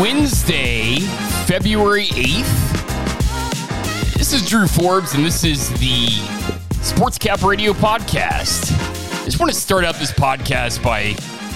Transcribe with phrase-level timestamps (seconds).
[0.00, 0.98] Wednesday,
[1.46, 4.14] February 8th.
[4.14, 6.08] This is Drew Forbes, and this is the
[6.82, 8.72] Sports Cap Radio podcast.
[9.20, 11.12] I just want to start out this podcast by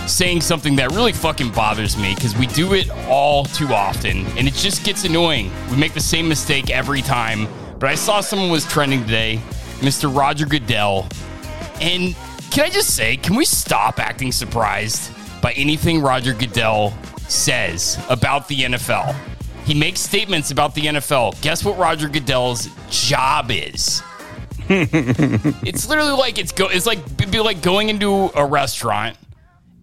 [0.07, 4.47] saying something that really fucking bothers me because we do it all too often, and
[4.47, 5.51] it just gets annoying.
[5.69, 7.49] We make the same mistake every time.
[7.81, 9.41] But I saw someone was trending today,
[9.81, 10.17] Mr.
[10.17, 11.09] Roger Goodell,
[11.81, 12.15] and
[12.53, 15.11] can I just say, can we stop acting surprised
[15.43, 16.97] by anything Roger Goodell
[17.29, 19.15] says about the NFL?
[19.65, 21.41] He makes statements about the NFL.
[21.43, 24.03] Guess what Roger Goodell's job is?
[24.71, 26.69] it's literally like it's go.
[26.69, 29.17] It's like it'd be like going into a restaurant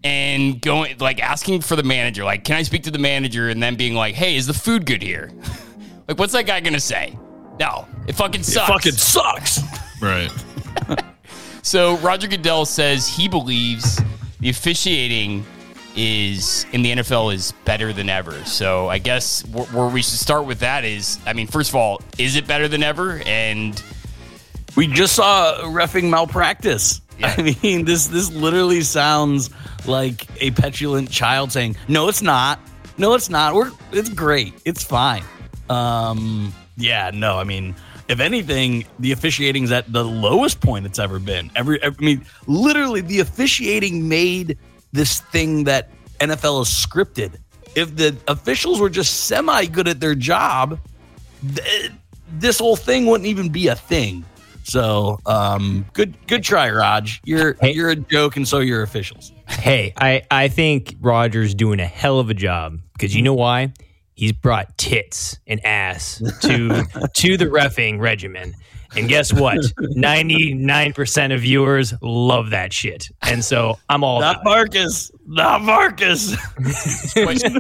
[0.03, 2.23] and going like asking for the manager.
[2.23, 3.49] Like, can I speak to the manager?
[3.49, 5.31] And then being like, Hey, is the food good here?
[6.07, 7.17] like, what's that guy gonna say?
[7.59, 8.69] No, it fucking sucks.
[8.69, 9.59] It fucking sucks.
[10.01, 10.31] Right.
[11.65, 13.99] So Roger Goodell says he believes
[14.39, 15.43] the officiating
[15.95, 18.33] is in the NFL is better than ever.
[18.45, 21.75] So I guess wh- where we should start with that is, I mean, first of
[21.75, 23.21] all, is it better than ever?
[23.25, 23.81] And
[24.75, 27.01] We just saw refing malpractice.
[27.17, 27.33] Yeah.
[27.37, 29.49] I mean, this this literally sounds
[29.87, 32.59] like a petulant child saying, "No, it's not.
[32.97, 33.55] No, it's not.
[33.55, 34.53] We're it's great.
[34.65, 35.23] It's fine."
[35.69, 37.37] Um, yeah, no.
[37.39, 37.73] I mean,
[38.09, 41.51] if anything, the officiating's at the lowest point it's ever been.
[41.55, 44.57] Every, I mean, literally, the officiating made
[44.95, 47.37] this thing that NFL is scripted.
[47.75, 50.79] If the officials were just semi good at their job,
[51.55, 51.91] th-
[52.31, 54.25] this whole thing wouldn't even be a thing.
[54.63, 57.21] So, um, good, good try, Raj.
[57.23, 57.73] You're Hey.
[57.73, 59.31] you're a joke, and so you're officials.
[59.47, 63.73] Hey, I, I think Roger's doing a hell of a job because you know why?
[64.15, 68.55] He's brought tits and ass to to the refing regimen.
[68.97, 69.57] And guess what?
[69.79, 73.09] 99% of viewers love that shit.
[73.21, 75.11] And so I'm all Not about Marcus.
[75.25, 76.35] Not Marcus.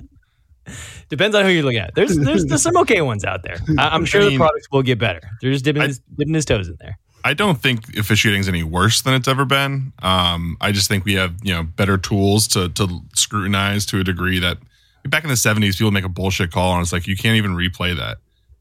[1.09, 1.93] Depends on who you look at.
[1.93, 3.57] There's, there's there's some okay ones out there.
[3.77, 5.21] I, I'm sure I the mean- products will get better.
[5.41, 6.97] They're just dipping, I- his, dipping his toes in there.
[7.23, 9.93] I don't think officiating is any worse than it's ever been.
[10.03, 14.03] Um, I just think we have you know better tools to to scrutinize to a
[14.03, 14.57] degree that
[15.07, 17.55] back in the seventies people make a bullshit call and it's like you can't even
[17.55, 18.17] replay that.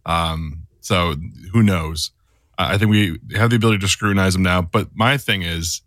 [0.06, 1.14] Um, so
[1.52, 2.10] who knows?
[2.58, 4.62] I think we have the ability to scrutinize them now.
[4.62, 5.82] But my thing is,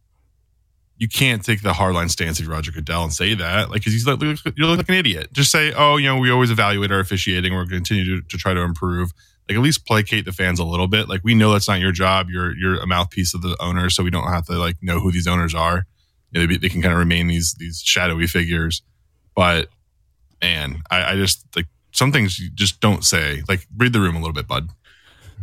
[0.97, 4.07] you can't take the hardline stance of Roger Goodell and say that like 'cause he's
[4.07, 5.31] like you look like an idiot.
[5.31, 7.53] Just say, oh, you know, we always evaluate our officiating.
[7.53, 9.11] We're going to continue to, to try to improve
[9.47, 11.07] like at least placate the fans a little bit.
[11.07, 12.29] Like we know that's not your job.
[12.29, 15.11] You're you're a mouthpiece of the owner, so we don't have to like know who
[15.11, 15.85] these owners are.
[16.31, 18.81] You know, they, they can kind of remain these these shadowy figures.
[19.35, 19.69] But
[20.41, 23.43] man, I, I just like some things you just don't say.
[23.47, 24.69] Like read the room a little bit, bud.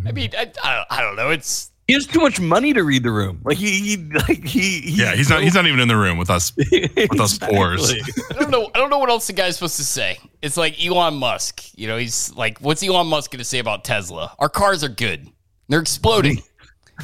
[0.07, 1.31] I mean, I, I, don't, I don't know.
[1.31, 3.41] It's He has too much money to read the room.
[3.45, 6.19] Like he, he like he, he Yeah, he's not he's not even in the room
[6.19, 6.53] with us.
[6.57, 7.93] with us pores.
[7.93, 8.71] I don't know.
[8.75, 10.19] I don't know what else the guy's supposed to say.
[10.43, 11.63] It's like Elon Musk.
[11.77, 14.35] You know, he's like, what's Elon Musk going to say about Tesla?
[14.39, 15.29] Our cars are good.
[15.69, 16.43] They're exploding.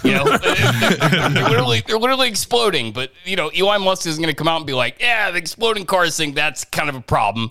[0.05, 2.93] You know, they're literally they're literally exploding.
[2.93, 5.39] But you know, Elon Musk isn't going to come out and be like, yeah, the
[5.39, 7.51] exploding cars thing that's kind of a problem.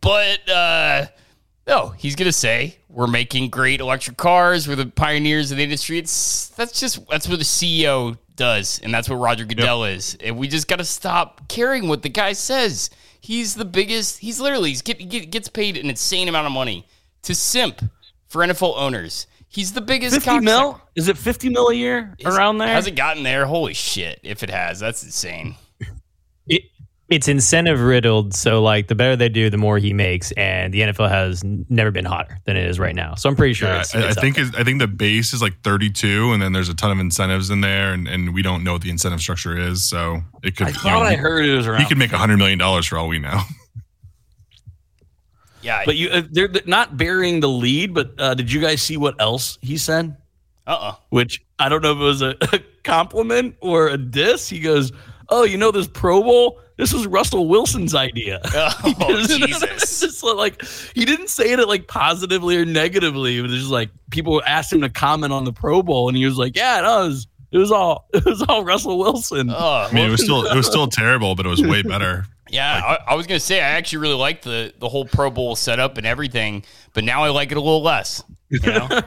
[0.00, 1.06] But uh,
[1.66, 4.68] no, he's going to say we're making great electric cars.
[4.68, 5.98] We're the pioneers of the industry.
[5.98, 10.16] It's that's just that's what the CEO does, and that's what Roger Goodell is.
[10.22, 12.90] And we just got to stop caring what the guy says.
[13.20, 14.20] He's the biggest.
[14.20, 16.86] He's literally he's get, get, gets paid an insane amount of money
[17.22, 17.82] to simp
[18.28, 19.26] for NFL owners.
[19.48, 20.14] He's the biggest.
[20.14, 20.80] Fifty mil?
[20.94, 22.68] Is it fifty mil a year Is- around there?
[22.68, 23.46] Has it gotten there?
[23.46, 24.20] Holy shit!
[24.22, 25.56] If it has, that's insane.
[27.08, 28.34] It, it's incentive riddled.
[28.34, 30.32] So, like, the better they do, the more he makes.
[30.32, 33.14] And the NFL has never been hotter than it is right now.
[33.14, 34.44] So, I'm pretty sure Yeah, it's, I, I it's up think there.
[34.44, 37.50] is I think the base is like 32, and then there's a ton of incentives
[37.50, 39.84] in there, and, and we don't know what the incentive structure is.
[39.84, 40.66] So it could.
[40.66, 41.80] I you thought know, I he- heard it was around.
[41.82, 43.40] he could make hundred million dollars for all we know.
[45.62, 45.82] Yeah.
[45.84, 47.92] but you, uh, they're they're not burying the lead.
[47.92, 50.16] But uh, did you guys see what else he said?
[50.66, 50.70] uh.
[50.70, 54.48] uh Which I don't know if it was a, a compliment or a diss.
[54.48, 54.92] He goes,
[55.28, 56.60] "Oh, you know this Pro Bowl?
[56.76, 58.40] This was Russell Wilson's idea."
[58.98, 60.00] Oh Jesus!
[60.00, 60.62] just like
[60.94, 63.38] he didn't say it like positively or negatively.
[63.38, 66.24] It was just like people asked him to comment on the Pro Bowl, and he
[66.24, 69.92] was like, "Yeah, it was it was all it was all Russell Wilson." Oh, I
[69.92, 72.26] mean, it was still it was still terrible, but it was way better.
[72.48, 75.56] Yeah, I, I was gonna say I actually really liked the the whole Pro Bowl
[75.56, 78.22] setup and everything, but now I like it a little less.
[78.48, 78.88] You know,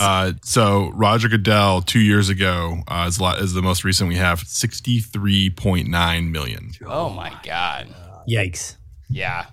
[0.00, 4.16] Uh, so Roger Goodell two years ago uh, is, lot, is the most recent we
[4.16, 6.70] have sixty three point nine million.
[6.86, 7.88] oh my god,
[8.26, 8.76] Yikes.
[9.10, 9.46] yeah,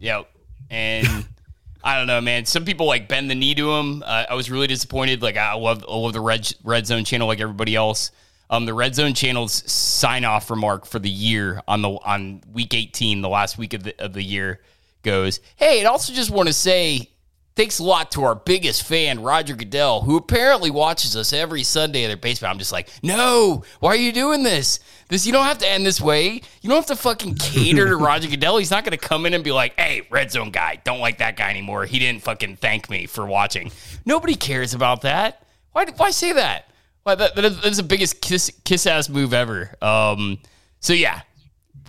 [0.00, 0.30] yep,
[0.70, 1.06] and
[1.84, 2.46] I don't know, man.
[2.46, 4.02] Some people like bend the knee to him.
[4.06, 5.22] Uh, I was really disappointed.
[5.22, 8.10] Like I love I love the red red zone channel like everybody else.
[8.48, 12.72] Um, the red zone channel's sign off remark for the year on the on week
[12.72, 14.60] eighteen, the last week of the of the year,
[15.02, 17.10] goes, Hey, and also just want to say
[17.56, 22.02] thanks a lot to our biggest fan, Roger Goodell, who apparently watches us every Sunday
[22.02, 22.52] in their basement.
[22.52, 24.80] I'm just like, no, why are you doing this?
[25.08, 26.40] This you don't have to end this way.
[26.62, 28.58] You don't have to fucking cater to Roger Goodell.
[28.58, 31.18] He's not going to come in and be like, "Hey, red zone guy, don't like
[31.18, 31.84] that guy anymore.
[31.84, 33.70] He didn't fucking thank me for watching."
[34.06, 35.42] Nobody cares about that.
[35.72, 35.84] Why?
[35.96, 36.70] Why say that?
[37.02, 39.74] Why that, that is the biggest kiss kiss ass move ever.
[39.82, 40.38] Um.
[40.80, 41.20] So yeah,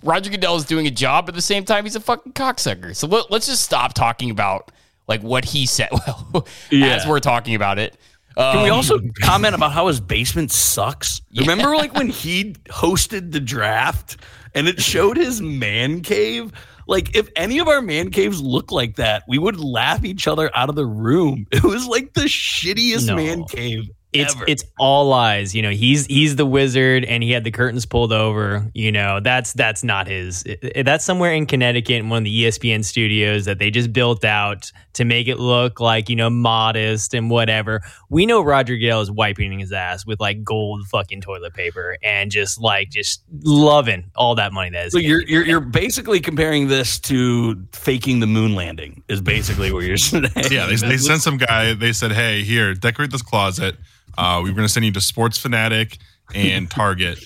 [0.02, 1.26] Roger Goodell is doing a job.
[1.26, 2.94] But at the same time, he's a fucking cocksucker.
[2.94, 4.70] So let, let's just stop talking about
[5.08, 5.88] like what he said.
[6.32, 6.96] Well, Yeah.
[6.96, 7.96] as we're talking about it.
[8.36, 11.22] Can we Um, also comment about how his basement sucks?
[11.38, 14.18] Remember, like when he hosted the draft
[14.54, 16.52] and it showed his man cave?
[16.88, 20.50] Like, if any of our man caves looked like that, we would laugh each other
[20.54, 21.46] out of the room.
[21.52, 23.16] It was like the shittiest No.
[23.16, 24.44] man cave it's ever.
[24.46, 25.54] it's all lies.
[25.54, 28.70] You know, he's he's the wizard, and he had the curtains pulled over.
[28.72, 30.42] You know, that's that's not his.
[30.44, 33.92] it- it- that's somewhere in Connecticut, in one of the ESPN studios that they just
[33.92, 37.82] built out to make it look like you know modest and whatever.
[38.08, 42.30] We know Roger Gale is wiping his ass with like gold fucking toilet paper and
[42.30, 44.92] just like just loving all that money that is.
[44.92, 49.02] so you're, you're you're basically comparing this to faking the moon landing.
[49.08, 50.24] Is basically what you're saying.
[50.50, 51.74] Yeah, they, they sent some guy.
[51.74, 53.76] They said, "Hey, here, decorate this closet.
[54.16, 55.98] Uh, We're going to send you to Sports Fanatic
[56.34, 57.18] and Target.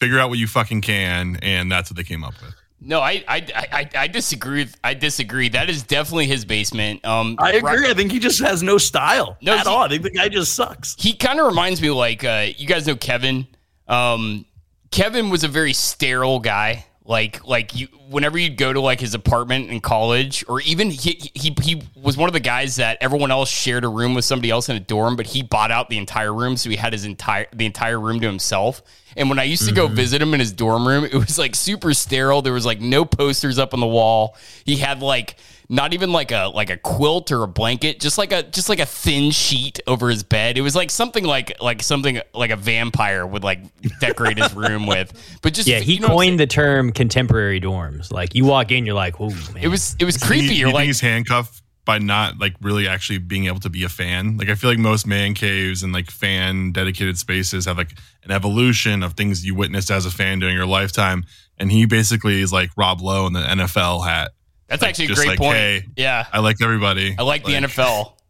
[0.00, 2.54] Figure out what you fucking can." And that's what they came up with.
[2.86, 4.66] No, I, I, I, I disagree.
[4.84, 5.48] I disagree.
[5.48, 7.04] That is definitely his basement.
[7.04, 7.88] Um, I agree.
[7.88, 9.78] I think he just has no style No, at he- all.
[9.84, 10.94] I think the guy just sucks.
[10.98, 13.46] he kind of reminds me like uh, you guys know Kevin.
[13.88, 14.44] Um,
[14.90, 16.84] Kevin was a very sterile guy.
[17.06, 21.30] Like like you, whenever you'd go to like his apartment in college, or even he
[21.34, 24.50] he he was one of the guys that everyone else shared a room with somebody
[24.50, 27.04] else in a dorm, but he bought out the entire room, so he had his
[27.04, 28.82] entire the entire room to himself.
[29.18, 29.96] And when I used to go mm-hmm.
[29.96, 32.40] visit him in his dorm room, it was like super sterile.
[32.40, 34.36] There was like no posters up on the wall.
[34.64, 35.36] He had like
[35.68, 38.78] not even like a like a quilt or a blanket, just like a just like
[38.80, 40.58] a thin sheet over his bed.
[40.58, 43.60] It was like something like like something like a vampire would like
[44.00, 45.38] decorate his room with.
[45.42, 48.12] But just yeah, he you know coined the term contemporary dorms.
[48.12, 50.44] Like you walk in, you're like, "Whoa, man!" it was it was You- creepy.
[50.46, 53.84] You, You're think like he's handcuffed by not like really actually being able to be
[53.84, 54.38] a fan.
[54.38, 58.30] Like I feel like most man caves and like fan dedicated spaces have like an
[58.30, 61.24] evolution of things you witnessed as a fan during your lifetime.
[61.58, 64.32] And he basically is like Rob Lowe in the NFL hat.
[64.68, 65.56] That's like, actually a great like, point.
[65.56, 66.26] hey, yeah.
[66.32, 67.14] I like everybody.
[67.18, 68.12] I like, the NFL.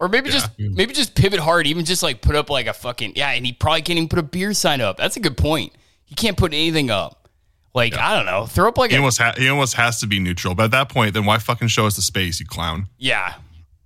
[0.00, 3.12] Or maybe just maybe just pivot hard, even just like put up like a fucking
[3.16, 4.96] yeah, and he probably can't even put a beer sign up.
[4.96, 5.74] That's a good point.
[6.06, 7.28] He can't put anything up.
[7.74, 10.06] Like I don't know, throw up like He a almost ha- he almost has to
[10.06, 10.54] be neutral.
[10.54, 12.86] But at that point, then why fucking show us the space, you clown?
[12.96, 13.34] yeah,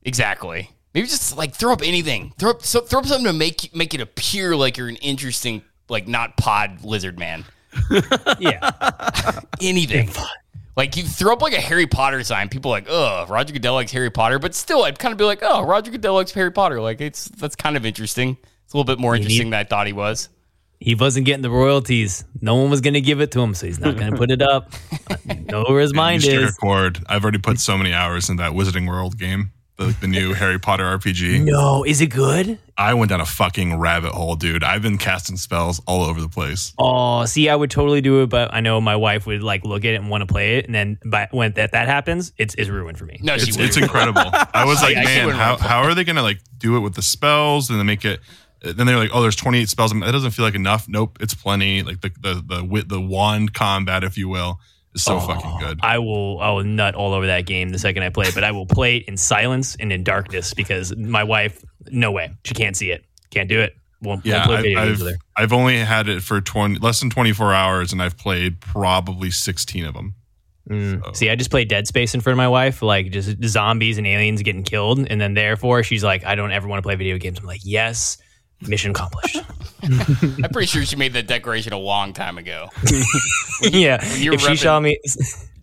[0.02, 0.70] exactly.
[0.94, 2.32] Maybe just like throw up anything.
[2.38, 5.62] Throw up so, throw up something to make make it appear like you're an interesting
[5.88, 7.44] like not pod lizard man.
[8.38, 8.70] yeah.
[9.60, 10.10] Anything.
[10.76, 13.74] Like you throw up like a Harry Potter sign, people are like, oh, Roger Goodell
[13.74, 16.50] likes Harry Potter, but still, I'd kind of be like, oh, Roger Goodell likes Harry
[16.50, 16.80] Potter.
[16.80, 18.36] Like it's that's kind of interesting.
[18.64, 20.28] It's a little bit more interesting than I thought he was.
[20.80, 22.24] He wasn't getting the royalties.
[22.40, 24.30] No one was going to give it to him, so he's not going to put
[24.30, 24.72] it up.
[25.46, 26.56] know where his mind struck a is.
[26.56, 27.02] chord.
[27.06, 30.58] I've already put so many hours in that Wizarding World game, the, the new Harry
[30.58, 31.44] Potter RPG.
[31.44, 32.58] No, is it good?
[32.76, 34.64] I went down a fucking rabbit hole, dude.
[34.64, 36.72] I've been casting spells all over the place.
[36.78, 39.84] Oh, see, I would totally do it, but I know my wife would like look
[39.84, 42.54] at it and want to play it, and then by, when that that happens, it's
[42.56, 43.18] it's ruined for me.
[43.22, 44.22] No, It's, it's incredible.
[44.54, 45.68] I was like, Yeah, she man, wouldn't how, run for it.
[45.68, 48.20] how are they going to like do it with the spells and then make it?
[48.62, 49.92] Then they're like, oh, there's 28 spells.
[49.92, 50.88] I'm- That doesn't feel like enough.
[50.88, 51.82] Nope, it's plenty.
[51.82, 54.58] Like the the the wi- the wand combat, if you will,
[54.96, 55.80] so fucking good.
[55.82, 58.44] I will I will nut all over that game the second I play it, but
[58.44, 62.54] I will play it in silence and in darkness because my wife, no way, she
[62.54, 63.76] can't see it, can't do it.
[64.02, 65.16] Won't, Yeah, won't play I've, video I've.
[65.36, 69.84] I've only had it for 20 less than 24 hours, and I've played probably 16
[69.84, 70.14] of them.
[70.68, 71.14] Mm.
[71.14, 74.06] See, I just play Dead Space in front of my wife, like just zombies and
[74.06, 77.18] aliens getting killed, and then therefore she's like, I don't ever want to play video
[77.18, 77.38] games.
[77.38, 78.18] I'm like, yes,
[78.60, 79.40] mission accomplished.
[79.82, 82.68] I'm pretty sure she made that declaration a long time ago.
[83.62, 84.98] yeah, you were if she saw me,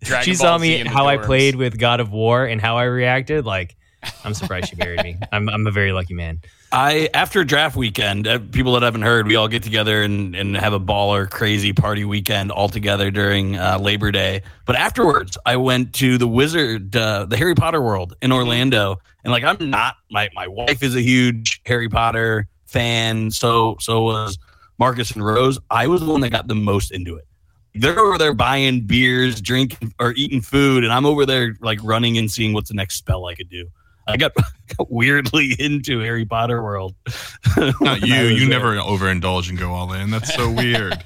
[0.02, 2.76] Dragon she saw Ball Z me how I played with God of War and how
[2.76, 3.44] I reacted.
[3.44, 3.76] Like,
[4.24, 5.16] I'm surprised she married me.
[5.32, 6.40] I'm I'm a very lucky man.
[6.72, 10.56] I after draft weekend, uh, people that haven't heard, we all get together and, and
[10.56, 14.42] have a baller crazy party weekend all together during uh, Labor Day.
[14.64, 19.32] But afterwards, I went to the Wizard, uh, the Harry Potter World in Orlando, and
[19.32, 24.38] like I'm not my my wife is a huge Harry Potter fan, so so was
[24.78, 25.58] Marcus and Rose.
[25.70, 27.26] I was the one that got the most into it.
[27.74, 32.18] They're over there buying beers, drinking, or eating food, and I'm over there like running
[32.18, 33.68] and seeing what's the next spell I could do.
[34.06, 34.32] I got,
[34.76, 36.94] got weirdly into Harry Potter world.
[37.80, 38.14] Not you.
[38.14, 38.48] You there.
[38.48, 40.10] never overindulge and go all in.
[40.10, 41.02] That's so weird.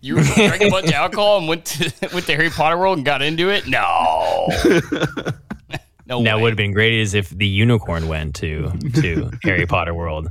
[0.00, 3.04] You drank a bunch of alcohol and went to went to Harry Potter World and
[3.04, 3.66] got into it?
[3.66, 4.46] No.
[6.06, 6.42] no Now, way.
[6.42, 8.70] would have been great is if the unicorn went to
[9.02, 10.30] to Harry Potter World.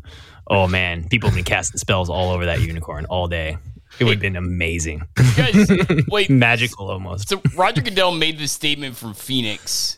[0.49, 3.57] Oh man, people have been casting spells all over that unicorn all day.
[3.99, 5.01] It would have been amazing,
[5.35, 5.69] Guys,
[6.09, 6.29] wait.
[6.29, 7.29] magical almost.
[7.29, 9.97] So Roger Goodell made this statement from Phoenix.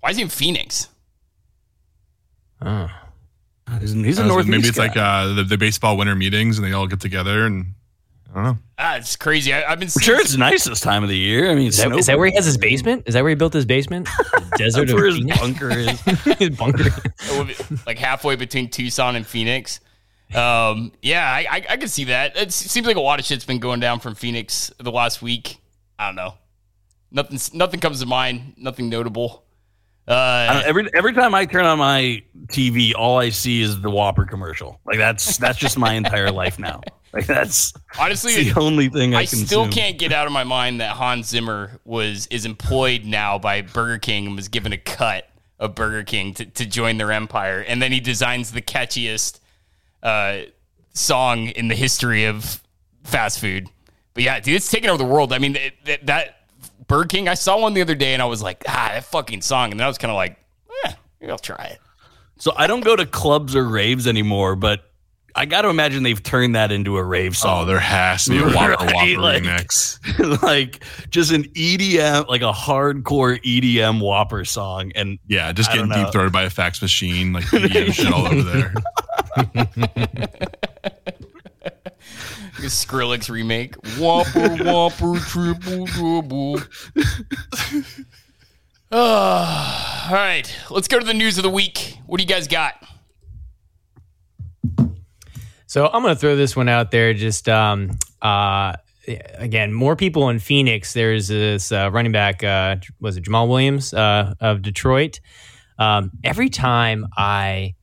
[0.00, 0.88] Why is he in Phoenix?
[2.60, 2.90] Oh.
[3.80, 4.86] He's, he's a I don't know, northeast maybe it's guy.
[4.86, 7.74] like uh, the, the baseball winter meetings and they all get together and
[8.36, 8.58] I don't know.
[8.76, 9.54] Ah, it's crazy.
[9.54, 11.50] I, I've been I'm seeing sure it's nice this time of the year.
[11.50, 13.04] I mean, Is that, is that where he has his basement?
[13.06, 14.08] Is that where he built his basement?
[14.56, 15.38] The desert That's of where his Phoenix?
[15.40, 16.00] bunker is.
[16.38, 16.84] his bunker.
[17.86, 19.80] like halfway between Tucson and Phoenix.
[20.34, 22.36] Um, yeah, I, I, I can see that.
[22.36, 25.58] It seems like a lot of shit's been going down from Phoenix the last week.
[25.98, 26.34] I don't know.
[27.10, 28.54] Nothing, nothing comes to mind.
[28.56, 29.44] Nothing notable.
[30.06, 34.24] Uh, every every time I turn on my TV, all I see is the Whopper
[34.24, 34.80] commercial.
[34.86, 36.80] Like that's that's just my entire life now.
[37.12, 39.46] Like that's, honestly, that's the only thing I, I consume.
[39.46, 43.62] still can't get out of my mind that Hans Zimmer was is employed now by
[43.62, 47.64] Burger King and was given a cut of Burger King to, to join their empire,
[47.66, 49.40] and then he designs the catchiest
[50.02, 50.40] uh,
[50.92, 52.62] song in the history of
[53.04, 53.68] fast food.
[54.12, 55.32] But yeah, dude, it's taking over the world.
[55.32, 56.40] I mean, it, that, that
[56.86, 59.42] Burger King, I saw one the other day, and I was like, ah, that fucking
[59.42, 60.38] song, and then I was kind of like,
[60.84, 60.92] eh,
[61.28, 61.78] I'll try it.
[62.38, 64.85] So I don't go to clubs or raves anymore, but
[65.36, 67.50] I got to imagine they've turned that into a rave song.
[67.50, 67.66] Oh, song.
[67.68, 70.42] there has to be a Whopper Right, Whopper like- remix.
[70.42, 75.90] like just an EDM, like a hardcore EDM Whopper song, and Yeah, just I getting
[75.92, 78.74] deep throated by a fax machine, like EDM shit all over there.
[82.58, 83.74] Like Skrillex remake.
[83.98, 86.60] Whopper, Whopper, triple double.
[88.90, 91.98] Ah, all right, let's go to the news of the week.
[92.06, 92.74] What do you guys got?
[95.76, 97.12] So I'm going to throw this one out there.
[97.12, 98.76] Just um, uh,
[99.34, 100.94] again, more people in Phoenix.
[100.94, 102.42] There's this uh, running back.
[102.42, 105.20] Uh, was it Jamaal Williams uh, of Detroit?
[105.78, 107.74] Um, every time I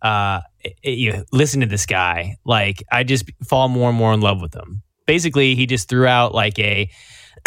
[0.00, 0.40] uh,
[0.82, 4.54] you listen to this guy, like I just fall more and more in love with
[4.54, 4.82] him.
[5.06, 6.88] Basically, he just threw out like a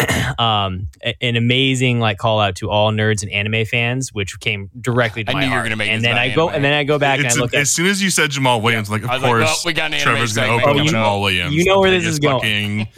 [0.38, 0.88] um
[1.22, 5.30] an amazing like call out to all nerds and anime fans, which came directly to
[5.30, 6.54] I my knew you were gonna make and then about I go anime.
[6.56, 8.30] and then I go back and I It's- look at as soon as you said
[8.30, 10.54] Jamaal Williams, I'm like, of was like, course, we got an anime Trevor's going to
[10.56, 11.06] segment open coming with up.
[11.06, 11.54] Jamaal Williams.
[11.54, 12.88] You know where this is going.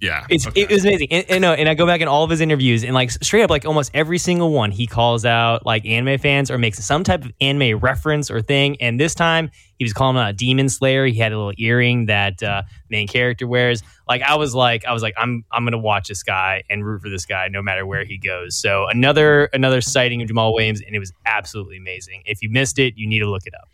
[0.00, 0.26] Yeah.
[0.30, 0.62] It's okay.
[0.62, 2.84] it was amazing, and, and no, and I go back in all of his interviews,
[2.84, 6.50] and like straight up, like almost every single one, he calls out like anime fans
[6.50, 8.80] or makes some type of anime reference or thing.
[8.80, 11.06] And this time, he was calling out Demon Slayer.
[11.06, 13.82] He had a little earring that uh, main character wears.
[14.08, 17.02] Like I was like, I was like, I'm I'm gonna watch this guy and root
[17.02, 18.56] for this guy no matter where he goes.
[18.56, 22.22] So another another sighting of Jamaal Williams, and it was absolutely amazing.
[22.24, 23.68] If you missed it, you need to look it up.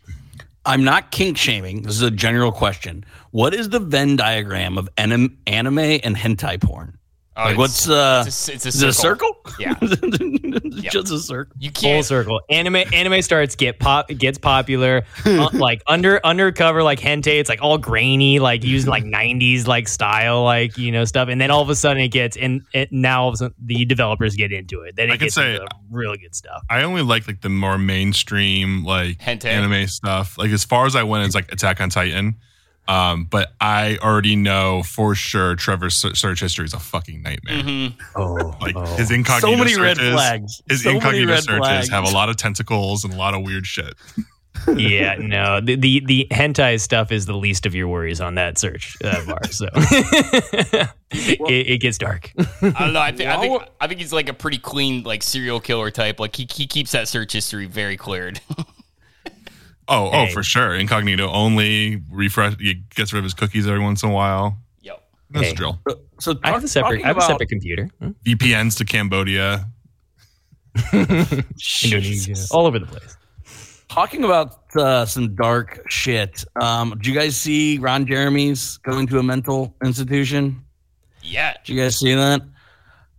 [0.65, 1.83] I'm not kink shaming.
[1.83, 3.05] This is a general question.
[3.31, 6.97] What is the Venn diagram of anim- anime and hentai porn?
[7.37, 8.23] Oh, like, it's- what's uh?
[8.27, 9.35] It's a, it's a is it a circle?
[9.59, 9.75] Yeah.
[10.57, 10.91] It's Yep.
[10.93, 11.55] just a circle.
[11.59, 12.05] You Full can't.
[12.05, 12.41] circle.
[12.49, 15.03] Anime anime starts get pop gets popular.
[15.25, 17.39] uh, like under undercover like hentai.
[17.39, 21.27] It's like all grainy, like using like '90s like style, like you know stuff.
[21.29, 23.55] And then all of a sudden it gets and it, now all of a sudden
[23.63, 24.95] the developers get into it.
[24.95, 25.59] Then it I can gets say-
[25.91, 26.63] really good stuff.
[26.69, 29.45] I only like like the more mainstream like Hentai.
[29.45, 30.37] anime stuff.
[30.37, 32.35] Like as far as I went, it's like Attack on Titan.
[32.87, 37.63] Um, but I already know for sure Trevor's search history is a fucking nightmare.
[37.63, 37.93] Mhm.
[38.15, 40.61] Oh, Like his incognito So many red searches, flags.
[40.69, 41.89] His So many incognito red searches flags.
[41.89, 43.95] have a lot of tentacles and a lot of weird shit.
[44.77, 48.57] yeah, no, the, the the hentai stuff is the least of your worries on that
[48.57, 49.43] search uh, bar.
[49.51, 49.67] So
[51.11, 52.31] it, it gets dark.
[52.61, 52.99] I don't know.
[53.01, 56.19] I think I think I think he's like a pretty clean like serial killer type.
[56.19, 58.39] Like he he keeps that search history very cleared.
[59.87, 60.27] Oh, Hey.
[60.29, 60.75] oh, for sure.
[60.75, 62.01] Incognito only.
[62.11, 62.57] Refresh.
[62.59, 64.57] He gets rid of his cookies every once in a while.
[64.81, 65.03] yep.
[65.31, 65.51] That's Hey.
[65.51, 65.79] the drill.
[66.19, 67.89] So I have a separate I have a separate computer.
[67.99, 68.11] Hmm?
[68.25, 69.67] VPNs to Cambodia.
[71.83, 73.17] Indonesia, all over the place.
[73.87, 76.43] Talking about uh, some dark shit.
[76.59, 80.61] Um, did you guys see Ron Jeremy's going to a mental institution?
[81.21, 81.53] Yeah.
[81.63, 82.41] Did you guys see that?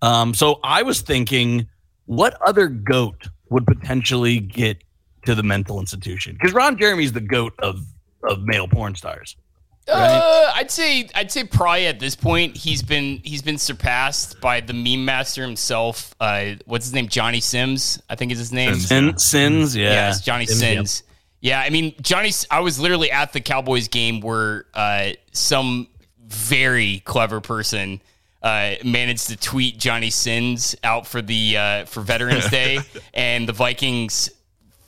[0.03, 1.67] Um, so I was thinking,
[2.05, 4.83] what other goat would potentially get
[5.27, 6.35] to the mental institution?
[6.35, 7.85] Because Ron Jeremy's the goat of
[8.23, 9.37] of male porn stars.
[9.89, 14.61] Uh, I'd say I'd say probably at this point he's been he's been surpassed by
[14.61, 16.15] the meme master himself.
[16.19, 17.07] Uh, what's his name?
[17.09, 18.75] Johnny Sims, I think is his name.
[18.75, 18.89] Sims.
[18.89, 19.91] Sin, sins, yeah.
[19.91, 21.03] Yes, Johnny Sims, Sins.
[21.41, 22.33] Yeah, I mean Johnny.
[22.51, 25.87] I was literally at the Cowboys game where uh, some
[26.19, 28.01] very clever person
[28.43, 32.81] uh, managed to tweet Johnny Sins out for the uh, for Veterans Day,
[33.15, 34.31] and the Vikings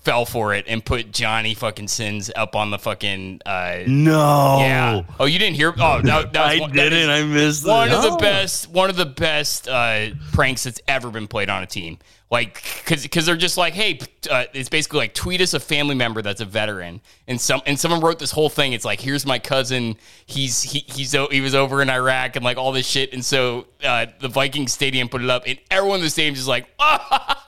[0.09, 4.57] fell for it and put Johnny fucking sins up on the fucking uh, No.
[4.61, 5.03] yeah.
[5.21, 5.75] Oh, you didn't hear?
[5.79, 7.11] Oh, that, that I one, didn't.
[7.11, 7.95] I missed one it.
[7.95, 8.17] of the Oh.
[8.17, 8.71] best.
[8.71, 11.99] One of the best uh, pranks that's ever been played on a team.
[12.31, 13.99] Like, because because they're just like, hey,
[14.31, 17.79] uh, it's basically like tweet us a family member that's a veteran, and some and
[17.81, 18.75] someone wrote this whole thing.
[18.75, 19.97] It's like, here's my cousin.
[20.27, 23.67] He's he he's he was over in Iraq and like all this shit, and so
[23.83, 26.99] uh, the Viking Stadium put it up, and everyone in the stadium is like, oh,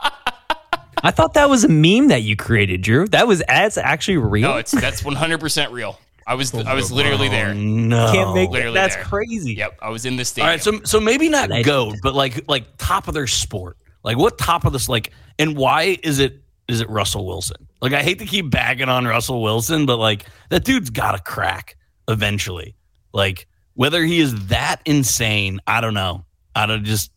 [1.03, 3.07] I thought that was a meme that you created, Drew.
[3.09, 4.51] That was that's actually real.
[4.51, 5.99] no, it's that's 100 percent real.
[6.27, 7.55] I was I was literally oh, there.
[7.55, 8.13] No.
[8.13, 9.05] Can't make Literally that's there.
[9.05, 9.55] crazy.
[9.55, 10.49] Yep, I was in the All stadium.
[10.49, 11.65] right, so so maybe not Legend.
[11.65, 13.79] goat, but like like top of their sport.
[14.05, 17.67] Like what top of this like and why is it is it Russell Wilson?
[17.83, 21.19] Like I hate to keep bagging on Russell Wilson, but like that dude's got to
[21.23, 21.77] crack
[22.07, 22.77] eventually.
[23.13, 26.25] Like whether he is that insane, I don't know.
[26.55, 27.11] I don't just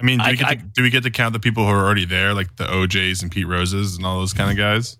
[0.00, 1.64] I mean, do, I- we get I- to, do we get to count the people
[1.64, 4.56] who are already there, like the OJs and Pete Roses and all those kind of
[4.56, 4.96] guys?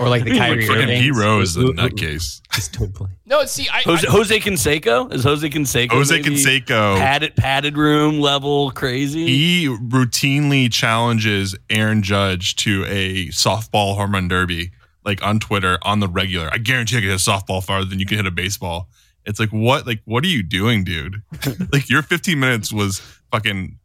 [0.00, 1.02] Or like the Like Kyrie Fucking Irving.
[1.02, 2.40] Pete Rose is a nutcase.
[2.52, 3.10] Just don't play.
[3.26, 5.90] no, see, I, Jose, I Jose Canseco is Jose Canseco.
[5.92, 9.24] Jose maybe Canseco, padded padded room level crazy.
[9.26, 14.72] he routinely challenges Aaron Judge to a softball home run derby,
[15.04, 16.48] like on Twitter on the regular.
[16.52, 18.88] I guarantee I can hit a softball farther than you can hit a baseball.
[19.24, 19.86] It's like what?
[19.86, 21.22] Like what are you doing, dude?
[21.72, 22.98] like your 15 minutes was
[23.30, 23.78] fucking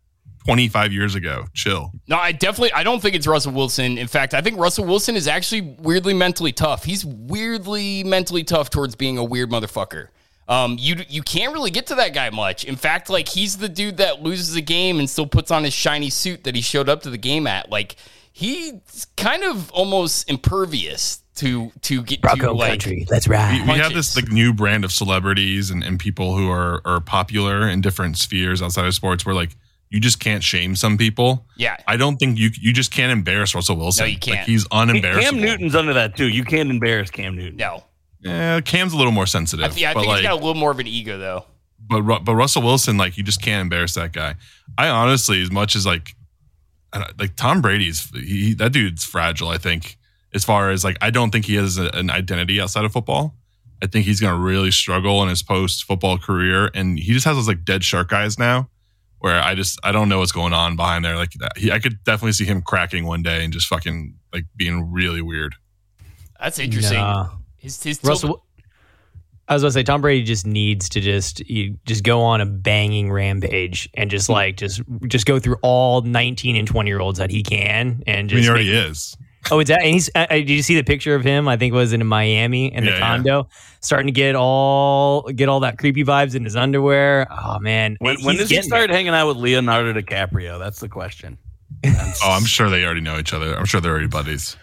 [0.49, 1.45] 25 years ago.
[1.53, 1.91] Chill.
[2.07, 3.97] No, I definitely I don't think it's Russell Wilson.
[3.97, 6.83] In fact, I think Russell Wilson is actually weirdly mentally tough.
[6.83, 10.09] He's weirdly mentally tough towards being a weird motherfucker.
[10.47, 12.65] Um, you you can't really get to that guy much.
[12.65, 15.73] In fact, like he's the dude that loses a game and still puts on his
[15.73, 17.69] shiny suit that he showed up to the game at.
[17.69, 17.97] Like
[18.33, 23.05] he's kind of almost impervious to to get to Bronco like country.
[23.07, 23.61] That's we, right.
[23.65, 27.67] we have this like new brand of celebrities and, and people who are are popular
[27.69, 29.55] in different spheres outside of sports where like
[29.89, 31.46] you just can't shame some people.
[31.58, 31.77] yeah.
[31.88, 34.03] I don't think you you just can't embarrass Russell Wilson.
[34.03, 34.38] No, you can't.
[34.38, 35.22] Like, he's unembarrassable.
[35.22, 36.27] Cam Newton's under that too.
[36.27, 37.58] You can't embarrass Cam Newton.
[37.58, 37.84] No,
[38.19, 39.74] Yeah, Cam's a little more sensitive.
[39.74, 41.46] I, yeah, I but think like, he's got a little more of an ego though.
[41.89, 44.36] but but Russell Wilson, like you just can't embarrass that guy.
[44.77, 46.15] I honestly, as much as like
[47.17, 49.49] like Tom Brady's, he, that dude's fragile.
[49.49, 49.97] I think
[50.34, 53.36] as far as like I don't think he has a, an identity outside of football.
[53.82, 57.25] I think he's going to really struggle in his post football career, and he just
[57.25, 58.69] has those like dead shark eyes now.
[59.19, 61.15] Where I just I don't know what's going on behind there.
[61.15, 64.91] Like he, I could definitely see him cracking one day and just fucking like being
[64.91, 65.55] really weird.
[66.39, 66.99] That's interesting.
[66.99, 67.29] Nah.
[67.58, 68.45] His, his Russell.
[69.49, 72.45] I was gonna say Tom Brady just needs to just you just go on a
[72.45, 74.34] banging rampage and just hmm.
[74.34, 78.17] like just just go through all 19 and 20 year olds that he can and
[78.17, 79.17] I mean, just he already make- is.
[79.52, 79.82] Oh, it's that.
[79.82, 80.10] And he's.
[80.13, 81.47] Uh, uh, did you see the picture of him?
[81.47, 83.08] I think it was in Miami in the Yeah, yeah.
[83.08, 83.49] condo,
[83.82, 87.25] starting to get all get all that creepy vibes in his underwear.
[87.32, 90.60] Oh man, When, He's when does he getting start hanging out with Leonardo DiCaprio?
[90.60, 91.38] That's the question.
[91.86, 91.91] Oh,
[92.32, 93.56] I'm sure they already know each other.
[93.58, 94.58] I'm sure they're already buddies.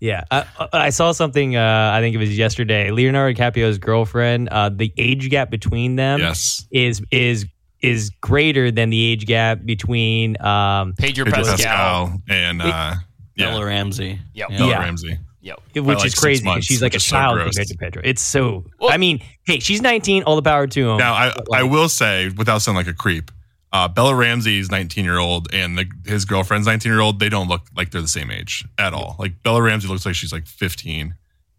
[0.00, 1.56] Yeah, I, I saw something.
[1.56, 2.90] Uh, I think it was yesterday.
[2.90, 4.48] Leonardo DiCaprio's girlfriend.
[4.48, 6.66] Uh, the age gap between them Yes.
[6.70, 7.44] is is
[7.82, 10.40] is greater than the age gap between.
[10.40, 12.06] Um, Pedro Pedro Pascal.
[12.06, 12.94] Pascal and uh,
[13.36, 14.18] yeah, Bella Ramsey.
[14.34, 14.48] Yep.
[14.50, 14.78] Bella Yeah.
[14.80, 15.18] Ramsey.
[15.42, 15.58] Yep.
[15.74, 16.20] which like is crazy.
[16.20, 16.38] crazy.
[16.40, 17.46] 'cause months, She's like a is so child gross.
[17.54, 18.02] compared to Pedro.
[18.04, 18.66] It's so.
[18.78, 20.24] Well- I mean, hey, she's 19.
[20.24, 20.96] All the power to him.
[20.98, 23.30] Now, I, I will say, without sounding like a creep,
[23.72, 27.48] uh, Bella Ramsey's 19 year old and the, his girlfriend's 19 year old, they don't
[27.48, 29.16] look like they're the same age at all.
[29.18, 31.14] Like Bella Ramsey looks like she's like 15,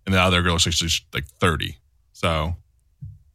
[0.06, 1.78] and the other girl looks like she's like 30.
[2.14, 2.56] So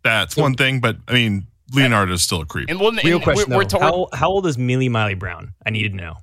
[0.05, 0.81] that's one thing.
[0.81, 2.69] But I mean, Leonardo is still a creep.
[2.71, 3.79] And, well, Real and question We're, we're though.
[3.81, 5.55] told, how, how old is Millie Miley Brown?
[5.65, 6.19] I need to know.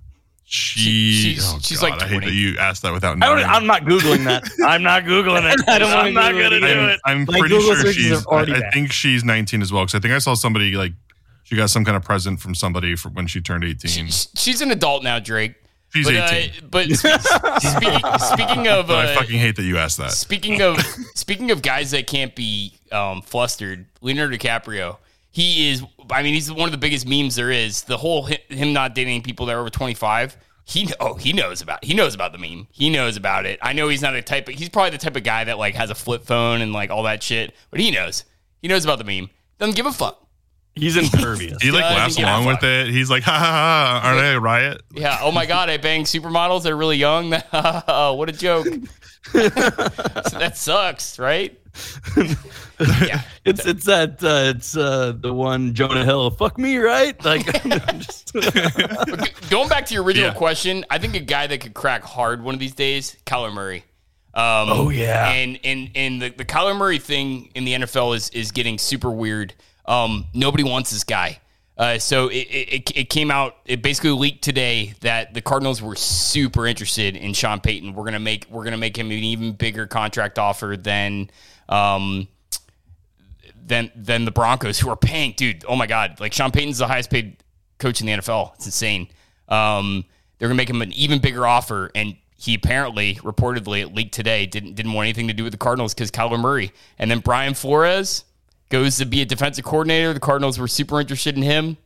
[0.54, 3.44] She, she's- oh she's God, like I hate that you asked that without knowing.
[3.44, 4.44] I am not googling that.
[4.64, 5.60] I'm not googling it.
[5.68, 7.00] I don't I'm not gonna it do I'm, it.
[7.06, 8.12] I'm My pretty Google sure searches she's.
[8.26, 10.74] are already I, I think she's 19 as well because I think I saw somebody
[10.76, 10.94] like
[11.42, 13.90] she got some kind of present from somebody for when she turned 18.
[14.10, 15.56] she- she's an adult now, Drake.
[15.92, 16.50] She's but, 18.
[16.50, 16.84] Uh, but
[17.62, 20.12] speaking, speaking of But I uh, fucking hate that you asked that.
[20.12, 20.80] speaking of
[21.16, 24.98] speaking of guys that can't be um, flustered, Leonardo DiCaprio.
[25.32, 25.84] He is.
[26.12, 27.82] I mean, he's one of the biggest memes there is.
[27.84, 30.38] The whole him not dating people that are over twenty five.
[30.66, 32.68] He oh he knows about he knows about the meme.
[32.72, 33.60] He knows about it.
[33.62, 34.48] I know he's not a type.
[34.48, 36.90] Of, he's probably the type of guy that like has a flip phone and like
[36.90, 37.54] all that shit.
[37.70, 38.24] But he knows.
[38.62, 39.30] He knows about the meme.
[39.60, 40.26] Doesn't give a fuck.
[40.76, 41.62] He's impervious.
[41.62, 42.88] He like doesn't laughs along with it.
[42.88, 44.82] He's like, ha ha ha, are they a riot?
[44.92, 45.20] Yeah.
[45.22, 46.64] Oh my god, I bang supermodels.
[46.64, 47.34] They're really young.
[47.54, 48.66] Oh, what a joke.
[49.34, 51.60] that sucks, right?
[52.80, 53.22] yeah.
[53.46, 56.30] It's it's that uh, it's uh, the one Jonah Hill.
[56.32, 57.14] Fuck me, right?
[57.26, 57.46] Like,
[58.00, 60.34] just- But g- going back to your original Yeah.
[60.34, 63.84] question, I think a guy that could crack hard one of these days, Kyler Murray.
[64.34, 65.30] Um, Oh, yeah.
[65.30, 69.12] and and and the, the Kyler Murray thing in the NFL is is getting super
[69.12, 69.54] weird.
[69.86, 71.40] Um, nobody wants this guy.
[71.78, 73.58] Uh, so it, it, it came out.
[73.66, 77.94] It basically leaked today that the Cardinals were super interested in Sean Payton.
[77.94, 81.30] We're gonna make we're gonna make him an even bigger contract offer than
[81.74, 82.28] um
[83.66, 85.66] than than the Broncos, who are paying, dude.
[85.68, 87.38] Oh my god, like Sean Payton's the highest paid
[87.80, 88.54] coach in the NFL.
[88.56, 89.08] It's insane.
[89.50, 90.06] Um,
[90.38, 94.46] they're gonna make him an even bigger offer, and he apparently, reportedly, it leaked today,
[94.46, 97.54] didn't didn't want anything to do with the Cardinals because Kyler Murray, and then Brian
[97.54, 98.26] Flores
[98.70, 100.14] goes to be a defensive coordinator.
[100.14, 101.78] The Cardinals were super interested in him.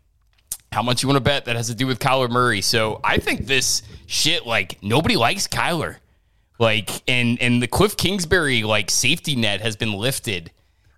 [0.71, 2.61] How much you want to bet that has to do with Kyler Murray?
[2.61, 5.97] So I think this shit, like nobody likes Kyler,
[6.59, 10.51] like and and the Cliff Kingsbury like safety net has been lifted,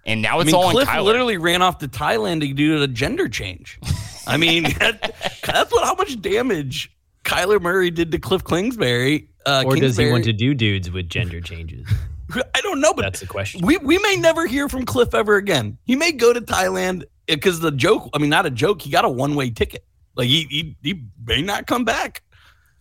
[0.06, 1.04] and now I it's mean, all Cliff on Kyler.
[1.04, 3.80] literally ran off to Thailand to do a gender change.
[4.28, 6.91] I mean, that, that's what how much damage
[7.26, 9.30] Kyler Murray did to Cliff Kingsbury.
[9.45, 11.88] Uh, Or does he want to do dudes with gender changes?
[12.36, 13.65] I don't know, but That's the question.
[13.65, 15.78] we we may never hear from Cliff ever again.
[15.86, 18.10] He may go to Thailand because the joke.
[18.13, 18.82] I mean, not a joke.
[18.84, 19.84] He got a one way ticket.
[20.15, 22.22] Like he, he he may not come back.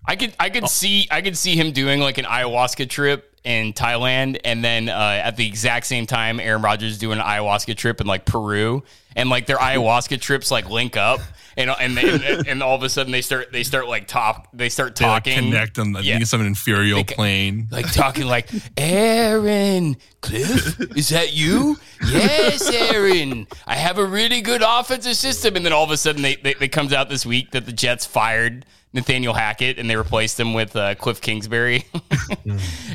[0.09, 0.51] I could I Oh.
[0.51, 4.89] could see I could see him doing like an ayahuasca trip in Thailand, and then
[4.89, 8.83] uh, at the exact same time, Aaron Rodgers doing an ayahuasca trip in like Peru,
[9.15, 11.21] and like their ayahuasca trips like link up,
[11.57, 14.69] and and and, and all of a sudden they start they start like talk they
[14.69, 16.19] start They like talking connect on the, Yeah.
[16.25, 17.69] some inferior ca- plane.
[17.71, 21.77] like talking like Aaron Cliff, is that you?
[22.11, 23.47] Yes, Aaron.
[23.67, 26.55] I have a really good offensive system, and then all of a sudden they, they
[26.61, 30.55] it comes out this week that the Jets fired Nathaniel Hackett and they replaced him
[30.55, 31.85] with uh, Cliff Kingsbury,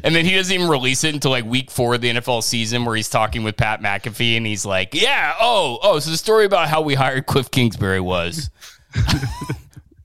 [0.04, 2.84] and then he doesn't even release it until like week four of the NFL season,
[2.86, 6.46] where he's talking with Pat McAfee, and he's like, "Yeah, oh, oh, so the story
[6.46, 8.50] about how we hired Cliff Kingsbury was."
[8.96, 9.20] I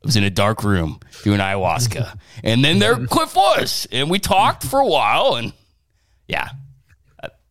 [0.05, 4.63] was in a dark room doing ayahuasca, and then there Cliff was, and we talked
[4.65, 5.53] for a while, and
[6.27, 6.49] yeah,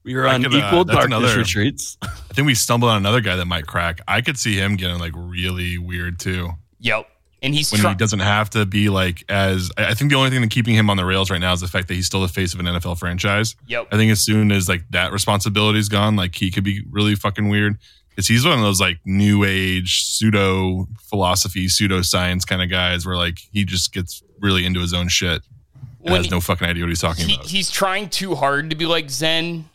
[0.03, 1.97] We were on could, uh, equal that's darkness another- retreats.
[2.01, 4.01] I think we stumbled on another guy that might crack.
[4.07, 6.51] I could see him getting like really weird too.
[6.79, 7.07] yep.
[7.43, 10.29] And he's When try- he doesn't have to be like as I think the only
[10.31, 12.21] thing that keeping him on the rails right now is the fact that he's still
[12.21, 13.55] the face of an NFL franchise.
[13.67, 13.87] Yep.
[13.91, 17.13] I think as soon as like that responsibility is gone, like he could be really
[17.15, 17.77] fucking weird.
[18.09, 23.05] Because he's one of those like new age pseudo philosophy, pseudo science kind of guys
[23.05, 25.43] where like he just gets really into his own shit.
[25.75, 27.45] and When has he- no fucking idea what he's talking he, about.
[27.45, 29.69] he's trying too hard to be like Zen.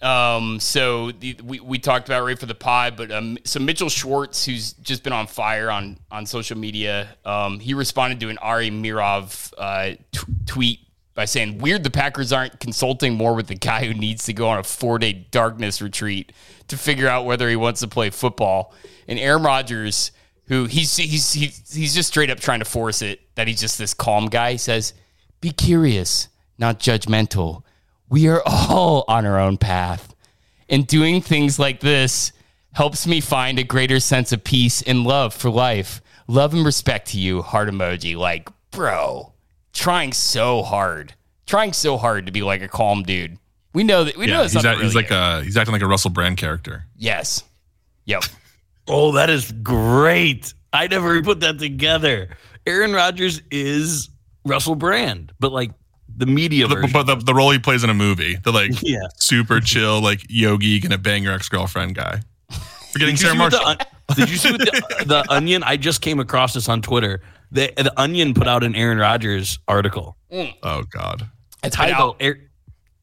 [0.00, 3.88] Um, so the, we, we talked about right for the pod, but um, so Mitchell
[3.88, 8.38] Schwartz, who's just been on fire on on social media, um, he responded to an
[8.38, 10.80] Ari Meirov uh, t- tweet
[11.14, 14.48] by saying, "Weird, the Packers aren't consulting more with the guy who needs to go
[14.48, 16.32] on a four day darkness retreat
[16.68, 18.72] to figure out whether he wants to play football."
[19.08, 20.12] And Aaron Rodgers,
[20.44, 23.78] who he's he's he's, he's just straight up trying to force it that he's just
[23.78, 24.94] this calm guy, he says,
[25.40, 27.64] "Be curious, not judgmental."
[28.08, 30.14] We are all on our own path.
[30.68, 32.32] And doing things like this
[32.72, 36.02] helps me find a greater sense of peace and love for life.
[36.26, 38.14] Love and respect to you, heart emoji.
[38.16, 39.32] Like, bro,
[39.72, 41.14] trying so hard,
[41.46, 43.38] trying so hard to be like a calm dude.
[43.72, 45.72] We know that we know yeah, it's he's, not act- he's like a he's acting
[45.72, 46.84] like a Russell Brand character.
[46.96, 47.44] yes,
[48.04, 48.24] yep.
[48.86, 50.52] Oh, that is great.
[50.72, 52.30] I never put that together.
[52.66, 54.08] Aaron Rodgers is
[54.44, 55.70] Russell Brand, but like
[56.18, 56.90] the media The- version.
[56.92, 58.98] but the, the role he plays in a movie, the like Yeah.
[59.16, 62.20] super chill, like yogi gonna bang your ex girlfriend guy.
[62.92, 63.60] Forgetting Sarah see Marshall.
[63.60, 65.62] the, on- did you see what the, the Onion?
[65.62, 67.20] I just came across this on Twitter.
[67.52, 70.16] The, the Onion put out an Aaron Rodgers article.
[70.32, 71.26] oh God.
[71.62, 72.16] It's Title.
[72.20, 72.44] Aaron-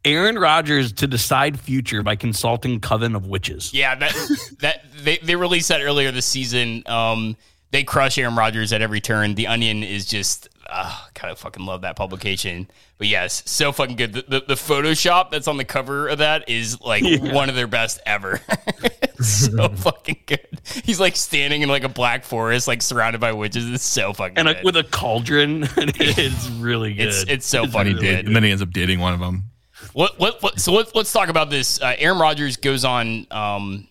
[0.04, 3.73] Aaron Rodgers to decide future by consulting coven of witches.
[3.73, 4.13] Yeah, that
[4.60, 6.84] that they, they released that earlier this season.
[6.86, 7.36] Um,
[7.71, 9.34] they crush Aaron Rodgers at every turn.
[9.34, 12.67] The Onion is just, uh, God, I fucking love that publication.
[12.97, 14.13] But yes, so fucking good.
[14.13, 17.67] The, the, the Photoshop that's on the cover of that is like one of their
[17.67, 18.39] best ever.
[19.21, 20.47] so fucking good.
[20.84, 23.69] He's like standing in like a black forest, like surrounded by witches.
[23.71, 24.58] It's so fucking And good.
[24.58, 27.08] a, with a cauldron, it's really good.
[27.08, 28.25] it's it's so And fucking he did, good.
[28.28, 29.43] and then he ends up dating one of them.
[29.93, 31.82] What, what, what, so let, let's talk about this.
[31.82, 33.88] Uh, Aaron Rodgers goes on um,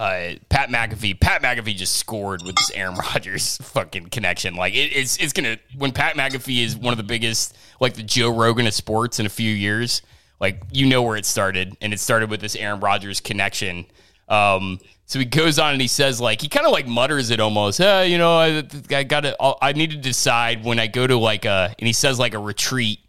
[0.00, 1.20] uh, Pat McAfee.
[1.20, 4.54] Pat McAfee just scored with this Aaron Rodgers fucking connection.
[4.54, 8.02] Like it, it's it's gonna when Pat McAfee is one of the biggest, like the
[8.02, 10.00] Joe Rogan of sports in a few years.
[10.40, 13.84] Like you know where it started, and it started with this Aaron Rodgers connection.
[14.26, 17.38] Um, so he goes on and he says like he kind of like mutters it
[17.38, 17.76] almost.
[17.76, 21.18] Hey, you know, I, I got to I need to decide when I go to
[21.18, 23.00] like a and he says like a retreat.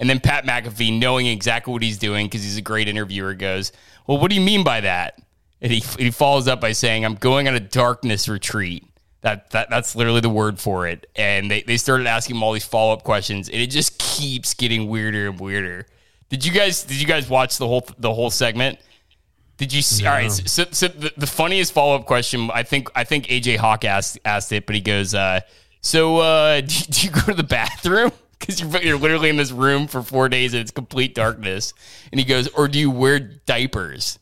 [0.00, 3.70] And then Pat McAfee, knowing exactly what he's doing because he's a great interviewer, goes,
[4.08, 5.20] "Well, what do you mean by that?"
[5.62, 8.84] And he he follows up by saying, "I'm going on a darkness retreat."
[9.22, 11.06] That, that that's literally the word for it.
[11.14, 14.52] And they, they started asking him all these follow up questions, and it just keeps
[14.54, 15.86] getting weirder and weirder.
[16.28, 18.80] Did you guys did you guys watch the whole the whole segment?
[19.58, 20.04] Did you see?
[20.06, 20.32] All right.
[20.32, 24.18] So, so the, the funniest follow up question, I think, I think AJ Hawk asked
[24.24, 25.40] asked it, but he goes, uh,
[25.82, 28.10] "So, uh, do, you- do you go to the bathroom?
[28.40, 31.74] Because you're you're literally in this room for four days and it's complete darkness."
[32.10, 34.18] And he goes, "Or do you wear diapers?"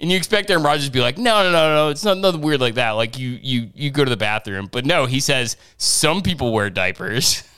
[0.00, 2.40] And you expect Aaron Rodgers to be like, "No, no, no, no, it's not nothing
[2.40, 2.92] weird like that.
[2.92, 6.70] Like you, you, you go to the bathroom." But no, he says some people wear
[6.70, 7.44] diapers.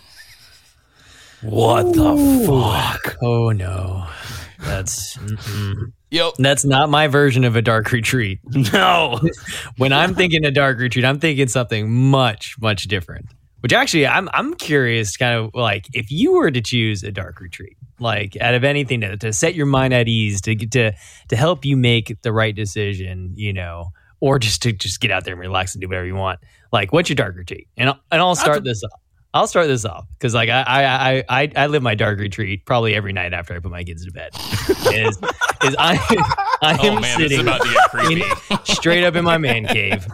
[1.42, 3.16] What the fuck?
[3.20, 4.06] Oh no,
[4.60, 5.92] that's mm-mm.
[6.12, 8.38] Yo, that's not my version of a dark retreat.
[8.72, 9.18] No.
[9.76, 13.26] When I'm thinking a dark retreat, I'm thinking something much much different.
[13.60, 17.40] Which actually, I'm I'm curious, kind of like if you were to choose a dark
[17.40, 20.92] retreat, like out of anything to, to set your mind at ease, to to
[21.28, 25.24] to help you make the right decision, you know, or just to just get out
[25.24, 26.40] there and relax and do whatever you want.
[26.72, 27.68] Like, what's your dark retreat?
[27.76, 29.00] And I'll, and I'll start this off.
[29.34, 30.84] I'll start this off because like I, I
[31.18, 34.04] I I I live my dark retreat probably every night after I put my kids
[34.04, 34.30] to bed.
[34.92, 35.16] is
[35.64, 35.96] is I
[36.60, 38.24] I oh am man, sitting about to get creepy.
[38.64, 40.06] straight up in my man cave.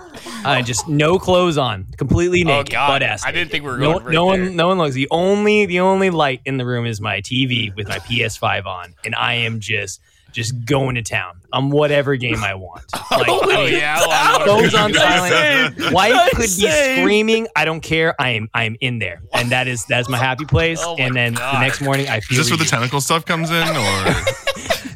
[0.44, 2.88] Uh, just no clothes on, completely Oh, naked, God.
[2.88, 3.24] butt ass.
[3.26, 4.94] I didn't think we were no, going right no one, no one looks.
[4.94, 8.94] The only, the only light in the room is my TV with my PS5 on,
[9.04, 10.00] and I am just,
[10.33, 12.85] just going to town on whatever game I want.
[13.11, 15.93] Like, oh I mean, yeah, well, phones on silent.
[15.93, 17.49] Wife could be screaming.
[17.57, 18.14] I don't care.
[18.21, 20.79] I am, I am in there, and that is that's my happy place.
[20.83, 21.57] Oh my and then God.
[21.57, 24.14] the next morning, I Is this where the tentacle stuff comes in, or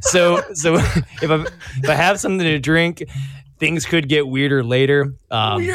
[0.03, 1.47] so so if I
[1.83, 3.03] if I have something to drink,
[3.59, 5.15] things could get weirder later.
[5.31, 5.67] Um,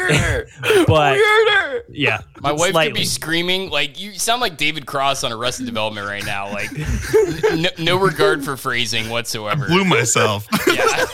[0.86, 1.67] but Weirder.
[1.90, 6.06] Yeah, My wife could be screaming like you sound like David Cross on Arrested Development
[6.06, 6.50] right now.
[6.52, 6.70] Like
[7.54, 9.66] no, no regard for phrasing whatsoever.
[9.66, 10.46] blew myself?
[10.68, 11.06] Yeah.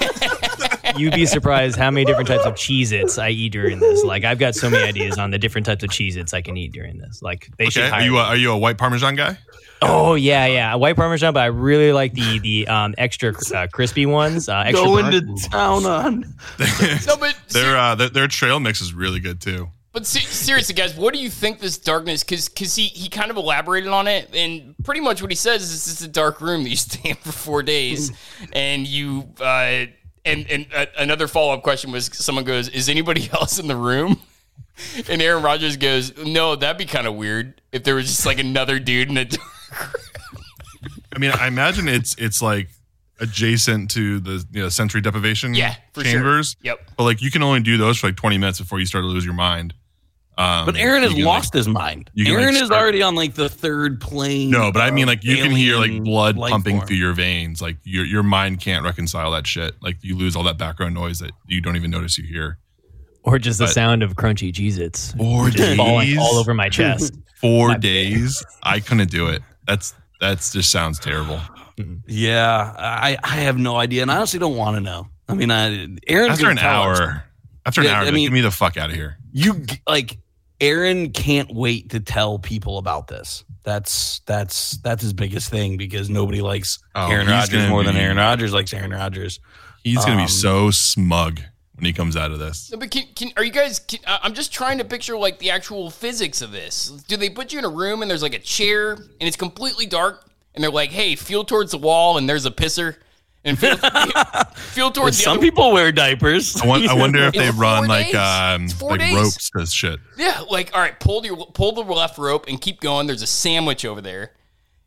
[0.97, 4.05] You'd be surprised how many different types of Cheez-Its I eat during this.
[4.05, 6.73] Like I've got so many ideas on the different types of Cheez-Its I can eat
[6.73, 7.21] during this.
[7.23, 9.39] Like they should hire are you a, are you a white Parmesan guy?
[9.83, 14.07] Oh yeah, yeah, white parmesan, but I really like the the um, extra uh, crispy
[14.07, 14.49] ones.
[14.49, 15.39] Uh, extra Going burnt.
[15.39, 16.21] to town on.
[17.07, 19.69] no, but their uh, their, their trail mix is really good too.
[19.95, 22.25] But se- seriously, guys, what do you think this darkness?
[22.25, 25.63] Because because he he kind of elaborated on it, and pretty much what he says
[25.63, 28.13] is this is a dark room that you stay in for four days,
[28.53, 29.87] and you uh
[30.27, 33.77] and and uh, another follow up question was someone goes, is anybody else in the
[33.77, 34.21] room?
[35.09, 38.41] And Aaron Rodgers goes, no, that'd be kind of weird if there was just like
[38.41, 42.69] another dude in I mean, I imagine it's it's like
[43.21, 46.13] adjacent to the you know, sensory deprivation Yeah, for sure.
[46.15, 46.57] chambers.
[46.63, 46.91] Yep.
[46.97, 49.07] But like you can only do those for like 20 minutes before you start to
[49.09, 49.73] lose your mind.
[50.37, 52.11] Um, But Aaron has can, lost his mind.
[52.15, 54.51] you can, like, Aaron is start- already on like the third plane.
[54.51, 56.87] No, but I mean, like you can hear like blood pumping form.
[56.89, 57.63] through your veins.
[57.63, 59.75] Like your your mind can't reconcile that shit.
[59.81, 62.59] Like you lose all that background noise that you don't even notice you hear.
[63.23, 67.15] or just the sound of crunchy Cheez-Its Four just falling all over my chest.
[67.41, 68.45] Four days.
[68.63, 69.43] I couldn't do it.
[69.67, 71.41] That's that's just sounds terrible.
[72.07, 75.09] Yeah, I, I have no idea, and I honestly don't want to know.
[75.29, 77.25] I mean, I, Aaron's After an hour,
[77.67, 79.19] after an Yeah, hour, I mean- get me the fuck out of here.
[79.33, 80.19] you like
[80.61, 83.45] Aaron can't wait to tell people about this.
[83.65, 87.83] That's that's that's his biggest thing because nobody likes Oh, Aaron he's Rodgers gonna more
[87.85, 89.41] than Aaron Rodgers likes Aaron Rodgers.
[89.83, 91.41] He's gonna Um, be so smug
[91.75, 92.71] when he comes out of this.
[92.71, 93.79] No, but can, can are you guys?
[93.81, 96.89] Can, I- I'm just trying to picture like the actual physics of this.
[97.09, 99.87] Do they put you in a room and there's like a chair and it's completely
[99.87, 102.97] dark and they're like, "Hey, feel towards the wall," and there's a pisser,
[103.45, 103.77] and feel,
[104.57, 105.41] feel towards the Some other.
[105.47, 106.57] people wear diapers.
[106.61, 108.15] I, won- I wonder if they four run like days.
[108.17, 109.15] um like days.
[109.15, 110.01] ropes to shit.
[110.17, 113.07] Yeah, like all right, pull your pull the left rope and keep going.
[113.07, 114.33] There's a sandwich over there,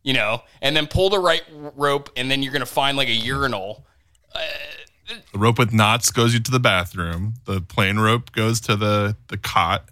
[0.03, 1.43] you know, and then pull the right
[1.75, 3.85] rope and then you're gonna find like a urinal.
[5.31, 7.35] The rope with knots goes you to the bathroom.
[7.45, 9.85] The plain rope goes to the the cot.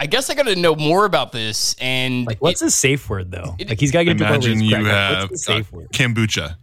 [0.00, 3.32] I guess I got to know more about this and Like, what's a safe word
[3.32, 3.56] though?
[3.58, 5.44] It- like, he's got to get to the point where Imagine he's you have What's
[5.44, 5.88] the uh, safe word?
[5.92, 6.56] kombucha.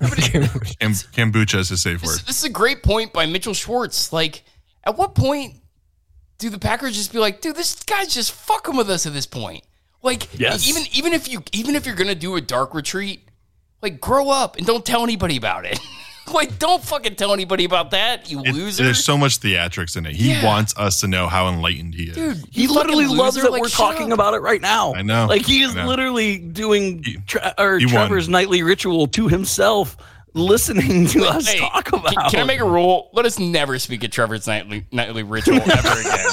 [0.00, 2.12] Kam- kombucha is a safe word.
[2.14, 4.12] This, this is a great point by Mitchell Schwartz.
[4.12, 4.42] Like,
[4.84, 5.56] at what point
[6.38, 9.26] do the Packers just be like, dude, this guy's just fucking with us at this
[9.26, 9.62] point?
[10.02, 10.66] Like, Yes.
[10.66, 13.28] even even if you even if you're gonna do a dark retreat,
[13.82, 15.78] like grow up and don't tell anybody about it.
[16.32, 18.84] like, don't fucking tell anybody about that, you It- loser.
[18.84, 20.14] there's so much theatrics in it.
[20.16, 20.44] He Yeah.
[20.44, 22.14] wants us to know how enlightened he is.
[22.16, 24.18] dude, He literally loves that like, we're talking up.
[24.18, 24.94] about it right now.
[24.94, 25.26] I know.
[25.26, 27.94] Like he is literally doing He- tra- or he won.
[27.94, 29.96] Trevor's nightly ritual to himself,
[30.34, 32.30] listening to us Hey, talk can- about.
[32.30, 33.10] Can, I make a rule?
[33.12, 36.26] Let us never speak at Trevor's nightly nightly ritual ever again.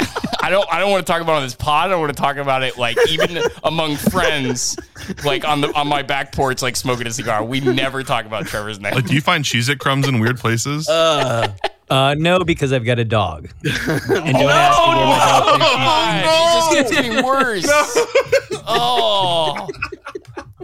[0.50, 0.74] I don't.
[0.74, 1.86] I don't want to talk about it on this pod.
[1.86, 4.76] I don't want to talk about it like even among friends,
[5.24, 7.44] like on the on my back porch, like smoking a cigar.
[7.44, 9.00] We never talk about Trevor's nightly.
[9.02, 10.88] Like, do you find Cheez-It crumbs in weird places?
[10.88, 11.54] Uh,
[11.88, 13.48] Uh, no, because I've got a dog.
[13.64, 18.06] and don't ask me where my dog thinks he's- God, it just keeps getting worse.
[18.72, 19.68] Oh,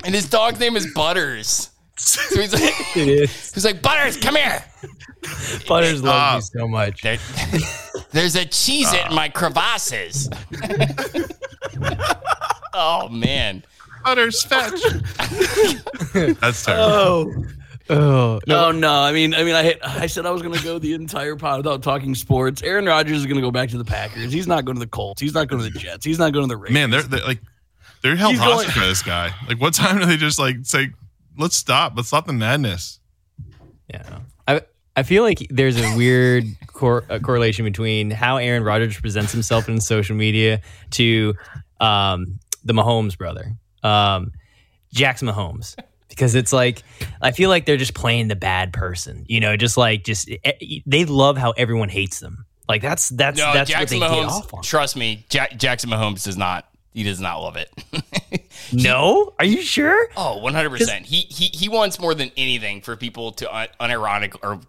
[0.05, 1.71] and his dog's name is Butters.
[1.97, 4.63] So he's like, he's like, Butters, come here.
[5.67, 7.03] Butters loves me uh, so much.
[7.03, 7.19] There,
[8.13, 10.29] there's a cheese in my crevasses.
[12.75, 13.65] oh man.
[14.05, 14.81] Butters fetch.
[16.41, 17.45] That's terrible.
[17.91, 18.41] Oh, oh.
[18.47, 18.93] No, oh, no.
[18.93, 21.35] I mean, I mean, I hit, I said I was going to go the entire
[21.35, 22.63] pod without talking sports.
[22.63, 24.33] Aaron Rodgers is going to go back to the Packers.
[24.33, 25.21] He's not going to the Colts.
[25.21, 26.05] He's not going to the Jets.
[26.05, 26.75] He's not going to the Raiders.
[26.75, 27.41] Man, they're, they're like
[28.03, 29.33] they're held He's going- hostage by this guy.
[29.49, 30.91] Like, what time do they just like say,
[31.37, 31.93] "Let's stop.
[31.97, 33.01] Let's stop the madness"?
[33.93, 34.21] Yeah.
[34.49, 34.63] I
[34.97, 39.69] I feel like there's a weird cor- uh correlation between how Aaron Rodgers presents himself
[39.69, 40.61] in social media
[40.93, 41.35] to
[41.81, 44.33] um, the Mahomes brother, um,
[44.93, 45.77] Jackson Mahomes.
[46.09, 46.83] Because it's like
[47.21, 50.31] I feel like they're just playing the bad person, you know, just like just
[50.87, 52.47] they love how everyone hates them.
[52.69, 54.31] Like that's that's No, that's Jackson what they get Mahomes.
[54.31, 54.63] off on.
[54.63, 56.67] Trust me, Jack, Jackson Mahomes does not.
[56.97, 57.71] He does not love it.
[58.73, 60.09] No, are you sure?
[60.17, 60.71] oh, 100.
[60.71, 64.61] percent He he he wants more than anything for people to un- unironic or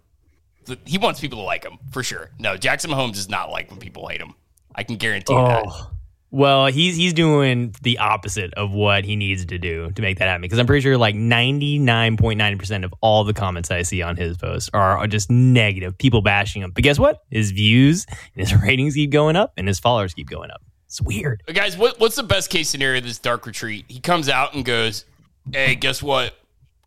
[0.85, 2.29] he wants people to like him for sure.
[2.37, 4.35] No, Jackson Mahomes does not like when people hate him.
[4.75, 5.65] I can guarantee you that.
[5.67, 5.91] Oh.
[6.29, 10.27] Well, he's he's doing the opposite of what he needs to do to make that
[10.27, 10.41] happen.
[10.41, 14.37] Because I'm pretty sure like 99.9 percent of all the comments I see on his
[14.37, 16.71] posts are, are just negative, people bashing him.
[16.71, 17.23] But guess what?
[17.31, 20.61] His views and his ratings keep going up, and his followers keep going up.
[20.88, 21.43] It's weird.
[21.45, 23.86] But guys, what, what's the best case scenario of this dark retreat?
[23.88, 25.06] He comes out and goes,
[25.52, 26.34] Hey, guess what?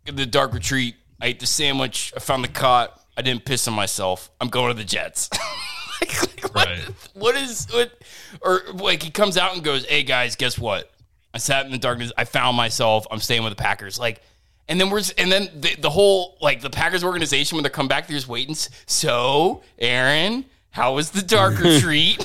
[0.07, 2.13] In the dark retreat, I ate the sandwich.
[2.17, 2.99] I found the cot.
[3.17, 4.31] I didn't piss on myself.
[4.41, 5.29] I'm going to the Jets.
[6.01, 6.81] like, like, what, Right.
[7.15, 7.93] what is what?
[8.41, 10.91] Or like he comes out and goes, Hey guys, guess what?
[11.35, 12.11] I sat in the darkness.
[12.17, 13.07] I found myself.
[13.11, 13.99] I'm staying with the Packers.
[13.99, 14.23] Like,
[14.69, 17.87] and then we're and then the, the whole like the Packers organization when they come
[17.89, 18.55] back, they're just waiting.
[18.87, 22.25] So, Aaron, how was the dark retreat?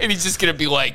[0.00, 0.94] And he's just gonna be like,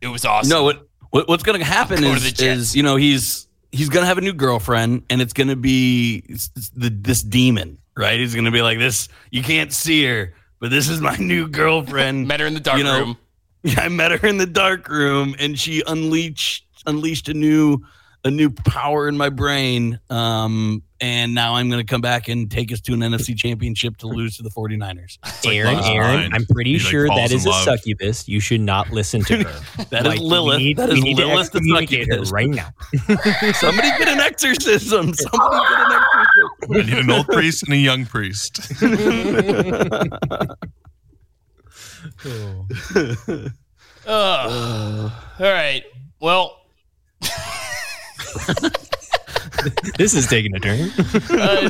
[0.00, 2.82] "It was awesome." No, what, what what's going to happen Go to is, is you
[2.82, 6.50] know he's he's going to have a new girlfriend, and it's going to be s-
[6.56, 8.18] s- the, this demon, right?
[8.18, 9.08] He's going to be like this.
[9.30, 12.26] You can't see her, but this is my new girlfriend.
[12.28, 13.18] met her in the dark you know, room.
[13.76, 17.78] I met her in the dark room, and she unleashed unleashed a new
[18.24, 19.98] a new power in my brain.
[20.10, 23.96] Um, and now I'm going to come back and take us to an NFC Championship
[23.98, 25.16] to lose to the 49ers.
[25.24, 26.34] like Aaron, love's Aaron, blind.
[26.34, 27.64] I'm pretty He, like, sure falls that a love.
[27.64, 28.28] succubus.
[28.28, 29.60] You should not listen to her.
[29.90, 30.58] That is Like, we Lilith.
[30.58, 32.30] need- that we is Lilith the succubus.
[32.30, 32.68] right now.
[33.54, 35.14] Somebody get an exorcism.
[35.14, 36.70] Somebody get an exorcism.
[36.72, 38.60] I need an old priest and a young priest.
[44.06, 45.12] Ugh.
[45.38, 45.82] All right.
[46.20, 46.56] Well,
[49.98, 50.90] This is taking a turn.
[51.38, 51.68] uh,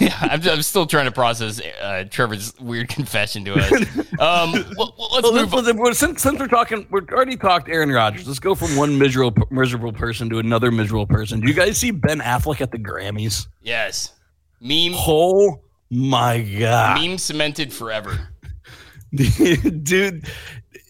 [0.00, 3.70] yeah, I'm, I'm still trying to process uh, Trevor's weird confession to us.
[4.18, 5.52] Um, well, well, let's Well, move.
[5.52, 8.26] let's- let's- well, since, since we're talking, we've already talked Aaron Rodgers.
[8.26, 11.40] Let's go from one miserable miserable person to another miserable person.
[11.40, 13.46] Do you guys see Ben Affleck at the Grammys?
[13.60, 14.14] Yes,
[14.60, 14.92] meme.
[14.94, 18.30] Oh my god, Meme cemented forever.
[19.14, 20.26] dude!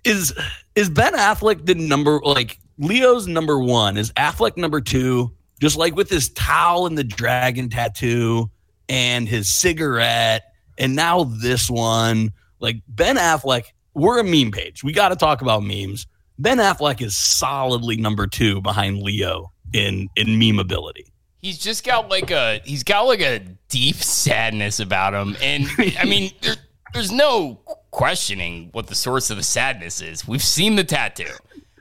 [0.04, 0.32] Is
[0.76, 3.96] is Ben Affleck the number like Leo's number one?
[3.96, 5.32] Is Affleck number two?
[5.60, 8.50] Just like with his towel and the dragon tattoo
[8.88, 10.44] and his cigarette,
[10.78, 12.32] and now this one.
[12.60, 14.82] Like Ben Affleck, we're a meme page.
[14.82, 16.06] We got to talk about memes.
[16.38, 21.12] Ben Affleck is solidly number two behind Leo in in meme ability.
[21.40, 25.66] He's just got like a he's got like a deep sadness about him, and
[25.98, 26.56] I mean, there,
[26.94, 27.60] there's no
[27.90, 30.26] questioning what the source of the sadness is.
[30.26, 31.32] We've seen the tattoo,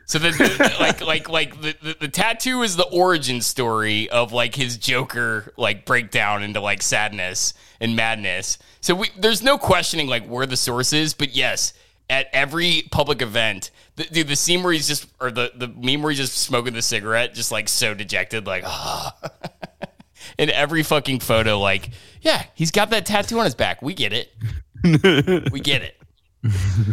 [0.08, 4.34] so the, the- like like like the, the the tattoo is the origin story of
[4.34, 8.58] like his Joker like breakdown into like sadness and madness.
[8.82, 11.74] So we there's no questioning like where the source is, but yes.
[12.10, 16.02] At every public event, the, dude, the scene where he's just, or the, the meme
[16.02, 19.14] where he's just smoking the cigarette, just like so dejected, like, ah,
[20.38, 21.90] in every fucking photo, like,
[22.22, 23.82] yeah, he's got that tattoo on his back.
[23.82, 24.34] We get it.
[25.52, 25.98] we get it.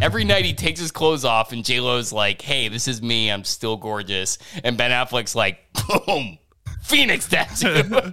[0.02, 3.30] Every night he takes his clothes off, and J Lo's like, "Hey, this is me.
[3.30, 5.59] I'm still gorgeous." And Ben Affleck's like,
[6.07, 6.38] "Boom,
[6.83, 8.12] Phoenix tattoo."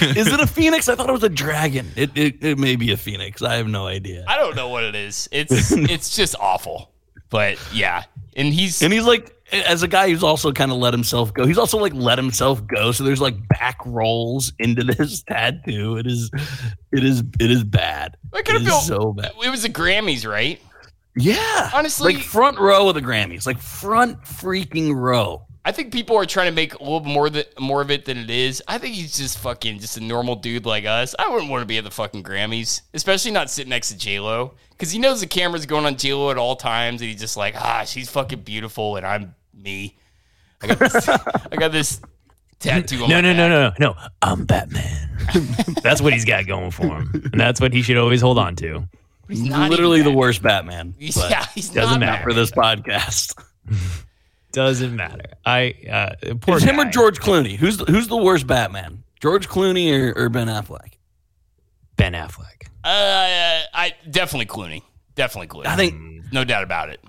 [0.00, 0.88] Is it a phoenix?
[0.88, 1.90] I thought it was a dragon.
[1.96, 3.42] It, it it may be a phoenix.
[3.42, 4.24] I have no idea.
[4.28, 5.28] I don't know what it is.
[5.32, 6.92] It's it's just awful.
[7.30, 8.04] But yeah,
[8.36, 11.46] and he's And he's like, as a guy who's also kind of let himself go,
[11.46, 12.92] he's also like let himself go.
[12.92, 15.96] So there's like back rolls into this tattoo.
[15.96, 16.30] It is,
[16.92, 18.16] it is, it is bad.
[18.32, 19.32] I It could have felt so bad.
[19.44, 20.60] it was the Grammys, right?
[21.16, 25.46] Yeah, Honestly- like front row of the Grammys, like front freaking row.
[25.66, 28.18] I think people are trying to make a little more that more of it than
[28.18, 28.62] it is.
[28.68, 31.14] I think he's just fucking just a normal dude like us.
[31.18, 34.20] I wouldn't want to be at the fucking Grammys, especially not sitting next to J
[34.20, 37.18] Lo, because he knows the camera's going on J Lo at all times, and he's
[37.20, 39.96] just like, ah, she's fucking beautiful, and I'm me.
[40.62, 42.00] I got this, I got this
[42.60, 43.02] tattoo.
[43.04, 43.80] On No, my no, no, back.
[43.80, 43.96] no, no.
[44.22, 45.10] I'm Batman.
[45.82, 48.56] that's what he's got going for him, and that's what he should always hold on
[48.56, 48.86] to.
[49.28, 50.94] He's not Literally the worst Batman.
[50.98, 52.22] He's, yeah, he's Doesn't not matter.
[52.24, 53.34] for this podcast.
[54.52, 55.24] Doesn't matter.
[55.44, 56.84] I uh, poor It's him or.
[56.84, 57.56] George Clooney.
[57.56, 59.02] Who's the, who's the worst Batman?
[59.20, 60.92] George Clooney or, or Ben Affleck?
[61.96, 62.66] Ben Affleck.
[62.84, 64.82] Uh, I definitely Clooney.
[65.14, 65.66] Definitely Clooney.
[65.66, 65.96] I think
[66.32, 67.00] no doubt about it.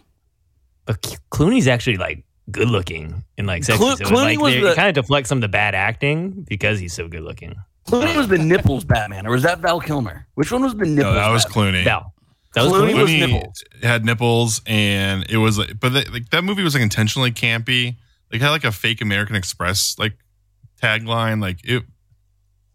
[0.85, 3.79] But Clooney's actually like good looking and like sexy.
[3.79, 6.45] Clo- so Clooney like, was the- it kind of deflects some of the bad acting
[6.47, 7.55] because he's so good looking.
[7.87, 10.25] Clooney was the nipples Batman, or was that Val Kilmer?
[10.35, 10.97] Which one was the nipples?
[10.97, 11.73] No, that was Batman?
[11.73, 11.83] Clooney.
[11.83, 12.13] Val.
[12.55, 13.01] That was Clooney Clooney.
[13.01, 13.63] was Clooney nipples.
[13.83, 17.97] had nipples, and it was like, but the, like that movie was like intentionally campy.
[18.31, 20.13] Like had like a fake American Express like
[20.81, 21.41] tagline.
[21.41, 21.83] Like it,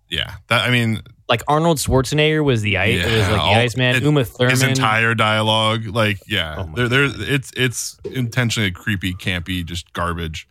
[0.09, 0.37] yeah.
[0.49, 2.99] That I mean, like Arnold Schwarzenegger was the ice.
[3.03, 3.97] it was like the all- Iceman.
[3.97, 4.51] it- Uma Thurman.
[4.51, 9.91] his entire dialogue, like yeah, Oh my there, there, it's it's intentionally creepy, campy, just
[9.95, 10.47] garbage.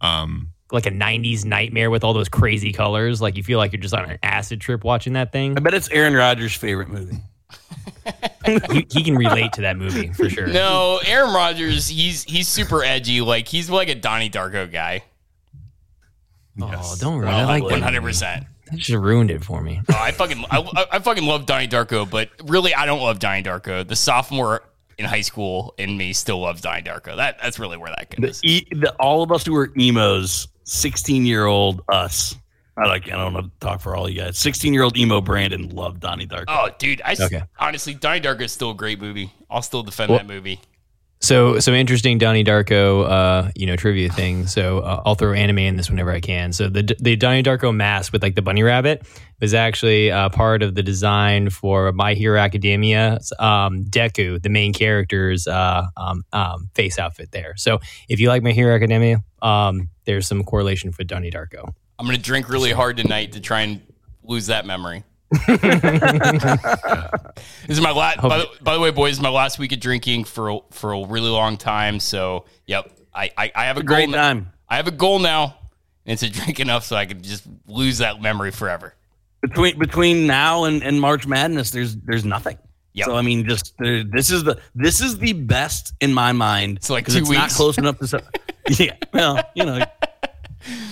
[0.00, 3.20] Um, like a '90s nightmare with all those crazy colors.
[3.20, 5.56] Like you feel like you're just on an acid trip watching that thing.
[5.56, 7.16] I bet it's Aaron Rodgers' favorite movie.
[8.44, 10.46] he, he can relate to that movie for sure.
[10.46, 13.22] No, Aaron Rodgers, he's he's super edgy.
[13.22, 15.02] Like he's like a Donnie Darko guy.
[16.60, 17.28] Oh, don't ruin.
[17.32, 17.36] it.
[17.36, 18.10] I like hundred movie.
[18.12, 18.44] percent.
[18.70, 19.80] That just ruined it for me.
[19.88, 23.18] Oh, I fucking I, I- I fucking love Donnie Darko, but really I don't love
[23.18, 23.86] Donnie Darko.
[23.86, 24.62] The sophomore
[24.98, 27.16] in high school in me still loves Donnie Darko.
[27.16, 28.40] That that's really where that goes.
[28.44, 32.36] E, the, all of us who were emos, sixteen-year-old us.
[32.76, 33.06] I like.
[33.08, 34.38] I don't know to talk for all you guys.
[34.38, 36.44] Sixteen-year-old emo Brandon loved Donnie Darko.
[36.48, 37.42] Oh, dude, I s- Okay.
[37.58, 39.32] honestly Donnie Darko is still a great movie.
[39.50, 40.60] I'll still defend Well- that movie.
[41.20, 44.46] So, some interesting Donnie Darko, uh, you know, trivia thing.
[44.46, 46.52] So, uh, I'll throw anime in this whenever I can.
[46.52, 49.02] So, the the Donnie Darko mask with like the bunny rabbit
[49.40, 53.18] was actually uh, part of the design for My Hero Academia.
[53.40, 57.54] Um, Deku, the main character's uh, um, um, face outfit there.
[57.56, 61.72] So, if you like My Hero Academia, um, there's some correlation with Donnie Darko.
[61.98, 63.80] I'm gonna drink really hard tonight to try and
[64.22, 65.02] lose that memory.
[65.30, 65.58] This
[67.68, 68.20] is my last.
[68.22, 71.06] By, the- by the way, boys, my last week of drinking for a, for a
[71.06, 72.00] really long time.
[72.00, 75.56] So, yep, I I, I have a, goal Great time I have a goal now,
[76.06, 78.94] and it's to drink enough so I can just lose that memory forever.
[79.42, 81.70] between between now and, and March Madness.
[81.70, 82.58] There's there's nothing.
[82.94, 83.06] Yep.
[83.06, 86.78] So I mean, just there, this is the this is the best in my mind.
[86.78, 88.22] It's like two it's not close enough to.
[88.70, 89.84] yeah, well, you know,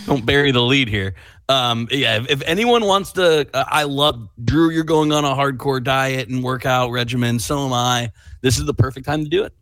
[0.07, 1.14] don't bury the lead here.
[1.49, 4.70] Um, yeah, if, if anyone wants to, uh, I love Drew.
[4.70, 7.38] You're going on a hardcore diet and workout regimen.
[7.38, 8.11] So am I.
[8.40, 9.53] This is the perfect time to do it.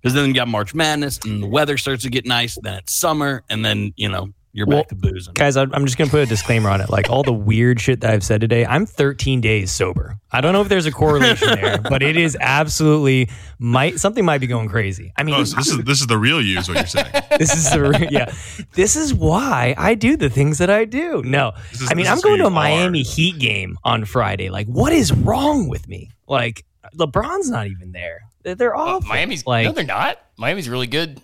[0.00, 2.58] Because then you got March Madness, and the weather starts to get nice.
[2.60, 5.34] Then it's summer, and then you know you're Well, back to boozing.
[5.34, 6.88] Guys, I'm I'm just going to put a disclaimer on it.
[6.88, 10.16] Like all the weird shit that I've said today, I'm 13 days sober.
[10.30, 13.28] I don't know if there's a correlation there, but it is absolutely
[13.58, 15.12] might something might be going crazy.
[15.16, 17.12] I mean, oh, so this is this is the real you, is what you're saying.
[17.38, 18.32] this is the yeah.
[18.74, 21.20] This is why I do the things that I do.
[21.24, 23.04] No, is- I mean I'm going to a you Miami are.
[23.04, 24.50] Heat game on Friday.
[24.50, 26.10] Like, what is wrong with me?
[26.28, 26.64] Like,
[26.96, 28.20] LeBron's not even there.
[28.44, 29.00] They're, they're Uh.
[29.00, 30.18] Miami's like no, they're not.
[30.38, 31.20] Miami's really good.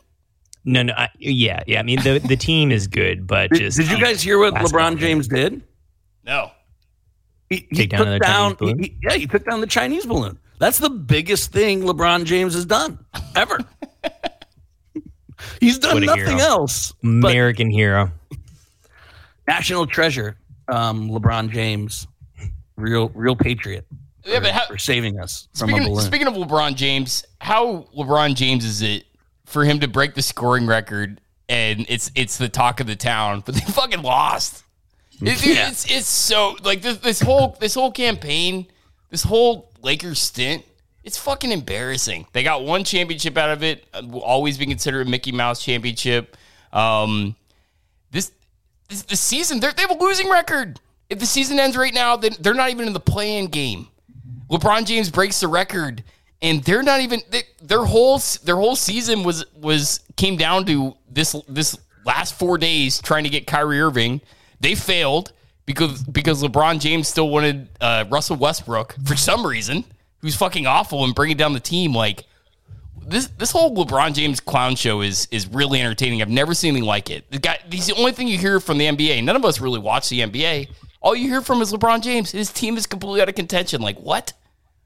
[0.73, 0.93] No, no.
[0.97, 1.81] I, yeah, yeah.
[1.81, 4.55] I mean the the team is good, but Did, just did you guys hear what
[4.55, 5.63] LeBron James did?
[6.25, 6.51] No,
[7.49, 8.57] He, he Take down took down.
[8.79, 10.39] He- yeah, he took down the Chinese balloon.
[10.59, 12.99] That's the biggest thing LeBron James has done
[13.35, 13.59] ever.
[15.61, 16.39] He's done nothing hero.
[16.39, 16.93] else.
[17.03, 18.11] But American hero?
[19.49, 20.37] national treasure,
[20.69, 22.07] um, LeBron James,
[22.77, 23.87] real real patriot.
[24.25, 26.01] Yeah, for, but how- for saving us from a balloon.
[26.05, 29.05] speaking of LeBron James, how LeBron James is it
[29.51, 33.43] for him to break the scoring record and it's it's the talk of the town,
[33.45, 34.65] but they fucking lost.
[35.21, 35.69] It- Yeah.
[35.69, 38.67] It's it's so like this this whole this whole campaign,
[39.11, 40.65] this whole Lakers stint,
[41.05, 42.27] it's fucking embarrassing.
[42.33, 45.63] They got one championship out of it, uh, will always be considered a Mickey Mouse
[45.65, 46.37] championship.
[46.73, 47.35] Um,
[48.13, 48.31] this
[48.89, 50.81] this the season they have a losing record.
[51.09, 53.89] If the season ends right now, then they're not even in the play-in game.
[54.49, 56.05] LeBron James breaks the record,
[56.43, 60.95] and they're not even they, their whole their whole season was was came down to
[61.11, 64.21] this this last four days trying to get Kyrie Irving.
[64.61, 65.33] They failed
[65.67, 69.85] because because LeBron James still wanted uh, Russell Westbrook for some reason,
[70.21, 71.95] who's fucking awful and bringing down the team.
[71.95, 72.25] Like
[73.07, 76.23] this this whole LeBron James clown show is is really entertaining.
[76.23, 77.31] I've never seen anything like it.
[77.31, 79.25] The guy, he's the only thing you hear from the NBA.
[79.25, 80.69] None of us really watch the NBA.
[81.03, 82.31] All you hear from is LeBron James.
[82.31, 83.81] His team is completely out of contention.
[83.81, 84.33] Like what?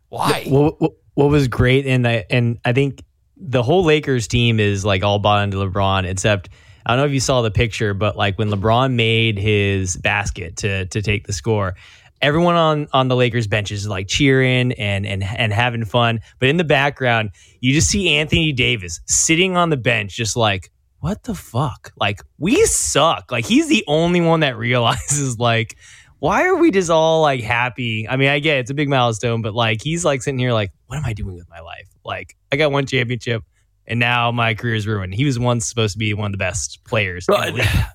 [0.09, 0.45] Why?
[0.47, 3.03] what, what what was great and I and I think
[3.37, 6.51] the whole Lakers team is like all bought into LeBron except
[6.87, 10.57] I don't know if you saw the picture but like when LeBron made his basket
[10.59, 11.75] to to take the score
[12.21, 16.49] everyone on on the Lakers benches is like cheering and and and having fun but
[16.49, 20.71] in the background you just see Anthony Davis sitting on the bench just like
[21.05, 21.93] what the fuck?
[22.01, 23.31] Like, we suck.
[23.31, 25.77] Like, he's the only one that realizes, like,
[26.19, 28.09] why are we just all like happy?
[28.09, 30.53] I mean, I get it, it's a big milestone, but like, he's like sitting here,
[30.53, 31.89] like, what am I doing with my life?
[32.05, 33.43] Like, I got one championship
[33.87, 35.15] and now my career is ruined.
[35.15, 37.27] He was once supposed to be one of the best players.
[37.29, 37.87] in the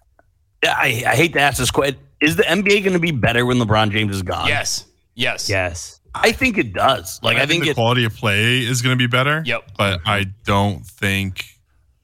[0.64, 2.00] I, I hate to ask this question.
[2.22, 4.48] Is the NBA going to be better when LeBron James is gone?
[4.48, 4.86] Yes.
[5.16, 5.50] Yes.
[5.50, 6.00] yes.
[6.14, 7.20] I think it does.
[7.24, 7.76] Like I, think, the it.
[7.76, 9.42] quality of play is going to be better.
[9.46, 9.72] Yep.
[9.78, 11.46] But I don't think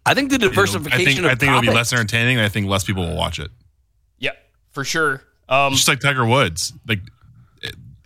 [0.06, 1.02] I think the you know, diversification.
[1.02, 2.38] I think of I think it'll be less entertaining.
[2.38, 3.52] And I think less people will watch it.
[4.20, 4.38] Yep.
[4.72, 5.24] For sure.
[5.48, 6.74] Um, Just like Tiger Woods.
[6.88, 7.00] Like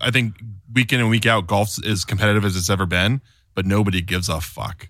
[0.01, 0.35] I think
[0.73, 3.21] week in and week out, golf's as competitive as it's ever been,
[3.55, 4.89] but nobody gives a fuck.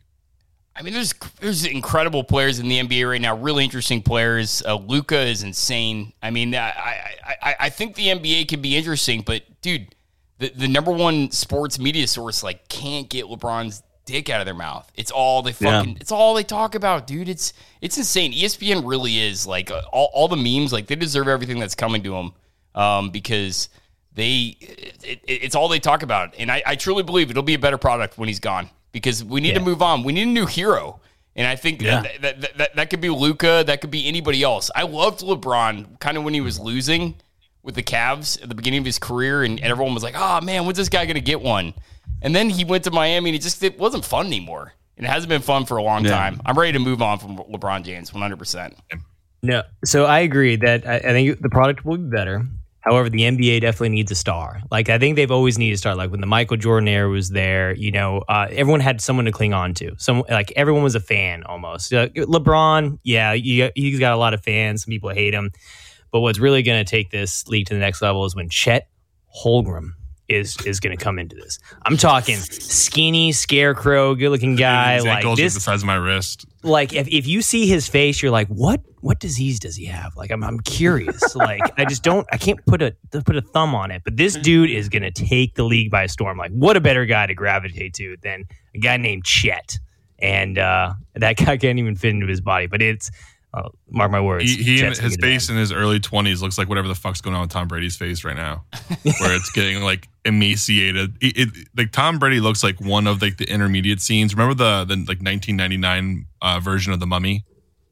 [0.75, 3.35] I mean, there's there's incredible players in the NBA right now.
[3.35, 4.63] Really interesting players.
[4.65, 6.13] Uh, Luka is insane.
[6.23, 9.93] I mean, I, I I I think the NBA can be interesting, but dude,
[10.37, 14.55] the the number one sports media source like can't get LeBron's dick out of their
[14.55, 14.89] mouth.
[14.95, 15.79] It's all they Yeah.
[15.79, 15.97] fucking.
[15.99, 17.27] It's all they talk about, dude.
[17.27, 18.31] It's it's insane.
[18.31, 20.71] ESPN really is like uh, all all the memes.
[20.71, 22.31] Like they deserve everything that's coming to them,
[22.75, 23.69] um, because
[24.13, 26.33] they it, it, it's all they talk about.
[26.37, 29.41] And I, I truly believe it'll be a better product when he's gone because we
[29.41, 30.03] need to move on.
[30.03, 30.99] We need a new hero.
[31.35, 32.01] And I think Yeah.
[32.01, 33.63] that, that, that, that, that could be Luka.
[33.65, 34.71] That could be anybody else.
[34.75, 37.15] I loved LeBron kind of when he was losing
[37.63, 40.65] with the Cavs at the beginning of his career, and everyone was like, "Oh man,
[40.65, 41.73] when's this guy going to get one?"
[42.21, 44.73] And then he went to Miami, and it just it wasn't fun anymore.
[44.97, 46.11] And it hasn't been fun for a long Yeah.
[46.11, 46.41] time.
[46.45, 48.37] I'm ready to move on from LeBron James, 100.
[48.37, 48.75] percent
[49.43, 52.43] No, so I agree that I, I think the product will be better.
[52.89, 54.61] However, the NBA definitely needs a star.
[54.71, 55.95] Like I think they've always needed a star.
[55.95, 59.31] Like when the Michael Jordan era was there, you know, uh, everyone had someone to
[59.31, 59.93] cling on to.
[59.99, 61.93] Some like everyone was a fan almost.
[61.93, 64.85] Uh, LeBron, yeah, you, he's got a lot of fans.
[64.85, 65.51] Some people hate him,
[66.11, 68.89] but what's really going to take this league to the next level is when Chet
[69.45, 69.91] Holmgren
[70.29, 71.59] is is going to come into this.
[71.85, 74.95] I'm talking skinny, scarecrow, good looking guy.
[74.95, 76.45] His Like ankles are this, the size of my wrist.
[76.63, 80.13] like if, if you see his face you're like what what disease does he have
[80.17, 83.73] like i'm, I'm curious like i just don't i can't put a put a thumb
[83.73, 86.81] on it but this dude is gonna take the league by storm like what a
[86.81, 88.43] better guy to gravitate to than
[88.75, 89.79] a guy named chet
[90.19, 93.09] and uh that guy can't even fit into his body but it's
[93.53, 96.41] uh, mark my words He, he his gonna be the face in his early twenties
[96.41, 98.63] looks like whatever the fuck's going on with Tom Brady's face right now,
[99.03, 101.15] where it's getting like emaciated.
[101.21, 104.33] It, it- like Tom Brady looks like one of like the intermediate scenes.
[104.35, 107.43] Remember the the like 1999 uh, version of the Mummy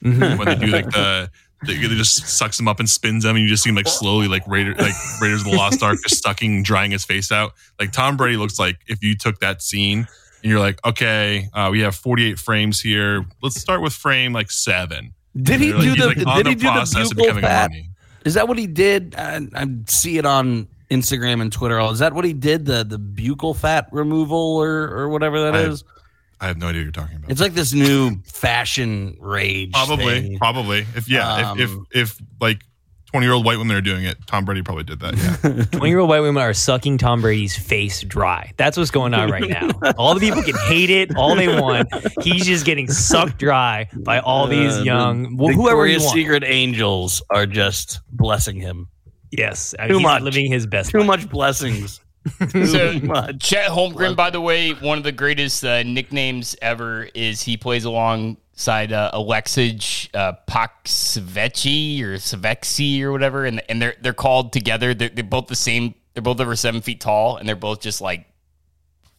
[0.01, 0.37] man.
[0.37, 1.29] when they do like the.
[1.65, 3.87] They they just sucks him up and spins him, and you just see him like
[3.87, 7.53] slowly, like Raider, like Raiders of the Lost Ark, just sucking, drying his face out.
[7.79, 10.07] Like Tom Brady looks like if you took that scene
[10.43, 13.25] and you're like, okay, uh, we have 48 frames here.
[13.41, 15.15] Let's start with frame like seven.
[15.41, 16.07] Did he do the?
[16.25, 17.71] like, did he do the buccal fat?
[18.25, 19.15] Is that what he did?
[19.15, 21.79] I, I see it on Instagram and Twitter.
[21.81, 22.65] Is that what he did?
[22.65, 25.83] The the buccal fat removal or or whatever that I- is.
[26.39, 27.31] I have no idea what you're talking about.
[27.31, 29.71] It's like this new fashion rage.
[29.73, 30.37] probably, thing.
[30.37, 30.85] probably.
[30.95, 32.61] If yeah, if, Um, if if like
[33.11, 35.15] 20 year old white women are doing it, Tom Brady probably did that.
[35.15, 35.63] Yeah.
[35.71, 38.51] 20 year old white women are sucking Tom Brady's face dry.
[38.57, 39.69] That's what's going on right now.
[39.97, 41.87] All the people can hate it all they want.
[42.21, 46.13] He's just getting sucked dry by all these Uh, young, the well, whoever you want.
[46.13, 48.87] Secret angels are just blessing him.
[49.31, 50.21] Yes, Too he's much.
[50.21, 50.91] living his best.
[50.91, 51.07] Too life.
[51.07, 52.01] much blessings.
[52.51, 53.39] Too So much.
[53.39, 57.85] Chet Holmgren, by the way, one of the greatest uh, nicknames ever is he plays
[58.57, 64.93] alongside uh, Alexej uh, Paksveci or Savexi or whatever, and and they're they're called together.
[64.93, 65.93] They're, they're both the same.
[66.13, 68.25] They're both over seven feet tall, and they're both just like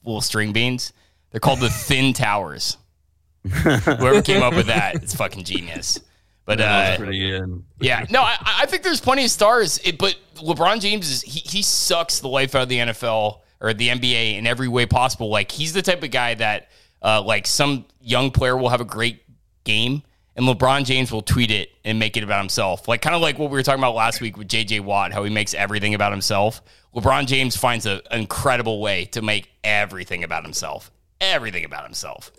[0.05, 0.93] little string beans.
[1.30, 2.78] They're called the Thin Towers.
[3.49, 6.01] Whoever came up with that, it's fucking genius.
[6.45, 7.62] But uh, was pretty good.
[7.78, 11.41] yeah, no, I, I think there's plenty of stars, it, but LeBron James is he,
[11.41, 15.28] he sucks the life out of the NFL or the NBA in every way possible.
[15.28, 16.70] Like he's the type of guy that
[17.03, 19.22] uh, like some young player will have a great
[19.69, 20.03] game,
[20.35, 22.89] and LeBron James will tweet it and make it about himself.
[22.89, 25.23] Like kind of like what we were talking about last week with JJ Watt, how
[25.25, 26.62] he makes everything about himself.
[26.97, 30.91] LeBron James finds a, an incredible way to make everything about himself,
[31.21, 32.33] everything about himself,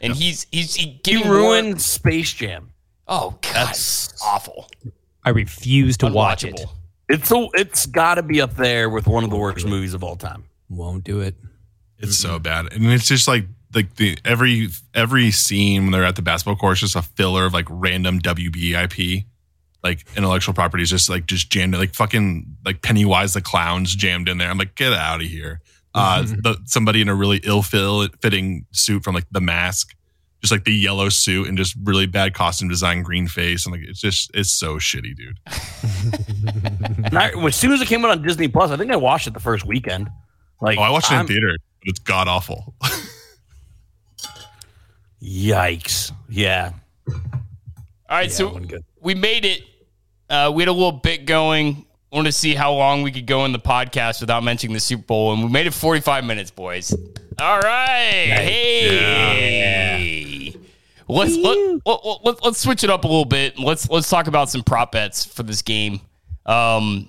[0.00, 2.70] and he's he's he He getting more- ruined Space Jam.
[3.08, 4.68] Oh God, That's- awful.
[5.24, 6.60] I refuse to watch it.
[7.08, 10.04] It's so it's got to be up there with one of the worst movies of
[10.04, 10.44] all time.
[10.68, 11.34] Won't do it.
[11.98, 16.16] It's so bad, and it's just like like the every every scene when they're at
[16.16, 19.24] the basketball court is just a filler of like random WBIP,
[19.82, 24.38] like intellectual properties, just like just jammed like fucking like Pennywise the clowns jammed in
[24.38, 24.48] there.
[24.50, 25.60] I'm like, get out of here.
[25.96, 29.94] Uh, the, somebody in a really ill fitting suit from like The Mask,
[30.40, 33.84] just like the yellow suit and just really bad costume design, green face, and like
[33.88, 35.38] it's just it's so shitty, dude.
[37.14, 39.34] I, as soon as it came out on Disney Plus, I think I watched it
[39.34, 40.10] the first weekend.
[40.60, 42.74] Like Oh, I watched it in I'm- theater, but it's god awful.
[45.24, 46.12] Yikes!
[46.28, 46.72] Yeah,
[47.08, 47.14] All
[48.10, 48.60] right, Yeah, so
[49.00, 49.62] we made it.
[50.28, 51.86] Uh, we had a little bit going.
[52.12, 55.04] Want to see how long we could go in the podcast without mentioning the Super
[55.04, 56.94] Bowl, and we made it 45 minutes, boys.
[57.40, 60.54] All right, hey.
[61.08, 63.58] Let's let, let, let, let's switch it up a little bit.
[63.58, 66.00] Let's let's talk about some prop bets for this game.
[66.46, 67.08] Um,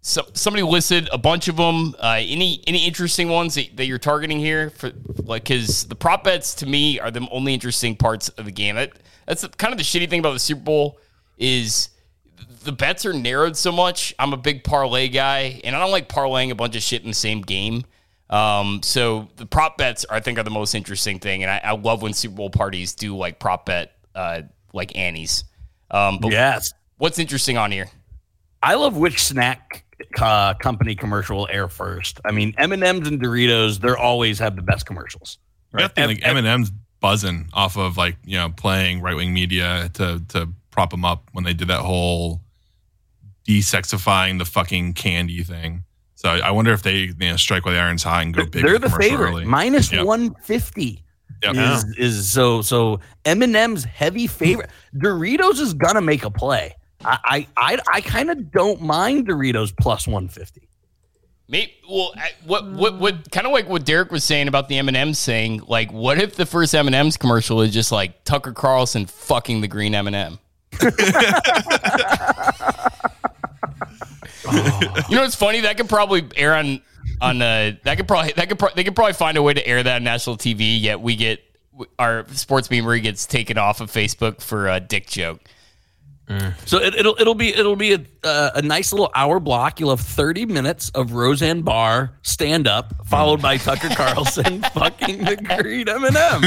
[0.00, 1.94] so somebody listed a bunch of them.
[1.98, 4.92] Uh, any any interesting ones that, that you're targeting here for
[5.24, 8.76] like because the prop bets to me are the only interesting parts of the game.
[8.76, 8.92] That
[9.26, 10.98] that's kind of the shitty thing about the Super Bowl
[11.36, 11.90] is
[12.64, 14.14] the bets are narrowed so much.
[14.18, 17.08] I'm a big parlay guy, and I don't like parlaying a bunch of shit in
[17.08, 17.84] the same game.
[18.30, 21.60] Um, so the prop bets are, I think are the most interesting thing, and I,
[21.64, 24.42] I love when Super Bowl parties do like prop bet uh,
[24.72, 25.44] like Annie's.
[25.90, 26.72] Um, but Yes.
[26.98, 27.88] what's interesting on here?
[28.62, 29.84] I love which snack
[30.18, 32.20] uh, company commercial air first.
[32.24, 35.38] I mean, M and M's and Doritos, they're always have the best commercials.
[35.74, 36.70] I think like M and M's
[37.00, 41.28] buzzing off of like you know playing right wing media to to prop them up
[41.32, 42.40] when they did that whole
[43.46, 45.84] desexifying the fucking candy thing.
[46.14, 48.64] So I wonder if they you know strike while the iron's hot and go big.
[48.64, 49.46] They're the favorite,
[49.98, 50.06] Yep.
[50.06, 51.04] one fifty.
[51.42, 51.54] Yep.
[51.54, 54.70] Is, is so so M and M's heavy favorite.
[54.96, 56.74] Doritos is gonna make a play.
[57.04, 60.68] I I I, kind of don't mind Doritos plus one fifty.
[61.50, 62.12] Maybe, well,
[62.44, 65.18] what, what, what, kind of like what Derek was saying about the M and M's
[65.18, 69.06] saying, like, what if the first M and M's commercial is just like Tucker Carlson
[69.06, 70.38] fucking the green M and m
[75.08, 75.60] You know what's funny?
[75.60, 76.82] That could probably air on
[77.20, 79.66] on uh that could probably that could pro- they could probably find a way to
[79.66, 80.80] air that on national TV.
[80.80, 81.42] Yet we get
[81.98, 85.40] our sports memory gets taken off of Facebook for a dick joke.
[86.66, 89.80] So it, it'll it'll be it'll be a, uh, a nice little hour block.
[89.80, 95.36] You'll have thirty minutes of Roseanne Barr stand up, followed by Tucker Carlson fucking the
[95.36, 96.44] great M and m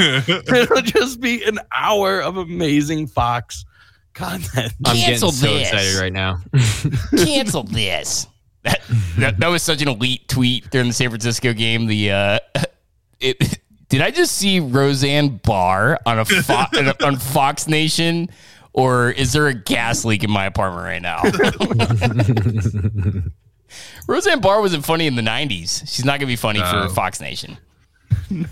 [0.55, 3.65] It'll just be an hour of amazing Fox
[4.13, 4.73] content.
[4.86, 6.39] I'm Cancel getting so excited right now.
[7.17, 8.27] Cancel this.
[8.63, 8.82] That,
[9.17, 11.88] that that was such an elite tweet during the San Francisco game.
[11.88, 12.39] The uh,
[13.19, 13.59] it,
[13.89, 16.65] did I just see Roseanne Barr on a Fo-
[17.03, 18.29] on Fox Nation,
[18.74, 21.22] or is there a gas leak in my apartment right now?
[24.07, 25.88] Roseanne Barr wasn't funny in the '90s.
[25.88, 26.88] She's not gonna be funny No.
[26.88, 27.57] for Fox Nation.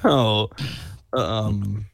[0.03, 0.49] No,
[1.13, 1.85] um,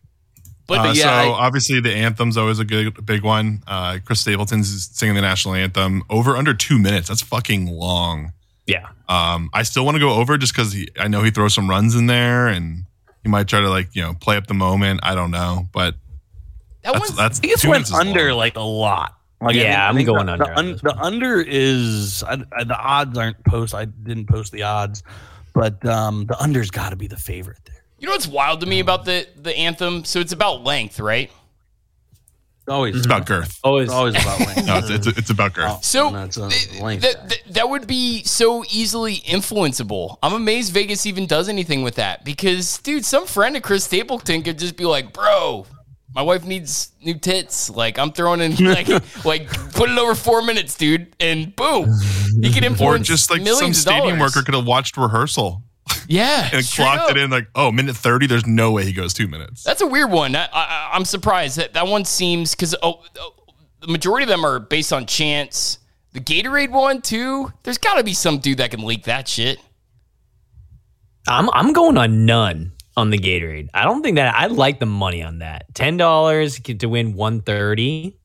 [0.67, 3.63] But Uh, yeah, so I- obviously the anthem's always a good big one.
[3.67, 7.07] Uh, Chris Stapleton's singing the national anthem over under two minutes.
[7.07, 8.33] That's fucking long.
[8.67, 8.87] Yeah.
[9.09, 11.95] Um, I still want to go over just because I know he throws some runs
[11.95, 12.85] in there and
[13.23, 14.99] he might try to like you know play up the moment.
[15.03, 15.95] I don't know, but
[16.85, 18.37] that that's one's that's I think it's went under long.
[18.37, 19.17] like a lot.
[19.41, 22.63] Like, Yeah, think- I I'm going the, under The, un- the under is I, I,
[22.63, 23.75] the odds aren't post.
[23.75, 25.03] I didn't post the odds,
[25.53, 27.83] but um, the under's got to be the favorite there.
[27.99, 30.05] you know what's wild to me about the the anthem?
[30.05, 31.29] So it's about length, right?
[32.67, 33.59] It's always It's about girth.
[33.63, 33.85] Always.
[33.89, 34.65] It's always about length.
[34.65, 35.83] No, it's, it's, it's about girth.
[35.83, 40.17] So No, it's a th- that, that that would be so easily influenceable.
[40.23, 44.41] I'm amazed Vegas even does anything with that because, dude, some friend of Chris Stapleton
[44.41, 45.67] could just be like, "Bro,
[46.15, 47.69] my wife needs new tits.
[47.69, 48.87] Like, I'm throwing in like
[49.25, 51.91] like put it over four minutes, dude, and boom,
[52.41, 54.35] he could Or influence just like some millions of stadium dollars.
[54.35, 55.61] worker could have watched rehearsal
[56.07, 57.11] yeah, and clocked up.
[57.11, 59.63] it in like, oh, minute 30, there's no way he goes two minutes.
[59.63, 60.35] That's a weird one.
[60.35, 63.33] I, I, I'm surprised that that one seems because oh, oh,
[63.81, 65.79] the majority of them are based on chance.
[66.13, 67.51] The Gatorade one too.
[67.63, 69.59] There's got to be some dude that can leak that shit.
[71.27, 73.69] I'm I'm going on none on the Gatorade.
[73.73, 75.73] I don't think that I like the money on that.
[75.73, 78.17] Ten dollars to win one thirty.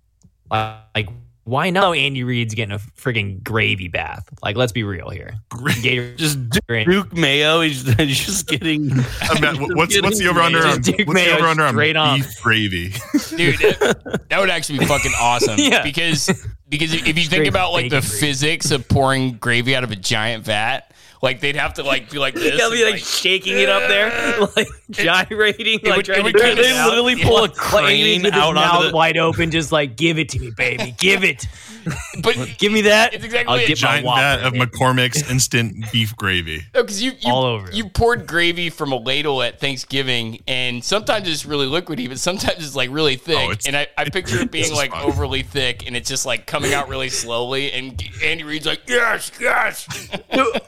[0.51, 1.09] Like
[1.51, 1.85] why not?
[1.85, 4.29] Oh, Andy Reid's getting a freaking gravy bath.
[4.41, 5.35] Like let's be real here.
[5.51, 7.61] Gatorade Just Duke, Duke Mayo.
[7.61, 8.93] He's he's just getting.
[9.21, 11.65] I mean, what's what's the over under on Just Duke what's the Mayo over under
[11.65, 12.19] on straight on.
[12.19, 12.89] beef gravy?
[13.37, 13.59] dude.
[13.59, 15.59] That, that would actually be fucking awesome.
[15.61, 15.83] Yeah.
[15.83, 16.27] Because
[16.69, 18.07] because if you think about like the gravy.
[18.07, 20.93] physics of pouring gravy out of a giant vat,
[21.23, 22.55] like they'd have to like be like this.
[22.57, 24.09] He'll be and, like shaking it up there,
[24.57, 26.89] like gyrating, like would- trying it would They it out.
[26.89, 30.39] literally pull a Like, crane his out mouth wide open, just like give it to
[30.41, 31.47] me, baby, give it,
[32.23, 33.15] but give me that.
[33.15, 33.67] It's exactly I'll it.
[33.67, 34.21] get my Giant Whopper.
[34.21, 36.63] vat of McCormick's instant beef gravy.
[36.75, 40.83] No, because you you, All over you poured gravy from a ladle at Thanksgiving, and
[40.85, 43.37] sometimes it's really liquidy, but sometimes it's like really thick.
[43.39, 45.05] Oh, it's- and I, I picture it being is like fun.
[45.05, 47.73] overly thick, and it's just like coming out really slowly.
[47.73, 49.87] And Andy Reid's like, yes, yes.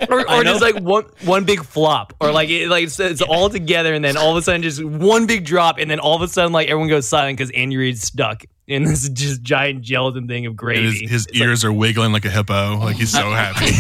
[0.09, 3.49] or, or just like one one big flop, or like it, like it's, it's all
[3.49, 6.23] together, and then all of a sudden just one big drop, and then all of
[6.23, 10.27] a sudden like everyone goes silent because Andy Reid's stuck in this just giant gelatin
[10.27, 11.01] thing of And gravy.
[11.03, 12.79] his his It's like, ears are wiggling like a hippo.
[12.79, 13.67] Like he's so happy.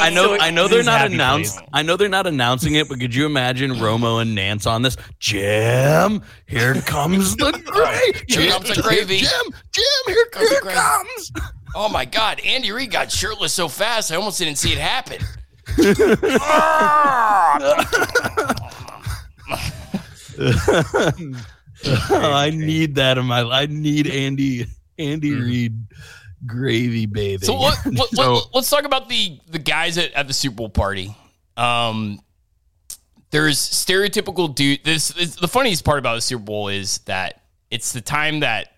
[0.00, 1.56] I know, I know they're not announced.
[1.56, 1.68] place.
[1.72, 4.96] I know they're not announcing it, but could you imagine Romo and Nantz on this?
[5.18, 8.24] Jim, here comes the gravy.
[8.28, 9.18] Here comes the gravy.
[9.18, 11.32] Jim, Jim, here, Comes here comes.
[11.74, 15.18] Oh my God, Andy Reid got shirtless so fast, I almost didn't see it happen.
[16.42, 17.86] Ah!
[22.10, 23.42] Oh, I need that in my.
[23.42, 24.66] I need Andy
[24.98, 25.78] Andy Reid
[26.46, 27.44] gravy baby.
[27.44, 30.56] So let, let, So- let, us talk about the the guys at, at the Super
[30.56, 31.14] Bowl party.
[31.56, 32.20] Um,
[33.30, 34.84] there's stereotypical dude.
[34.84, 38.68] This, this the funniest part about the Super Bowl is that it's the time that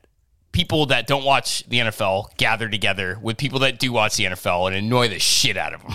[0.53, 4.67] people that don't watch the NFL gather together with people that do watch the NFL
[4.69, 5.95] and annoy the shit out of them.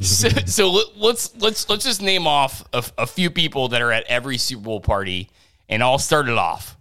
[0.02, 3.92] so, so let, let's let's let's just name off a, a few people that are
[3.92, 5.30] at every Super Bowl party,
[5.68, 6.76] and all started off.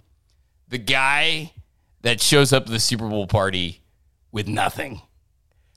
[0.69, 1.53] The guy
[2.01, 3.81] that shows up to the Super Bowl party
[4.31, 5.01] with nothing,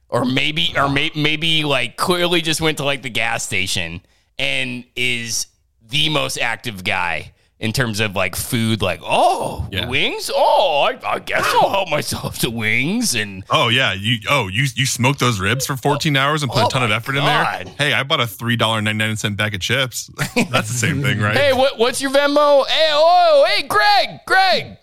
[0.09, 4.01] or maybe or may, maybe like clearly just went to like the gas station
[4.39, 5.47] and is
[5.83, 8.83] the most active guy in terms of like food.
[8.83, 9.87] Like, oh, Yeah.
[9.89, 10.31] wings.
[10.35, 13.45] Oh, I, I guess I'll help myself to wings and.
[13.51, 16.67] Oh yeah, you oh you you smoked those ribs for 14 hours and put Oh
[16.67, 17.65] a ton of effort in there.
[17.79, 20.11] Hey, I bought a three dollar ninety nine cent bag of chips.
[20.51, 21.37] That's the same thing, right?
[21.37, 22.67] Hey, what, what's your Venmo?
[22.67, 24.77] Hey, oh, hey, Greg, Greg.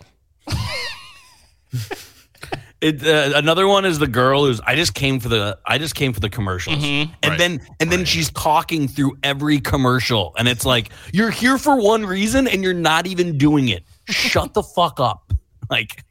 [2.80, 5.95] It, uh, another one is the girl who's I just came for the I just
[5.95, 7.38] came for the commercials, and Right.
[7.38, 12.05] then and then she's talking through every commercial, and it's like you're here for one
[12.05, 13.84] reason and you're not even doing it.
[14.07, 15.34] Shut the fuck up!
[15.69, 16.03] Like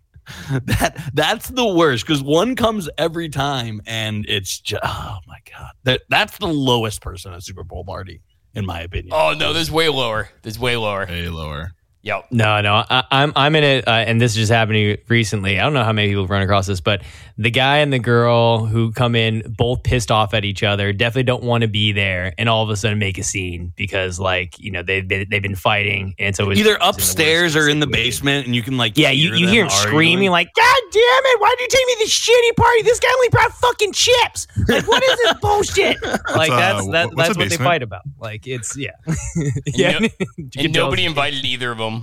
[0.50, 5.70] that that's the worst because one comes every time, and it's just oh my god
[5.84, 8.20] that that's the lowest person at Super Bowl party
[8.54, 9.12] in my opinion.
[9.14, 10.28] Oh no, there's way lower.
[10.42, 11.06] There's way lower.
[11.06, 11.72] Hey, lower.
[12.06, 12.26] Yep.
[12.30, 15.58] No, no, I, I'm I'm in it, uh, and this is just happening recently.
[15.58, 17.02] I don't know how many people have run across this, but
[17.36, 21.24] the guy and the girl who come in both pissed off at each other, definitely
[21.24, 24.56] don't want to be there, and all of a sudden make a scene because, like,
[24.56, 27.68] you know, they've been, they've been fighting, and so it's, Either it's in upstairs or
[27.68, 30.54] in the basement, and you can like Yeah, you, you them hear him screaming like,
[30.54, 31.40] "God damn it!
[31.40, 32.82] Why'd you take me to this shitty party?
[32.82, 34.46] This guy only brought fucking chips.
[34.68, 36.00] Like, what is this bullshit?"
[36.36, 38.02] Like uh, that's that, that's what they fight about.
[38.20, 38.92] Like it's yeah,
[39.66, 39.98] yeah.
[39.98, 40.08] You
[40.58, 41.95] And nobody invited either of them.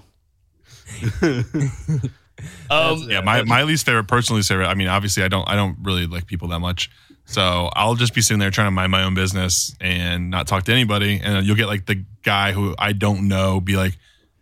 [2.70, 4.68] um, Yeah, my, my least favorite, personally favorite.
[4.68, 6.90] I mean, obviously, I don't I don't really like people that much,
[7.26, 10.64] so I'll just be sitting there trying to mind my own business and not talk
[10.66, 11.20] to anybody.
[11.24, 13.98] And you'll get like the guy who I don't know be like,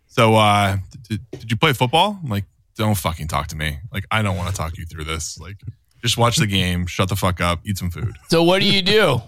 [0.06, 0.76] "So, uh,
[1.08, 2.44] did, did you play football?" I'm like,
[2.76, 3.78] "Don't fucking talk to me.
[3.92, 5.38] Like, I don't want to talk you through this.
[5.38, 5.56] Like,
[6.02, 8.82] just watch the game, shut the fuck up, eat some food." so what do you
[8.82, 9.22] do?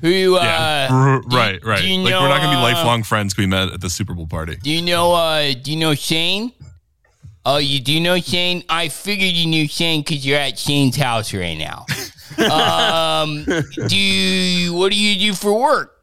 [0.00, 0.36] Who you?
[0.36, 1.80] Uh, Yeah, do R- you- right, right.
[1.80, 3.34] do you like, we're not gonna be uh, lifelong friends.
[3.34, 4.56] 'cause We met at the Super Bowl party.
[4.62, 5.12] Do you know?
[5.12, 6.52] Uh, do you know Shane?
[7.44, 8.62] Oh, you do know Shane?
[8.68, 11.86] I figured you knew Shane because you're at Shane's house right now.
[13.22, 13.44] um,
[13.88, 14.74] do you?
[14.74, 15.96] What do you do for work?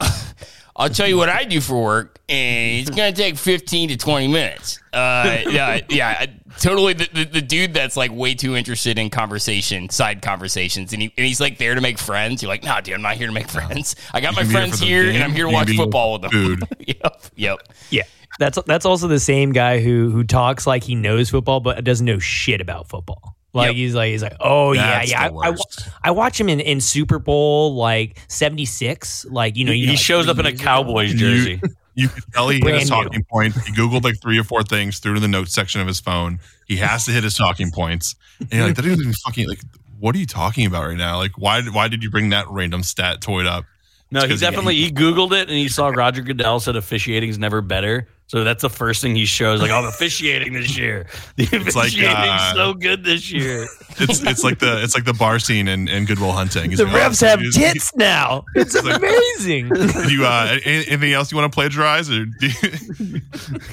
[0.76, 4.28] I'll tell you what I do for work, and it's gonna take fifteen to twenty
[4.28, 4.78] minutes.
[4.92, 6.92] Uh, yeah, yeah, I- totally.
[6.94, 11.12] The, the, the dude that's like way too interested in conversation, side conversations, and, he,
[11.16, 12.42] and he's like there to make friends.
[12.42, 13.96] You're like, nah, dude, I'm not here to make friends.
[14.12, 16.22] I got my can be here friends here, and I'm here to watch football with
[16.22, 16.30] them.
[16.30, 16.62] food.
[16.86, 17.58] yep, yep.
[17.90, 18.02] Yeah.
[18.38, 22.04] That's that's also the same guy who who talks like he knows football but doesn't
[22.04, 23.34] know shit about football.
[23.54, 23.74] Like Yep.
[23.76, 25.38] he's like he's like, oh That's yeah, yeah.
[25.42, 25.56] I, I.
[26.04, 29.24] I watch him in, in Super Bowl like seventy six.
[29.24, 31.62] Like you know, you he know, like, shows up in a Cowboys You- jersey.
[31.96, 32.96] You can tell he hit Brand his new.
[32.96, 33.54] talking point.
[33.54, 36.38] He Googled like three or four things, threw to the notes section of his phone.
[36.68, 38.14] He has to hit his talking points.
[38.38, 39.60] And you're like, that isn't even fucking like
[39.98, 41.16] what are you talking about right now?
[41.16, 43.64] Like why why did you bring that random stat toy up?
[44.10, 48.06] No, he- definitely he Googled it and he saw Roger Goodell said officiating's never better.
[48.28, 49.60] So that's the first thing he shows.
[49.60, 51.06] Like, oh, the officiating this year.
[51.36, 53.66] The It's like, uh, so good this year.
[53.98, 56.68] It's it's like the it's like the bar scene in, in Good Will Hunting.
[56.68, 58.44] He's The like, oh, refs so have you- tits now.
[58.54, 59.70] It's It's amazing.
[59.70, 62.48] Did you uh anything else you want to plagiarize or do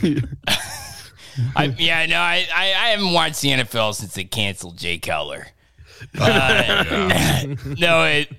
[0.02, 0.22] you,
[1.56, 5.48] I, yeah, no, I, I, I haven't watched the NFL since they canceled Jay Cutler.
[6.20, 8.30] Uh, no, it,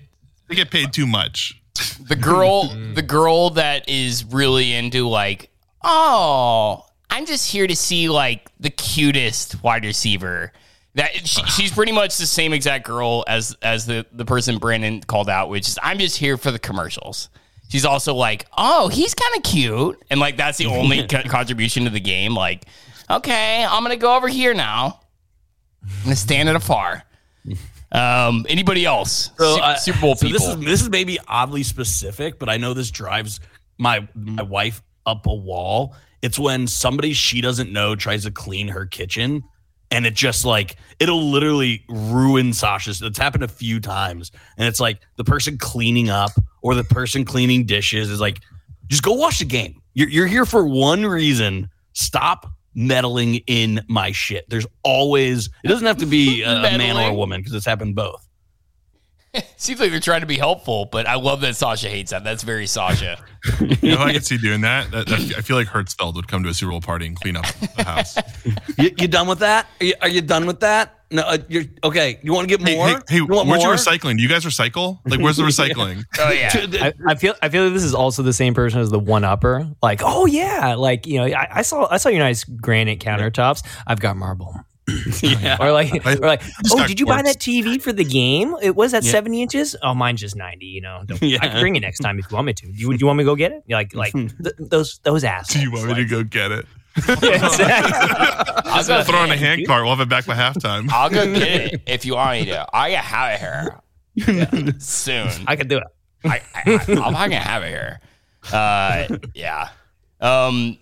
[0.49, 1.61] they get paid too much?
[2.09, 5.51] the girl, the girl that is really into like,
[5.85, 10.53] oh, I'm just here to see like the cutest wide receiver.
[10.95, 15.01] That she, she's pretty much the same exact girl as as the the person Brandon
[15.03, 17.29] called out, which is I'm just here for the commercials.
[17.69, 21.85] She's also like, oh, he's kind of cute, and like that's the only co- contribution
[21.85, 22.35] to the game.
[22.35, 22.65] Like,
[23.11, 25.01] okay, I'm gonna go over here now.
[25.83, 27.05] I'm gonna stand at afar.
[27.93, 29.31] Um, anybody else?
[29.39, 30.41] So, uh, Super Bowl so people.
[30.41, 33.41] this is this is maybe oddly specific, but I know this drives
[33.79, 35.95] my my wife up a wall.
[36.23, 39.43] It's when somebody she doesn't know tries to clean her kitchen
[39.95, 43.01] and it just like it'll literally ruin Sasha's.
[43.01, 46.33] It's happened a few times, and it's like the person cleaning up
[46.63, 48.41] or the person cleaning dishes is like,
[48.89, 49.81] just go watch the game.
[49.95, 51.69] You're you're here for one reason.
[51.93, 54.49] Stop meddling in my shit.
[54.49, 57.67] There's always it doesn't have to be a, a man or a woman because it's
[57.67, 58.29] happened both.
[59.57, 62.25] Seems like they're trying to be helpful, but I love that Sasha hates that.
[62.25, 63.23] That's very Sasha.
[63.83, 64.91] You know, I could see doing that.
[64.91, 65.35] That, that.
[65.37, 67.45] I feel like Hertzfeld would come to a Super Bowl party and clean up
[67.77, 68.17] the house.
[68.79, 69.67] You, you done with that?
[69.81, 70.99] Are you, are you done with that?
[71.11, 72.19] No, uh, you're okay.
[72.23, 72.89] You want to get more?
[72.89, 74.17] hey, hey you want where's your recycling?
[74.17, 74.99] Do you guys recycle?
[75.07, 76.05] Like, where's the recycling?
[76.19, 76.51] Oh yeah.
[76.83, 79.23] I, I feel I feel like this is also the same person as the one
[79.23, 79.69] upper.
[79.83, 83.63] Like, oh yeah, like you know, I, I saw I saw your nice granite countertops.
[83.87, 84.59] I've got marble.
[85.23, 85.57] yeah.
[85.61, 88.55] Or like, or like, oh, did you buy that TV for the game?
[88.61, 89.13] It was that Yeah.
[89.13, 89.75] seventy inches.
[89.83, 90.67] Oh, mine's just ninety.
[90.67, 91.39] You know, Don't- Yeah.
[91.41, 92.67] I can bring it next time if you want me to.
[92.67, 93.65] Do you, do you want me to go get it?
[93.69, 95.49] Like, like th- those those assholes.
[95.55, 96.67] Do you want me to go get it?
[97.09, 98.71] Yeah, exactly.
[98.71, 99.83] I'll go, Throw it in a hand cart.
[99.83, 100.89] We'll have it back by halftime.
[100.93, 102.67] I'll go get it if you want me to.
[102.73, 105.29] I gotta have it here soon.
[105.47, 105.85] I can do it.
[106.25, 108.01] I, I, I'm not gonna have it here.
[108.53, 109.71] Uh, yeah.
[110.21, 110.79] Um,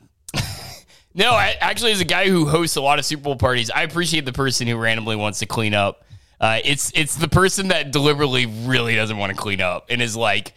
[1.15, 3.83] no, I, actually, as a guy who hosts a lot of Super Bowl parties, I
[3.83, 6.05] appreciate the person who randomly wants to clean up.
[6.41, 10.17] Uh, it's it's the person that deliberately really doesn't want to clean up and is
[10.17, 10.55] like,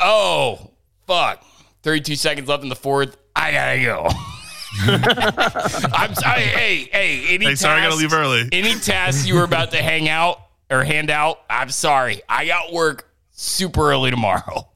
[0.00, 0.72] "Oh,
[1.06, 1.44] fuck,
[1.82, 3.16] 32 seconds left in the fourth.
[3.36, 4.08] I gotta go."
[5.92, 6.42] I'm sorry.
[6.42, 8.48] Hey, hey, any Hey, sorry, I gotta leave early.
[8.52, 10.40] Any tasks you were about to hang out
[10.70, 12.20] or hand out, I'm sorry.
[12.28, 14.68] I got work super early tomorrow.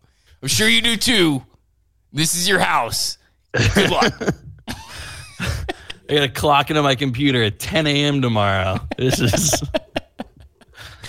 [0.42, 1.42] I'm sure you do too.
[2.12, 3.18] This is your house.
[3.74, 4.14] Good luck.
[6.08, 8.20] I got a clock into my computer at 10 a.m.
[8.22, 8.78] tomorrow.
[8.98, 9.50] This is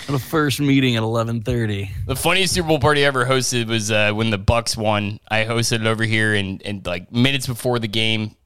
[0.06, 2.06] the first meeting at 11:30.
[2.06, 5.20] the funniest Super Bowl party I ever hosted was uh, when the Bucs won.
[5.28, 8.36] I hosted it over here, and and like minutes before the game,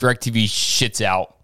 [0.00, 1.36] Directv shits out,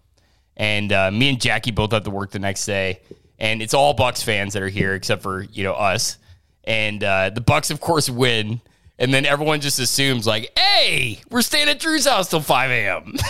[0.57, 3.01] and uh, me and Jackie both have to work the next day,
[3.39, 6.17] and it's all Bucs fans that are here except for you know us,
[6.63, 8.61] and uh, the Bucs of course win,
[8.97, 13.13] and then everyone just assumes like, hey, we're staying at Drew's house till five a.m.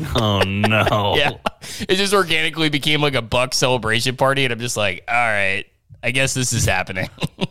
[0.16, 1.14] Oh no!
[1.16, 1.32] yeah,
[1.88, 5.64] it just organically became like a Buc celebration party, and I'm just like, all right,
[6.02, 7.08] I guess this is happening.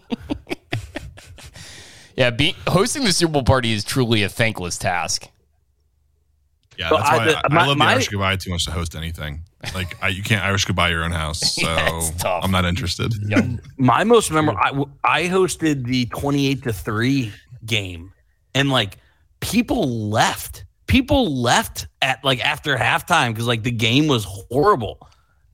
[2.17, 5.27] yeah, be, hosting the Super Bowl party is truly a thankless task.
[6.77, 8.71] Yeah, that's I- why I, the- I, my- love my- Irish goodbye too much to
[8.71, 9.41] host anything.
[9.75, 11.67] Like I, you can't Irish goodbye your own house, so
[11.99, 12.43] it's tough.
[12.43, 13.13] I'm not interested.
[13.77, 14.89] My most memorable.
[15.03, 17.31] I, I hosted the 28 to three
[17.65, 18.11] game,
[18.55, 18.97] and like
[19.39, 20.65] people left.
[20.91, 24.99] People left at like after halftime because like the game was horrible,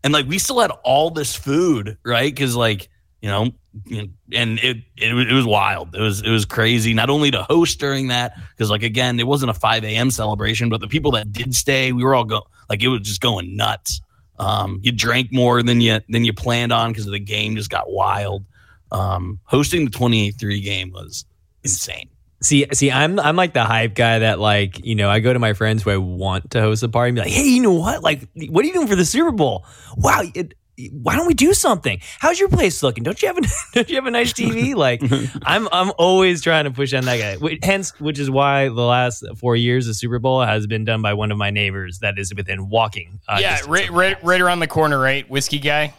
[0.04, 2.34] and like we still had all this food, right?
[2.34, 2.90] Because like
[3.22, 3.52] you know,
[3.92, 5.94] and it, it was- it was wild.
[5.96, 6.96] It was it was crazy.
[6.96, 10.10] Not only to host during that, because like again, it wasn't a 5 a.m.
[10.10, 13.22] celebration, but the people that did stay, we were all go like it was just
[13.22, 14.02] going nuts.
[14.40, 17.92] Um, you drank more than you than you planned on because the game just got
[17.92, 18.44] wild.
[18.92, 21.26] Um, hosting the 28-3 game was
[21.64, 22.10] insane.
[22.42, 25.40] See, see, I'm I'm like the hype guy that like you know I go to
[25.40, 27.74] my friends who I want to host a party and be like, hey, you know
[27.74, 28.04] what?
[28.04, 29.66] Like, what are you doing for the Super Bowl?
[29.96, 30.54] Wow, it,
[30.92, 32.00] why don't we do something?
[32.20, 33.04] How's your place looking?
[33.04, 33.42] Don't you have a
[33.74, 34.76] don't you have a nice TV?
[34.78, 35.02] Like,
[35.44, 37.38] I'm I'm always trying to push on that guy.
[37.38, 41.02] Wh- Hence, which is why the last four years the Super Bowl has been done
[41.02, 43.20] by one of my neighbors that is within walking.
[43.28, 45.28] Uh, yeah, right, right, right around the corner, right?
[45.28, 45.96] Whiskey guy.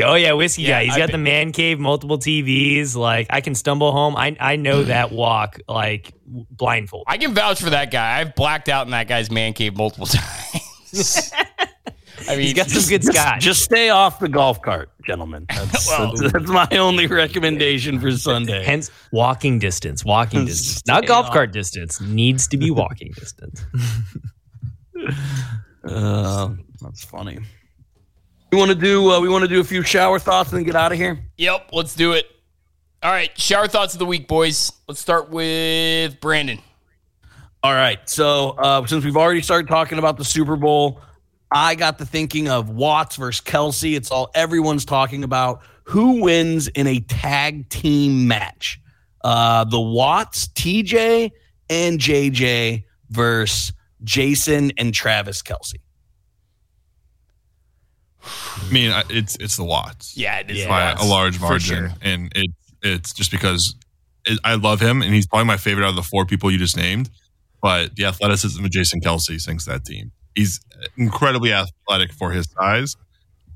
[0.00, 0.84] Oh yeah, whiskey Yeah, guy.
[0.84, 2.94] He's I've got been- the man cave, multiple TVs.
[2.96, 4.16] Like I can stumble home.
[4.16, 7.04] I I know that walk like blindfold.
[7.08, 8.20] I can vouch for that guy.
[8.20, 11.32] I've blacked out in that guy's man cave multiple times.
[12.28, 13.40] I mean, He's got some good Just, scotch.
[13.42, 15.46] just stay off the golf cart, gentlemen.
[15.50, 18.64] That's, Well- that's, that's my only recommendation for Sunday.
[18.64, 20.04] Hence, walking distance.
[20.04, 21.32] Walking distance, not golf off.
[21.32, 22.00] cart distance.
[22.00, 23.64] Needs to be walking distance.
[25.88, 27.38] Uh, that's funny.
[28.50, 30.64] We want to do uh, we want to do a few shower thoughts and then
[30.64, 31.18] get out of here.
[31.36, 32.30] Yep, let's do it.
[33.02, 34.72] All right, shower thoughts of the week, boys.
[34.88, 36.60] Let's start with Brandon.
[37.62, 37.98] All right.
[38.08, 41.00] So uh, since we've already started talking about the Super Bowl,
[41.50, 43.96] I got the thinking of Watts versus Kelce.
[43.96, 45.62] It's all everyone's talking about.
[45.84, 48.80] Who wins in a tag team match?
[49.24, 51.32] Uh, the Watts, TJ,
[51.68, 53.72] and JJ versus
[54.04, 55.74] Jason and Travis Kelce.
[58.68, 60.16] I mean, it's it's the Watts.
[60.16, 61.90] Yeah, it is by Watts, a large margin, sure.
[62.02, 62.50] and it
[62.82, 63.74] it's just because
[64.26, 66.58] it, I love him, and he's probably my favorite out of the four people you
[66.58, 67.10] just named.
[67.60, 70.12] But the athleticism of Jason Kelce sinks that team.
[70.34, 70.60] He's
[70.96, 72.96] incredibly athletic for his size,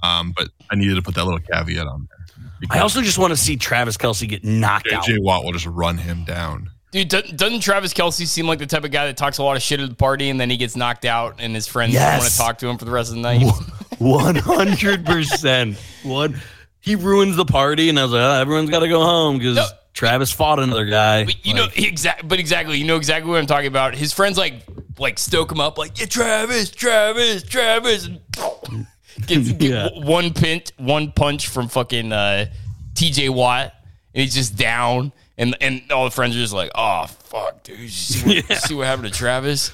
[0.03, 2.23] um, but I needed to put that little caveat on there.
[2.71, 5.05] I also just want to see Travis Kelce get knocked out.
[5.05, 6.71] JJ Watt will just run him down.
[6.93, 9.57] Dude, doesn't doesn't Travis Kelce seem like the type of guy that talks a lot
[9.57, 12.19] of shit at the party and then he gets knocked out and his friends don't
[12.19, 13.43] want to talk to him for the rest of the night?
[14.03, 15.77] One hundred percent.
[16.03, 16.41] One.
[16.81, 19.57] He ruins the party, and I was like, oh, everyone's got to go home because
[19.57, 19.67] No.
[19.95, 21.25] Travis fought another guy.
[21.25, 23.95] But you Like, know exactly, but exactly, you know exactly what I'm talking about.
[23.95, 24.63] His friends like
[24.99, 28.07] like stoke him up, like yeah, Travis, Travis, Travis.
[28.07, 28.87] and
[29.27, 29.89] Gets Yeah.
[29.95, 32.47] one pint, one punch from fucking uh,
[32.95, 33.29] T.J.
[33.29, 33.73] Watt,
[34.15, 35.13] and he's just down.
[35.39, 38.57] And and all the friends are just like, oh fuck, dude, see what, Yeah.
[38.59, 39.73] see what happened to Travis?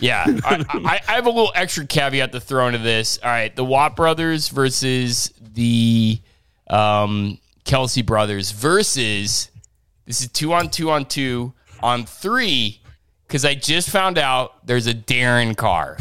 [0.00, 3.18] Yeah, I, I, I have a little extra caveat to throw into this.
[3.22, 6.20] All right, the Watt brothers versus the
[6.68, 9.50] um, Kelce brothers versus
[10.06, 11.52] this is two on two on two
[11.82, 12.80] on three
[13.26, 15.96] because I just found out there's a Darren Carr.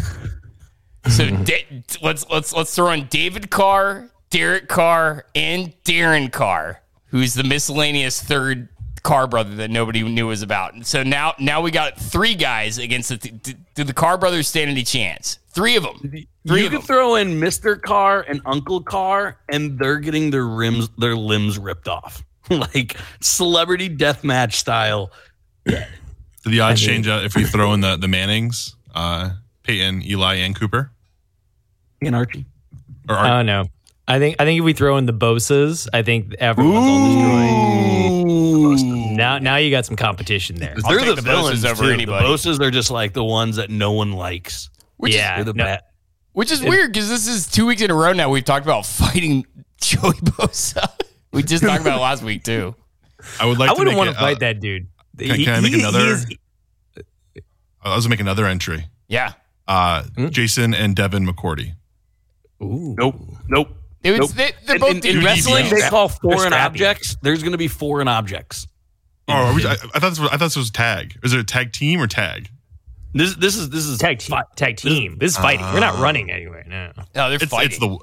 [1.09, 7.33] So da- let's let's let's throw in David Carr, Derek Carr, and Darren Carr, who's
[7.33, 8.69] the miscellaneous third
[9.03, 10.73] Carr brother that nobody knew was about.
[10.73, 13.17] And so now now we got three guys against the.
[13.17, 15.39] Did, did the Carr brothers stand any chance?
[15.49, 15.99] Three of them.
[16.47, 16.87] Three you of could them.
[16.87, 17.79] throw in Mr.
[17.79, 23.87] Car and Uncle Car, and they're getting their rims, their limbs ripped off, like celebrity
[23.89, 25.11] death match style.
[25.65, 25.75] Do
[26.45, 29.31] the odds I mean- change out if we throw in the the Mannings, uh,
[29.63, 30.91] Peyton, Eli, and Cooper?
[32.01, 32.45] And Archie.
[33.07, 33.65] Or I are, don't know.
[34.07, 38.92] I think I think if we throw in the Bosas, I think everyone's on destroy.
[39.15, 40.75] Now now you got some competition there.
[40.85, 41.89] I'll They're the, the Bosas villains over too.
[41.91, 42.27] anybody.
[42.27, 44.69] The Bosas are just like the ones that no one likes.
[44.97, 45.81] Which yeah, They're the no, bad.
[46.33, 48.29] Which is weird because this is two weeks in a row now.
[48.29, 49.45] We've talked about fighting
[49.81, 50.87] Joey Bosa.
[51.31, 52.75] we just talked about it last week too.
[53.39, 54.87] I would like I to wouldn't want to fight uh, that dude.
[55.17, 56.17] Can, can I make He- another?
[56.17, 56.25] he's-
[57.83, 58.85] I was gonna make another entry.
[59.07, 59.33] Yeah,
[59.67, 60.29] Uh, Hmm?
[60.29, 61.73] Jason and Devin McCourty.
[62.61, 62.95] Ooh.
[62.97, 63.15] Nope.
[63.49, 63.69] Nope.
[64.03, 64.19] it was.
[64.19, 64.37] Nope.
[64.37, 65.81] They, they're In, both in- did in wrestling, wrestling.
[65.81, 67.17] they call foreign objects.
[67.21, 68.67] There's going to be foreign objects.
[69.27, 71.17] Oh, are we, I, I thought this was, I thought this was tag.
[71.23, 72.49] Is it a tag team or tag?
[73.13, 74.39] This this is this is Tag team.
[74.55, 75.17] Tag team.
[75.19, 75.65] This is fighting.
[75.65, 76.01] We're not ah.
[76.01, 76.65] running anywhere.
[76.67, 76.91] No.
[77.13, 77.69] No, they're It's fighting.
[77.71, 77.97] it's the.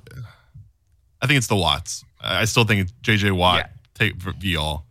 [1.20, 2.04] I think it's the Watts.
[2.20, 3.66] I I still think it's JJ Watt Yeah.
[3.94, 4.86] take v all.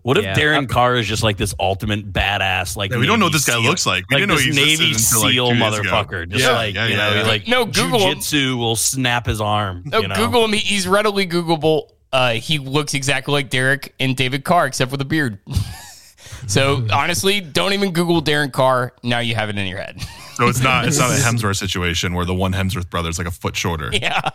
[0.00, 0.34] What if Yeah.
[0.34, 2.76] Darren uh, Carr is just like this ultimate badass?
[2.76, 4.04] Like Yeah, we don't know what this guy SEAL- looks like.
[4.10, 5.90] We like didn't know this he Navy until, like, SEAL two days ago.
[5.90, 6.28] motherfucker.
[6.28, 7.26] Just Yeah, like yeah, you know, yeah, yeah.
[7.28, 8.18] like No, Google him.
[8.18, 9.82] jujitsu will snap his arm.
[9.84, 10.14] no, you know?
[10.16, 10.54] Google him.
[10.54, 11.90] He's readily Googleable.
[12.12, 15.38] Uh, he looks exactly like Derek and David Carr, except with a beard.
[16.46, 18.92] so honestly, don't even Google Darren Carr.
[19.02, 20.00] Now you have it in your head.
[20.36, 23.26] So it's not it's not a Hemsworth situation where the one Hemsworth brother is like
[23.28, 23.90] a foot shorter.
[23.92, 24.30] yeah,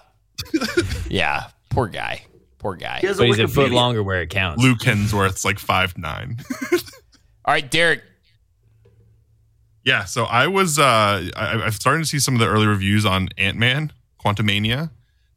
[1.10, 1.48] yeah.
[1.72, 2.22] Poor guy.
[2.60, 3.00] Poor guy.
[3.02, 4.62] He has But he's a foot longer where it counts.
[4.62, 6.38] Luke Hemsworth's like five nine.
[6.72, 8.04] All right, Derek.
[9.84, 10.84] Yeah, so I was uh
[11.36, 13.92] I, I've started to see some of the early reviews on Ant Man,
[14.24, 14.92] Quantumania,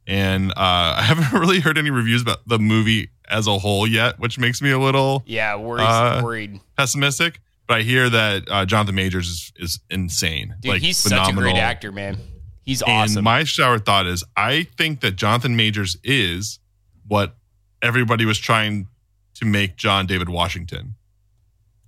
[0.07, 0.55] and uh
[0.97, 4.61] I haven't really heard any reviews about the movie as a whole yet, which makes
[4.61, 5.83] me a little Yeah, worried.
[5.83, 6.59] Uh, worried.
[6.77, 7.39] pessimistic.
[7.67, 10.55] But I hear that uh, Jonathan Majors is, is insane.
[10.59, 12.17] Dude, like he's such a great actor, man.
[12.63, 13.23] He's And awesome.
[13.23, 16.59] my shower thought is I think that Jonathan Majors is
[17.07, 17.37] what
[17.81, 18.87] everybody was trying
[19.35, 20.95] to make John David Washington.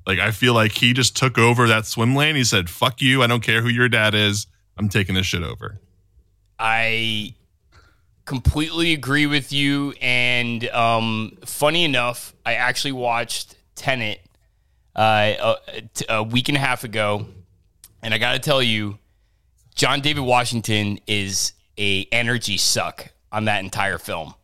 [0.07, 2.35] Like I feel like he just took over that swim lane.
[2.35, 3.21] He said, "Fuck you.
[3.21, 4.47] I don't care who your dad is.
[4.77, 5.79] I'm taking this shit over."
[6.59, 7.33] I
[8.25, 9.93] completely agree with you.
[10.01, 14.21] And um, funny enough, I actually watched Tenet
[14.95, 17.25] uh, a, a week and a half ago,
[18.01, 18.97] and I got to tell you,
[19.75, 24.35] John David Washington is a energy suck on that entire film.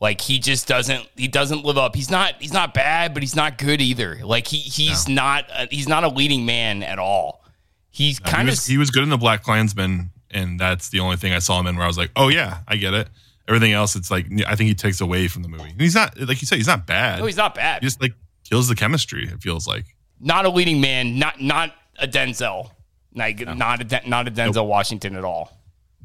[0.00, 1.96] Like he just doesn't he doesn't live up.
[1.96, 4.20] He's not he's not bad, but he's not good either.
[4.24, 7.44] Like he he's not a, he's not a leading man at all.
[7.90, 11.00] He's He kind of was, he was good in the Black Klansman, and that's the
[11.00, 13.08] only thing I saw him in where I was like, "Oh yeah, I get it."
[13.48, 15.70] Everything else, it's like I think he takes away from the movie.
[15.70, 17.18] And he's not like you said, he's not bad.
[17.18, 17.82] no, he's not bad.
[17.82, 18.12] he just like
[18.48, 19.24] kills the chemistry.
[19.26, 19.86] It feels like.
[20.20, 22.70] not a leading man, not not a Denzel,
[23.14, 25.52] like not a Den- not a Denzel Washington at all.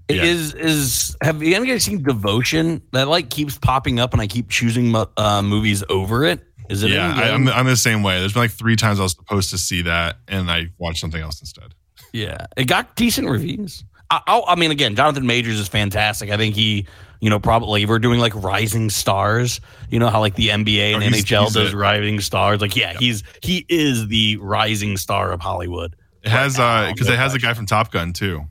[0.10, 0.24] Yeah.
[0.24, 2.82] Is is have you any guys seen Devotion?
[2.92, 6.42] That like keeps popping up, and I keep choosing mo- uh, movies over it.
[6.70, 6.92] Is it?
[6.92, 7.24] Yeah, I, good?
[7.32, 8.20] I'm I'm the same way.
[8.20, 11.22] There's been like three times I was supposed to see that, and I watched something
[11.22, 11.74] else instead.
[12.12, 13.84] Yeah, it got decent reviews.
[14.12, 16.30] I, I, I mean, again, Jonathan Majors is fantastic.
[16.30, 16.86] I think he,
[17.24, 19.62] you know, probably we're doing like rising stars.
[19.90, 21.78] You know how like the NBA and Oh, he's- NHL he's does it.
[21.78, 22.60] rising stars.
[22.60, 25.96] Like, yeah, he's he is the rising star of Hollywood.
[26.24, 28.42] It has now, uh because it no has a guy from Top Gun too.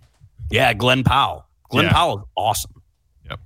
[0.50, 1.46] Yeah, Glenn Powell.
[1.68, 1.92] Glenn Yeah.
[1.92, 2.82] Powell is awesome.
[3.28, 3.40] Yep.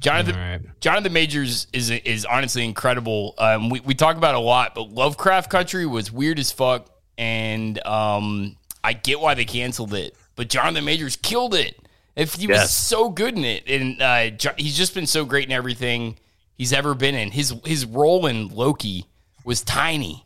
[0.00, 0.60] Jonathan All right.
[0.80, 3.34] Jonathan Majors is is honestly incredible.
[3.38, 6.88] Um, we we talk about it a lot, but Lovecraft Country was weird as fuck,
[7.16, 11.76] and um, I get why they canceled it, but Jonathan Majors killed it.
[12.18, 15.46] If he was so good in it, and uh, Jo- he's just been so great
[15.46, 16.18] in everything
[16.54, 17.30] he's ever been in.
[17.30, 19.06] His his role in Loki
[19.44, 20.24] was tiny.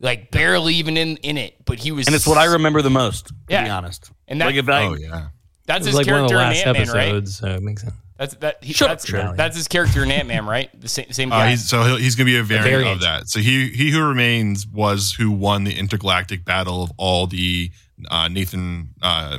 [0.00, 2.06] like barely even in in it, but he was.
[2.06, 3.64] And it's what I remember the most, to Yeah.
[3.64, 4.10] be honest.
[4.26, 5.28] And that- like if I, Oh yeah.
[5.66, 7.08] That's his like one of the character in last Ant Man, right?
[7.08, 7.94] episodes, so it makes sense.
[8.18, 8.62] That's that.
[8.62, 9.36] He, Shut up, that's, Charlie.
[9.36, 10.68] that's his character in Ant Man, right?
[10.80, 11.50] The same same Uh, guy.
[11.50, 12.92] he's, so he'll, he's going to be a variant, variant.
[12.96, 13.28] of that.
[13.28, 17.70] So he he who remains was who won the intergalactic battle of all the
[18.10, 19.38] uh, Nathan uh,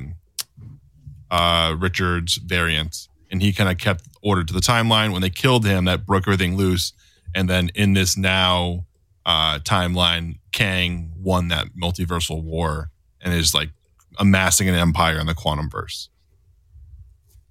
[1.31, 5.11] uh, Richards variants, and he kind of kept order to the timeline.
[5.11, 6.93] When they killed him, that broke everything loose.
[7.33, 8.85] And then in this now
[9.25, 13.71] uh, timeline, Kang won that multiversal war and is like
[14.19, 16.09] amassing an empire in the quantum verse.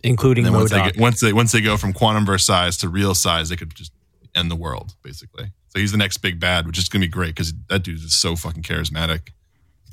[0.02, 3.14] including once they, get, once they once they go from quantum verse size to real
[3.14, 3.92] size, they could just
[4.34, 5.52] end the world basically.
[5.68, 8.14] So he's the next big bad, which is gonna be great because that dude is
[8.14, 9.30] so fucking charismatic.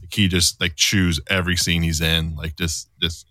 [0.01, 2.35] Like, he just like chews every scene he's in.
[2.35, 3.27] Like just just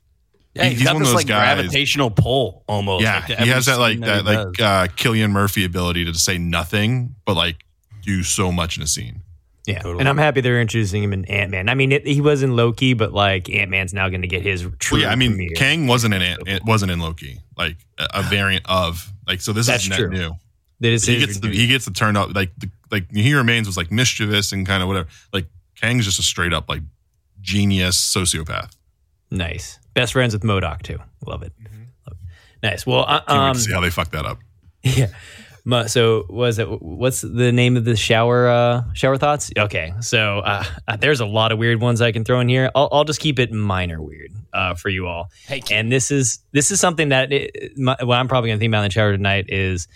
[0.55, 3.03] yeah, he's he's got one of this those like guys- gravitational pull almost.
[3.03, 6.39] yeah, like, he has that like scene that like uh, Cillian Murphy ability to say
[6.39, 7.65] nothing but like
[8.03, 9.23] do so much in a scene.
[9.67, 10.01] Yeah, Totally.
[10.01, 11.69] and I'm happy they're introducing him in Ant Man.
[11.69, 14.43] I mean, it, he was in Loki, but like Ant Man's now going to get
[14.43, 14.97] his true.
[14.97, 15.51] Well, yeah, I mean, premiere.
[15.55, 17.39] Kang wasn't in Ant, It wasn't in Loki.
[17.57, 19.53] Like a, a variant of like so.
[19.53, 20.09] This That's is net true.
[20.09, 20.33] new.
[20.81, 21.61] That is he gets the, redeem.
[21.61, 24.83] he gets to turn up like the, like he remains was like mischievous and kind
[24.83, 25.09] of whatever.
[25.31, 25.47] Like
[25.77, 26.81] Kang's just a straight up like
[27.43, 28.71] genius sociopath.
[29.31, 29.79] nice.
[29.95, 30.99] Best friends with MODOK too.
[31.27, 31.53] Love it.
[32.07, 32.17] Love it.
[32.63, 32.87] Nice.
[32.87, 34.39] Well, uh, um, see how they fuck that up.
[34.83, 35.09] Yeah.
[35.65, 36.67] Ma- So was it?
[36.83, 38.49] What's the name of the shower?
[38.49, 39.51] Uh, shower thoughts.
[39.57, 39.93] Okay.
[40.01, 42.71] So uh, uh, there's a lot of weird ones I can throw in here.
[42.75, 45.29] I'll, I'll just keep it minor weird uh, for you all.
[45.47, 48.61] hey, And this is this is something that it, my, what I'm probably going to
[48.63, 49.87] think about in the shower tonight is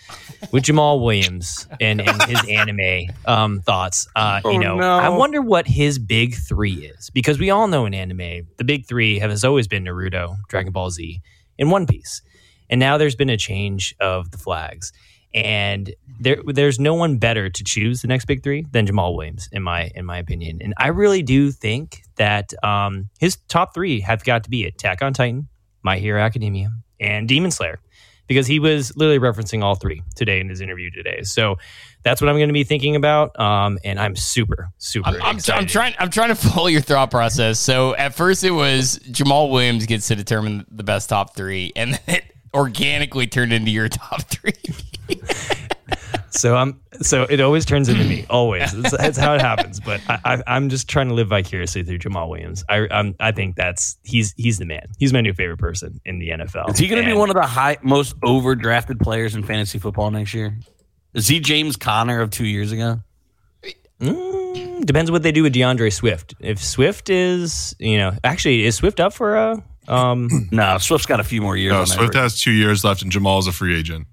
[0.51, 4.07] with Jamaal Williams and, and his anime um, thoughts.
[4.15, 4.97] Uh, Oh, you know, no.
[4.97, 8.85] I wonder what his big three is because we all know in anime the big
[8.85, 11.21] three has always been Naruto, Dragon Ball Z,
[11.57, 12.21] and One Piece,
[12.69, 14.91] and now there's been a change of the flags.
[15.35, 19.49] And there, there's no one better to choose the next big three than Jamaal Williams,
[19.51, 20.59] in my in my opinion.
[20.61, 25.01] And I really do think that um, his top three have got to be Attack
[25.01, 25.49] on Titan,
[25.83, 26.71] My Hero Academia,
[27.01, 27.79] and Demon Slayer,
[28.27, 31.19] because he was literally referencing all three today in his interview today.
[31.23, 31.57] So
[32.03, 33.37] that's what I'm going to be thinking about.
[33.37, 35.39] Um, and I'm super, super I'm, I'm.
[35.53, 35.95] I'm trying.
[35.99, 37.59] I'm trying to follow your thought process.
[37.59, 41.95] So at first it was Jamaal Williams gets to determine the best top three, and
[41.95, 44.53] then it organically turned into your top three.
[46.35, 48.25] So I'm so it always turns into me.
[48.29, 49.79] Always, it's, that's how it happens.
[49.79, 52.63] But I, I, I'm just trying to live vicariously through Jamaal Williams.
[52.67, 54.87] I I'm, I think that's he's he's the man.
[54.99, 56.71] He's my new favorite person in the NFL.
[56.71, 60.11] Is he going to be one of the high most overdrafted players in fantasy football
[60.11, 60.57] next year?
[61.13, 62.99] Is he James Conner of two years ago?
[64.01, 66.35] Mm, depends what they do with D'Andre Swift.
[66.41, 70.29] If Swift is, you know, actually is Swift up for a um.
[70.51, 71.73] No, Swift's got a few more years.
[71.73, 72.15] No, Swift record.
[72.15, 74.07] has two years left, and Jamaal's a free agent.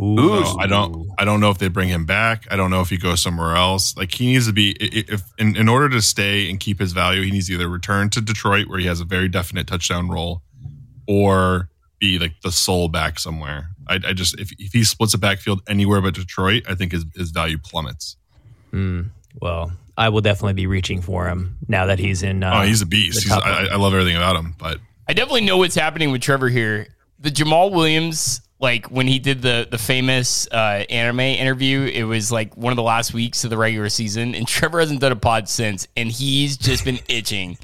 [0.00, 2.46] ooh, So I don't I don't know if they bring him back.
[2.50, 3.96] I don't know if he goes somewhere else.
[3.96, 7.22] Like he needs to be if in, in order to stay and keep his value,
[7.22, 10.42] he needs to either return to Detroit where he has a very definite touchdown role,
[11.06, 11.68] or
[12.00, 13.68] be like the sole back somewhere.
[13.86, 17.04] I, I just if, if he splits a backfield anywhere but Detroit, I think his,
[17.14, 18.16] his value plummets.
[18.72, 19.10] Mm,
[19.40, 22.42] well, I will definitely be reaching for him now that he's in.
[22.42, 23.22] Uh, oh, he's a beast.
[23.22, 24.78] He's, I, I love everything about him, but
[25.08, 26.88] I definitely know what's happening with Trevor here.
[27.18, 32.32] The Jamaal Williams, like when he did the the famous uh, anime interview, it was
[32.32, 35.16] like one of the last weeks of the regular season, and Trevor hasn't done a
[35.16, 37.58] pod since, and he's just been itching.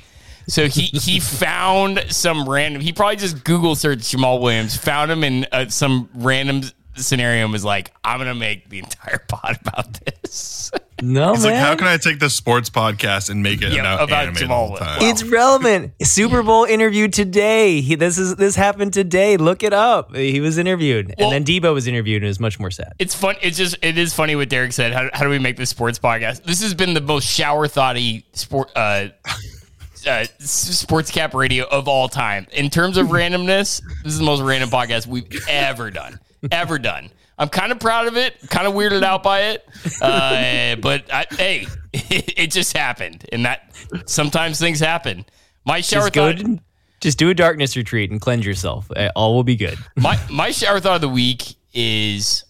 [0.46, 2.82] So he he found some random.
[2.82, 6.62] He probably just Google searched Jamaal Williams, found him in uh, some random
[6.96, 10.72] scenario, and was like, "I'm gonna make the entire pod about this."
[11.02, 11.52] No he's man.
[11.54, 14.34] like, how can I take this sports podcast and make it Yeah, about, about anime
[14.36, 14.98] Jamaal the time?
[15.00, 15.22] Williams.
[15.22, 15.92] It's relevant.
[16.02, 17.80] Super Bowl interview today.
[17.80, 19.36] He, this is this happened today.
[19.36, 20.14] Look it up.
[20.14, 22.92] He was interviewed, Well- and then Deebo was interviewed, and it was much more sad.
[22.98, 23.36] It's fun.
[23.42, 24.92] It's just it is funny what Derek said.
[24.92, 26.42] How, how do we make this sports podcast?
[26.44, 29.08] This has been the most shower thoughty sport uh,
[30.06, 33.82] uh, sports cap radio of all time in terms of randomness.
[34.04, 36.20] This is the most random podcast we've ever done,
[36.50, 37.10] ever done.
[37.40, 39.66] I'm kind of proud of it, kind of weirded out by it,
[40.02, 43.72] uh, but I, hey, it, it just happened, and that
[44.04, 45.24] sometimes things happen.
[45.64, 46.36] My shower Just thought.
[46.38, 46.60] to-
[47.00, 48.90] just do a darkness retreat and cleanse yourself.
[48.94, 49.78] Uh, All will be good.
[49.96, 51.42] my my shower thought of the week
[51.72, 52.44] is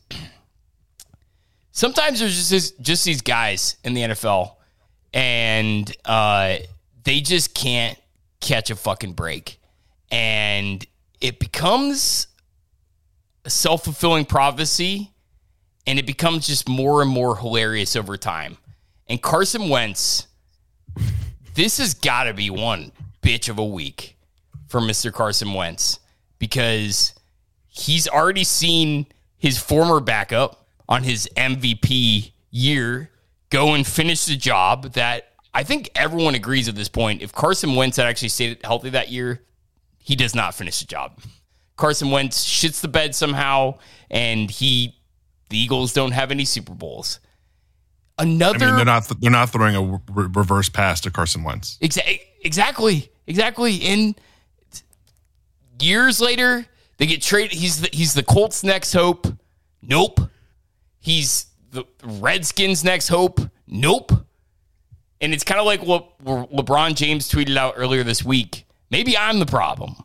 [1.72, 4.54] sometimes there's just this, just these guys in the NFL
[5.12, 6.56] and uh,
[7.04, 7.98] they just can't
[8.40, 9.60] catch a fucking break,
[10.10, 10.84] and
[11.20, 12.26] it becomes
[13.44, 15.12] a self fulfilling prophecy,
[15.86, 18.58] and it becomes just more and more hilarious over time.
[19.08, 20.26] And Carson Wentz,
[21.54, 22.92] this has got to be one
[23.22, 24.16] bitch of a week
[24.68, 25.12] for Mr.
[25.12, 25.98] Carson Wentz
[26.38, 27.14] because
[27.68, 29.06] he's already seen
[29.36, 33.10] his former backup on his MVP year
[33.50, 37.22] go and finish the job that I think everyone agrees at this point.
[37.22, 39.42] If Carson Wentz had actually stayed healthy that year,
[39.98, 41.20] he does not finish the job.
[41.80, 43.78] Carson Wentz shits the bed somehow,
[44.10, 44.94] and he
[45.48, 47.18] the Eagles don't have any Super Bowls.
[48.18, 49.82] Another I mean, they're not they're not throwing a
[50.12, 51.78] re- reverse pass to Carson Wentz.
[51.82, 53.76] Exa- exactly, exactly.
[53.76, 54.14] In
[55.80, 56.66] years later,
[56.98, 57.52] they get traded.
[57.52, 59.26] He's the, he's the Colts' next hope.
[59.82, 60.20] Nope.
[61.00, 63.40] He's the Redskins' next hope.
[63.66, 64.12] Nope.
[65.22, 68.66] And it's kind of like what LeBron James tweeted out earlier this week.
[68.90, 69.96] Maybe I'm the problem.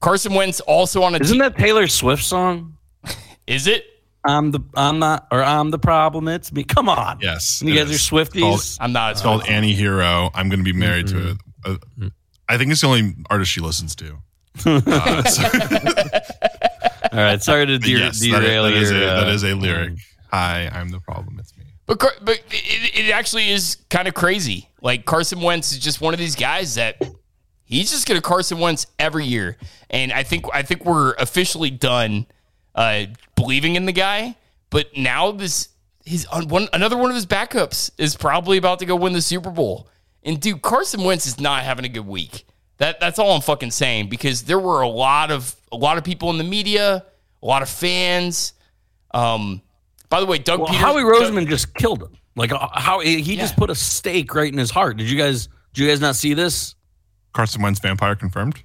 [0.00, 2.76] Carson Wentz also on a Isn't that Taylor Swift song?
[3.46, 3.84] Is it?
[4.24, 6.28] I'm the I'm not or I'm the problem.
[6.28, 6.62] It's me.
[6.64, 7.18] Come on.
[7.22, 7.96] Yes, You guys is.
[8.10, 8.76] are Swifties.
[8.80, 9.12] I'm not.
[9.12, 10.30] It's called Anti-Hero.
[10.34, 11.36] I'm going to be married to it.
[11.64, 11.76] Uh,
[12.48, 14.18] I think it's the only artist she listens to.
[14.66, 15.42] Uh, so-
[17.12, 17.42] All right.
[17.42, 19.54] Sorry to de- yes, that is, derail that is a, your, uh, that is a
[19.54, 19.94] lyric.
[20.32, 21.38] Hi, I'm the problem.
[21.38, 21.64] It's me.
[21.86, 24.68] But but it, it actually is kind of crazy.
[24.82, 27.00] Like Carson Wentz is just one of these guys that
[27.70, 29.56] he's just going to Carson Wentz every year,
[29.88, 32.26] and I think I think we're officially done
[32.74, 33.04] uh,
[33.36, 34.36] believing in the guy.
[34.68, 35.68] But now this
[36.04, 39.22] his on one another one of his backups is probably about to go win the
[39.22, 39.88] Super Bowl.
[40.22, 42.44] And dude, Carson Wentz is not having a good week.
[42.78, 46.04] That that's all I'm fucking saying because there were a lot of a lot of
[46.04, 47.04] people in the media,
[47.42, 48.52] a lot of fans.
[49.12, 49.62] Um,
[50.08, 52.16] by the way, Doug Well, Peters, Howie Doug- Roseman just killed him.
[52.36, 54.96] Like uh, how he he just put a stake right in his heart.
[54.96, 55.48] Did you guys?
[55.74, 56.74] Did you guys not see this?
[57.32, 58.62] Carson Wentz vampire confirmed.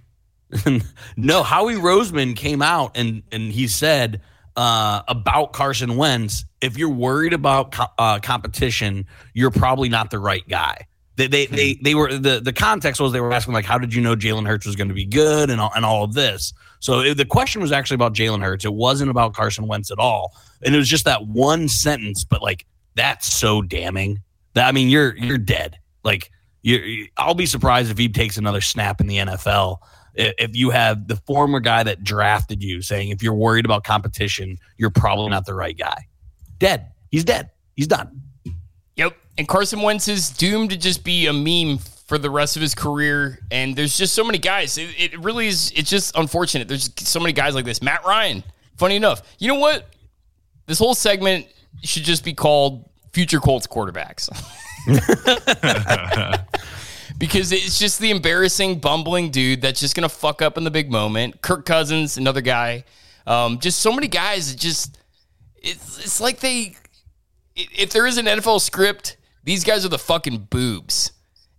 [1.18, 4.22] no, Howie Roseman came out and and he said
[4.56, 10.20] uh, about Carson Wentz, if you're worried about co- uh, competition, you're probably not the
[10.20, 10.88] right guy.
[11.18, 13.94] They they, they they were the the context was they were asking like, how did
[13.94, 16.54] you know Jalen Hurts was going to be good and all, and all of this.
[16.80, 18.66] So it, the question was actually about Jalen Hurts.
[18.66, 22.26] It wasn't about Carson Wentz at all, and it was just that one sentence.
[22.26, 22.66] But like
[22.96, 24.22] that's so damning.
[24.56, 25.80] That I mean, you're you're dead.
[26.04, 26.32] Like
[26.66, 29.80] you, I'll be surprised if he takes another snap in the NFL
[30.16, 34.58] if you have the former guy that drafted you saying if you're worried about competition,
[34.78, 36.08] you're probably not the right guy.
[36.58, 36.92] Dead.
[37.10, 37.52] He's dead.
[37.76, 38.22] He's done.
[38.96, 39.16] Yep.
[39.38, 42.74] And Carson Wentz is doomed to just be a meme for the rest of his
[42.74, 43.40] career.
[43.52, 44.78] And there's just so many guys.
[44.78, 45.74] It, it really is.
[45.76, 46.68] It's just unfortunate.
[46.68, 47.82] There's so many guys like this.
[47.82, 48.44] Matt Ryan.
[48.78, 49.22] Funny enough.
[49.40, 49.88] You know what?
[50.66, 51.48] This whole segment
[51.84, 54.30] should just be called Future Colts Quarterbacks.
[57.18, 60.72] because it's just the embarrassing, bumbling dude that's just going to fuck up in the
[60.72, 61.42] big moment.
[61.42, 62.84] Kirk Cousins, another guy.
[63.26, 64.98] Um, just so many guys that just,
[65.56, 66.76] it's, it's like they,
[67.56, 71.12] if there is an NFL script, these guys are the fucking boobs.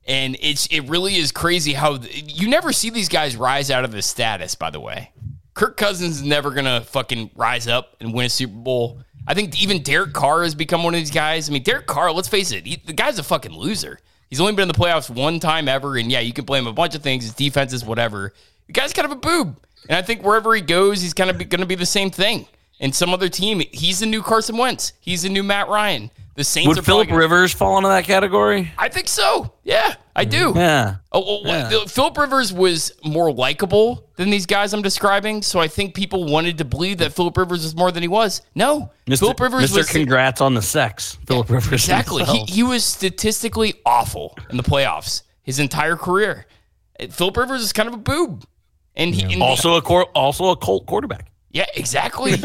[0.06, 3.90] And it's it really is crazy how you never see these guys rise out of
[3.90, 5.10] the status, by the way.
[5.54, 9.00] Kirk Cousins is never gonna fucking rise up and win a Super Bowl.
[9.26, 11.48] I think even Derek Carr has become one of these guys.
[11.48, 13.98] I mean, Derek Carr, let's face it, he, the guy's a fucking loser.
[14.30, 16.68] He's only been in the playoffs one time ever, and yeah, you can blame him
[16.68, 18.32] a bunch of things, his defenses, whatever.
[18.66, 19.56] The guy's kind of a boob,
[19.88, 22.46] and I think wherever he goes, he's kind of going to be the same thing.
[22.80, 24.92] And some other team, he's the new Carson Wentz.
[25.00, 26.10] He's the new Matt Ryan.
[26.34, 28.70] The Saints Would Philip Rivers fall into that category?
[28.76, 29.52] I think so.
[29.64, 30.54] Yeah, I do.
[30.56, 30.96] Yeah.
[31.12, 31.84] Oh, well, Yeah.
[31.86, 36.56] Philip Rivers was more likable than these guys I'm describing, so I think people wanted
[36.58, 38.40] to believe that Philip Rivers was more than he was.
[38.54, 39.18] No, Mr.
[39.18, 39.76] Philip Rivers Mr.
[39.76, 41.18] was Congrats on the sex.
[41.26, 41.72] Philip Rivers.
[41.72, 42.24] exactly.
[42.24, 46.46] He, he was statistically awful in the playoffs his entire career.
[47.10, 48.44] Philip Rivers is kind of a boob,
[48.94, 51.30] and he and also a cor- also a Colt quarterback.
[51.56, 52.32] Yeah, exactly.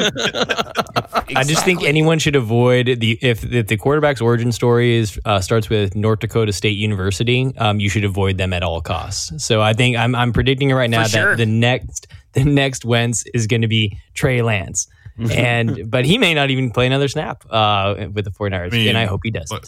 [1.35, 5.41] I just think anyone should avoid the if if the quarterback's origin story is uh,
[5.41, 9.43] starts with North Dakota State University, um, you should avoid them at all costs.
[9.43, 11.29] So I think I'm I'm predicting it right now For sure.
[11.31, 14.87] that the next the next Wentz is going to be Trey Lance,
[15.31, 18.97] and but he may not even play another snap uh, with the 49ers, mean, and
[18.97, 19.49] I hope he does.
[19.49, 19.65] But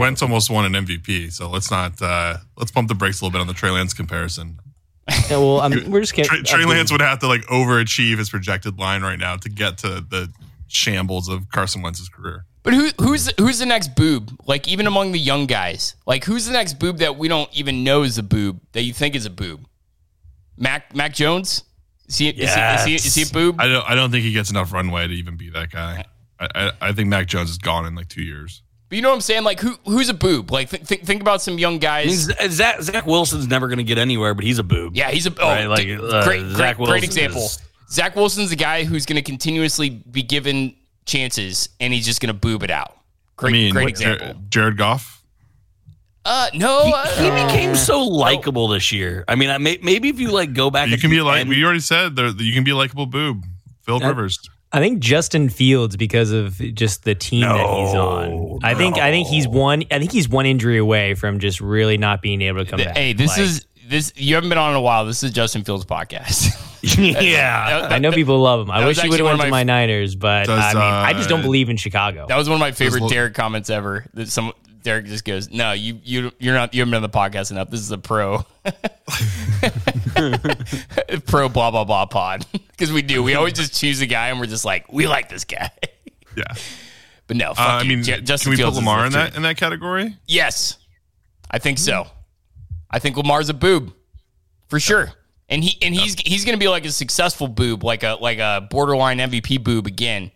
[0.00, 3.32] Wentz almost won an MVP, so let's not uh, let's pump the brakes a little
[3.36, 4.60] bit on the Trey Lance comparison.
[5.08, 6.44] Yeah, well, I'm, we're just kidding.
[6.44, 10.00] Trey Lance would have to like overachieve his projected line right now to get to
[10.00, 10.30] the
[10.68, 12.44] shambles of Carson Wentz's career.
[12.62, 14.30] But who who's who's the next boob?
[14.46, 17.84] Like even among the young guys, like who's the next boob that we don't even
[17.84, 19.66] know is a boob that you think is a boob?
[20.56, 21.64] Mac Mac Jones?
[22.08, 23.60] Is he, is, he, is, he, is he a boob?
[23.60, 26.04] I don't I don't think he gets enough runway to even be that guy.
[26.38, 28.62] I, I, I think Mac Jones is gone in like two years.
[28.88, 29.44] But you know what I'm saying?
[29.44, 30.50] Like who who's a boob?
[30.50, 32.10] Like th- th- think about some young I mean, guys.
[32.24, 34.96] Z- Zach, Zach Wilson's never going to get anywhere, but he's a boob.
[34.96, 37.42] Yeah, he's a oh, Right, like, d- uh, great, Zach great, great example.
[37.42, 37.58] is-
[37.90, 40.74] Zach Wilson's the guy who's going to continuously be given
[41.06, 42.96] chances, and he's just going to boob it out.
[43.36, 44.26] Great, I mean, great example.
[44.28, 45.22] Jar- Jared Goff.
[46.24, 49.24] Uh, no, He, uh, he became so likable this year.
[49.28, 51.48] I mean, I may, maybe if you like go back, You can be like end-
[51.48, 52.16] we already said.
[52.16, 53.44] There, you can be a likable boob.
[53.82, 54.38] Phil That- Rivers.
[54.70, 58.30] I think Justin Fields because of just the team that he's on.
[58.62, 59.84] No, I think I think he's one.
[59.90, 62.96] I think he's one injury away from just really not being able to come back.
[62.96, 64.12] Hey, this Like, is this.
[64.16, 65.04] You haven't been on in a while.
[65.06, 66.64] This is Justin Fields podcast.
[66.98, 67.88] yeah.
[67.90, 68.70] I know people love him.
[68.70, 70.74] I wish he would have one went of to my- my Niners, but Does, I
[70.74, 72.26] mean, I just don't uh, believe in Chicago.
[72.28, 74.06] That was one of my favorite lo- Derek comments ever.
[74.14, 74.52] That some
[74.82, 76.72] Derek just goes, "No, you you you're not.
[76.72, 77.68] You haven't been on the podcast enough.
[77.68, 78.44] This is a pro,
[81.26, 83.22] pro blah blah blah pod because we do.
[83.22, 85.70] We always just choose a guy and we're just like, we like this guy.
[86.36, 86.44] Yeah.
[87.28, 89.42] But no, Uh, I mean, J- Justin can we Fields put Lamar in that in
[89.42, 90.16] that category?
[90.26, 90.76] Yes,
[91.50, 92.08] I think so.
[92.90, 93.92] I think Lamar's a boob
[94.68, 95.12] for sure,
[95.48, 98.38] and he and he's he's going to be like a successful boob, like a like
[98.38, 100.30] a borderline MVP boob again,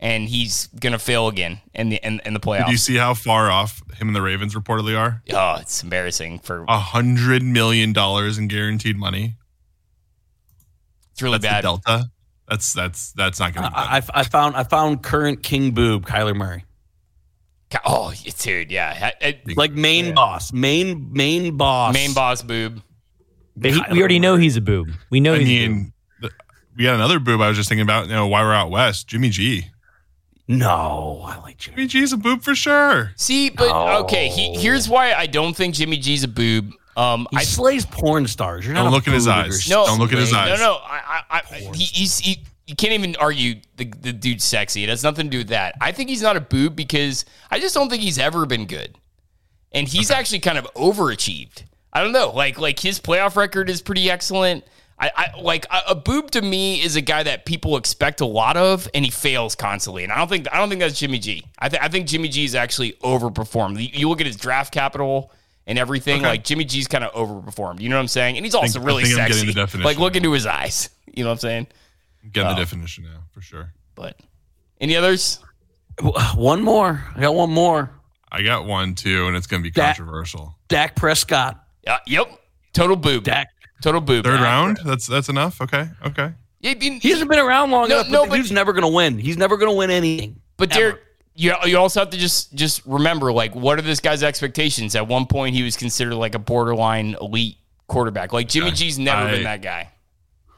[0.00, 2.66] and he's going to fail again in the in, in the playoffs.
[2.66, 5.22] Do you see how far off him and the Ravens reportedly are?
[5.32, 9.34] oh, it's embarrassing for A hundred million dollars in guaranteed money.
[11.12, 11.60] it's really That's bad.
[11.62, 12.10] delta.
[12.48, 13.76] That's that's that's not going to be.
[13.76, 16.64] I, I found I found current king boob Kyler Murray,
[17.70, 22.82] Ca- Oh, dude, yeah, I- I- like main boss, main main boss, main boss boob.
[23.56, 24.88] But he, we already know he's a boob.
[25.10, 25.76] We know I he's a boob.
[25.76, 25.92] mean,
[26.22, 26.30] the,
[26.76, 27.40] we got another boob.
[27.40, 28.06] I was just thinking about.
[28.06, 29.08] You know, why we're out west.
[29.08, 29.66] Jimmy G.
[30.50, 31.76] No, I like Jimmy.
[31.76, 33.12] Jimmy G's a boob for sure.
[33.16, 33.98] See, but No.
[34.04, 36.72] okay, he, here's why I don't think Jimmy G's a boob.
[36.98, 38.66] Um, He I slays porn stars.
[38.66, 39.68] You're not Don't look in his eyes.
[39.70, 39.86] No.
[39.86, 40.58] Don't look in his eyes.
[40.58, 44.42] No, no, I, I, I he, he's he, you can't even argue the the dude's
[44.44, 44.82] sexy.
[44.82, 45.76] It has nothing to do with that.
[45.80, 48.96] I think he's not a boob because I just don't think he's ever been good,
[49.70, 51.62] and he's actually kind of overachieved.
[51.92, 54.64] I don't know, like like his playoff record is pretty excellent.
[54.98, 58.26] I, I like a, a boob to me is a guy that people expect a
[58.26, 60.02] lot of, and he fails constantly.
[60.02, 61.44] And I don't think I don't think that's Jimmy G.
[61.60, 63.80] I, th- I think Jimmy G is actually overperformed.
[63.80, 65.30] You, you look at his draft capital
[65.68, 66.22] and everything.
[66.22, 66.28] Okay.
[66.28, 67.80] Like Jimmy G's kind of overperformed.
[67.80, 68.36] You know what I'm saying?
[68.36, 69.34] And he's also I really think I'm sexy.
[69.40, 70.18] getting the definition like look now.
[70.18, 70.90] into his eyes.
[71.14, 71.66] You know what I'm saying?
[72.32, 72.54] Getting Oh.
[72.54, 73.72] the definition now for sure.
[73.96, 74.20] But
[74.80, 75.40] any others?
[76.36, 77.02] One more.
[77.16, 77.90] I got one more.
[78.30, 80.56] I got one too, and it's going to be That- controversial.
[80.68, 81.64] Dak Prescott.
[81.86, 82.28] Uh, yep.
[82.72, 83.24] Total boob.
[83.24, 83.48] Dak.
[83.82, 84.24] Total boob.
[84.24, 84.78] Third round.
[84.84, 85.60] That's that's enough.
[85.60, 85.88] Okay.
[86.06, 86.32] Okay.
[86.60, 88.08] Yeah, I mean, He hasn't been around long No, enough.
[88.10, 89.18] no, but but- the dude's never going to win.
[89.18, 90.40] He's never going to win anything.
[90.56, 90.80] but ever.
[90.80, 91.02] Derek,
[91.38, 94.94] you, you also have to just just remember, like, what are this guy's expectations?
[94.96, 97.56] At one point, he was considered like a borderline elite
[97.86, 98.32] quarterback.
[98.32, 98.76] Like Jimmy Okay.
[98.76, 99.90] G's never I- been that guy.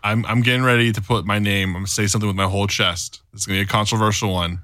[0.03, 1.69] I'm I'm getting ready to put my name.
[1.71, 3.21] I'm going to say something with my whole chest.
[3.35, 4.63] It's going to be a controversial one.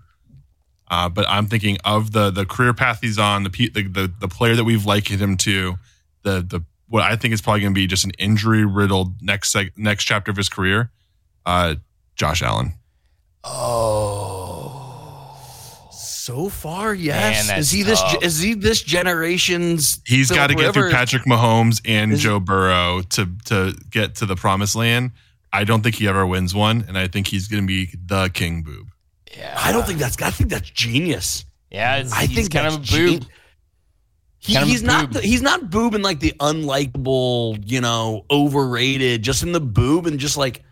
[0.91, 4.13] Uh, but I'm thinking of the the career path he's on, the pe- the the,
[4.21, 5.75] the player that we've likened him to,
[6.23, 9.55] the the what I think is probably going to be just an injury riddled next
[9.55, 10.91] seg- next chapter of his career.
[11.45, 11.75] Uh,
[12.15, 12.73] Josh Allen.
[16.27, 17.47] So far, yes.
[17.47, 18.01] Man, is he this?
[18.01, 18.21] tough.
[18.21, 20.01] Is he this generation's?
[20.05, 24.17] He's Phillip got to get through Patrick Mahomes and Is- Joe Burrow to to get
[24.17, 25.13] to the promised land.
[25.53, 28.29] I don't think he ever wins one, and I think he's going to be the
[28.31, 28.89] king boob.
[29.39, 29.55] Yeah.
[29.57, 30.21] I don't think that's.
[30.21, 31.45] I think that's genius.
[31.71, 33.21] Yeah, it's, I he's think kind of a boob.
[33.21, 33.27] gen-
[34.39, 35.13] He, Kind of he's not.
[35.13, 39.23] The, he's not boob in like the unlikable, you know, overrated.
[39.23, 40.65] Just in the boob and just like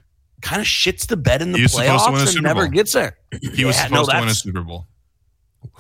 [0.43, 2.67] kind of shits the bed in the He was supposed to playoffs and Super never
[2.67, 3.19] gets there.
[3.55, 4.89] He was Yeah, no, supposed to win a Super Bowl.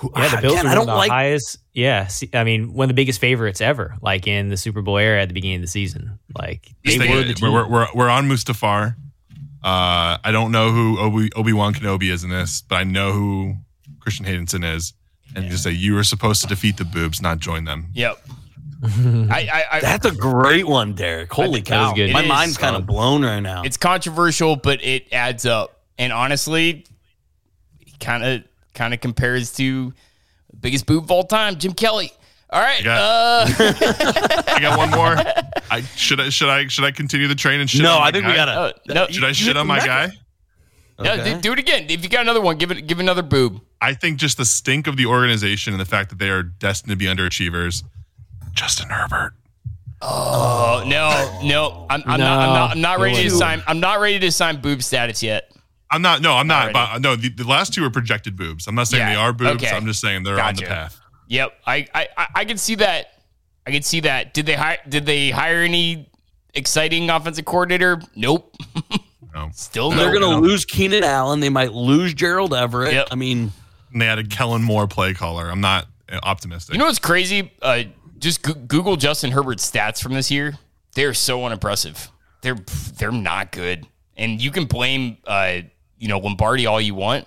[0.02, 1.10] Yeah, the Bills Again, were one of don't the like.
[1.10, 1.58] highest.
[1.72, 4.98] Yeah, see, I mean, one of the biggest favorites ever, like in the Super Bowl
[4.98, 6.18] era at the beginning of the season.
[6.36, 7.52] Like they Just were it- the team.
[7.52, 8.96] we're, we're, we're on Mustafar.
[9.62, 13.12] Uh, I don't know who Obi Obi Wan Kenobi is in this, but I know
[13.12, 13.54] who
[14.00, 14.92] Christian Haydenson is,
[15.34, 17.86] and just say you were supposed to defeat the boobs, not join them.
[17.94, 18.18] Yep.
[18.84, 21.32] I, I, I, That's a great one, Derek.
[21.32, 21.94] Holy that was cow!
[21.94, 22.12] good.
[22.12, 22.86] My It is mind's kind of solid.
[22.88, 23.62] blown right now.
[23.62, 25.80] it's controversial, but it adds up.
[25.96, 26.84] And honestly,
[28.00, 29.92] kind of kind of compares to
[30.60, 32.12] biggest boob of all time, Jim Kelly.
[32.50, 32.84] All right.
[32.84, 33.46] got- Uh,
[34.48, 35.16] I got one more.
[35.70, 37.82] I should I should I should I continue the train and shit?
[37.82, 38.52] no, on my I think we gotta.
[38.52, 40.10] uh, no, Should I shit on my guy?
[41.02, 41.34] yeah, Okay.
[41.34, 41.86] do, do it again.
[41.88, 43.60] If you got another one, give it give another boob.
[43.80, 46.90] I think just the stink of the organization and the fact that they are destined
[46.90, 47.82] to be underachievers.
[48.52, 49.32] Justin Herbert.
[50.00, 52.38] Oh no, no, I'm, I'm No, not.
[52.38, 52.70] I'm not.
[52.72, 53.62] I'm not ready to sign.
[53.66, 55.50] I'm not ready to sign boob status yet.
[55.94, 56.20] I'm not.
[56.22, 56.68] No, I'm not.
[56.70, 56.72] Alrighty.
[56.92, 58.66] But no, the, the last two are projected boobs.
[58.66, 59.62] I'm not saying Yeah, they are boobs.
[59.62, 59.74] okay.
[59.74, 61.00] I'm just saying they're on the path.
[61.28, 63.06] Yep, I, I, I- I can see that.
[63.66, 64.34] I can see that.
[64.34, 64.78] Did they hire?
[64.88, 66.10] Did they hire any
[66.52, 68.00] exciting offensive coordinator?
[68.14, 68.54] Nope.
[69.34, 69.48] No.
[69.54, 71.40] Still They're gonna lose Keenan Allen.
[71.40, 72.92] They might lose Gerald Everett.
[72.92, 73.08] Yep.
[73.10, 73.50] I mean,
[73.92, 75.50] And they added Kellen Moore play caller.
[75.50, 76.74] I'm not uh, optimistic.
[76.74, 77.52] You know what's crazy?
[77.62, 77.84] Uh,
[78.18, 80.54] just go- Google Justin Herbert's stats from this year.
[80.94, 82.10] They're so unimpressive.
[82.42, 82.58] They're
[82.98, 85.60] they're not good, and you can blame uh,
[86.04, 87.26] you know Lombardi all you want.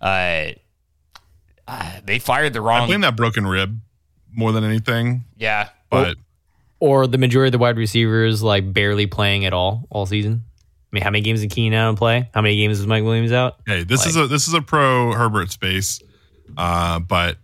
[0.00, 0.52] Uh,
[1.66, 2.82] uh, they fired the wrong.
[2.82, 3.80] I blame that broken rib
[4.32, 5.24] more than anything.
[5.36, 6.16] yeah, But
[6.78, 10.42] or the majority of the wide receivers like barely playing at all all season.
[10.46, 12.28] I mean, how many games did Keenan Allen play?
[12.32, 13.56] How many games was Mike Williams out?
[13.66, 16.00] Hey, this is a this is a pro Herbert space,
[16.56, 17.38] uh, but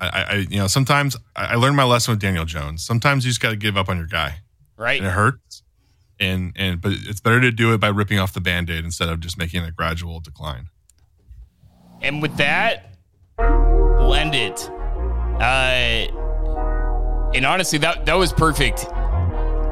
[0.00, 2.84] I, I you know sometimes I, I learned my lesson with Daniel Jones.
[2.84, 4.40] Sometimes you just got to give up on your guy,
[4.76, 4.98] Right.
[4.98, 5.62] and it hurts.
[6.18, 9.08] And and but it's better to do it by ripping off the band aid instead
[9.08, 10.70] of just making a gradual decline.
[12.00, 12.94] And with that,
[13.38, 14.70] we'll end it.
[15.40, 16.08] Uh,
[17.34, 18.86] and honestly, that that was perfect.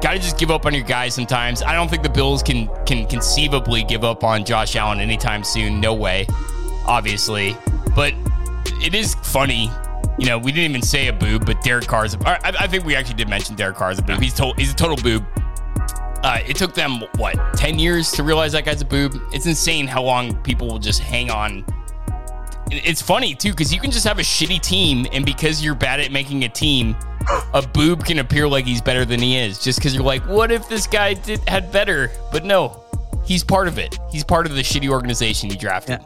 [0.03, 1.63] Got to just give up on your guys sometimes.
[1.63, 5.81] I don't think the Bills can can conceivably give up on Josh Allen anytime soon.
[5.81, 6.27] No way,
[6.87, 7.57] obviously.
[7.97, 8.13] But
[8.83, 9.71] it is funny.
[10.19, 12.15] You know, we didn't even say a boob, but Derek Carr's.
[12.15, 14.21] A, I, I think we actually did mention Derek Carr's a boob.
[14.21, 14.53] He's total.
[14.55, 15.25] He's a total boob.
[16.25, 19.13] Uh, it took them what ten years to realize that guy's a boob.
[19.33, 21.65] It's insane how long people will just hang on
[22.71, 26.01] it's funny too because you can just have a shitty team, and because you're bad
[26.01, 26.97] at making a team,
[27.53, 29.59] a boob can appear like he's better than he is.
[29.59, 32.11] Just because you're like, what if this guy did had better?
[32.33, 32.83] But no,
[33.25, 33.99] he's part of it.
[34.11, 36.01] He's part of the shitty organization you drafted.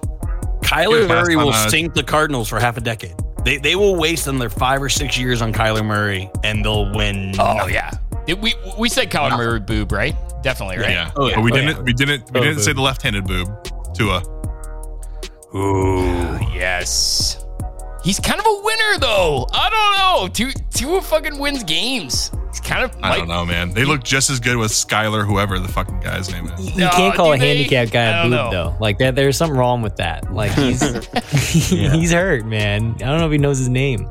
[0.63, 1.71] Kyler Murray will us.
[1.71, 3.15] sink the Cardinals for half a decade.
[3.45, 7.35] They, they will waste another five or six years on Kyler Murray and they'll win.
[7.39, 7.75] Oh nothing.
[7.75, 7.93] yeah,
[8.29, 10.15] Did we we said Colin Murray boob, right?
[10.43, 10.91] Definitely, right?
[10.91, 11.37] Yeah, Oh, yeah.
[11.37, 11.83] but we Oh, didn't yeah.
[11.83, 13.49] we didn't we Oh, didn't say the left-handed boob.
[13.95, 14.23] Tua.
[15.57, 17.43] Ooh, yes.
[18.05, 19.47] He's kind of a winner though.
[19.53, 20.29] I don't know.
[20.29, 22.31] Tua Tua fucking wins games.
[22.51, 23.71] He's kind of I like don't know, man.
[23.73, 26.67] They look just as good with Skylar, whoever the fucking guy's name is.
[26.77, 27.47] You can't call do a they?
[27.57, 28.51] handicapped guy a don't boob know.
[28.51, 28.77] though.
[28.81, 30.33] Like that, there's something wrong with that.
[30.33, 30.81] Like he's
[31.69, 32.95] he's hurt, man.
[32.97, 34.09] I don't know if he knows his name.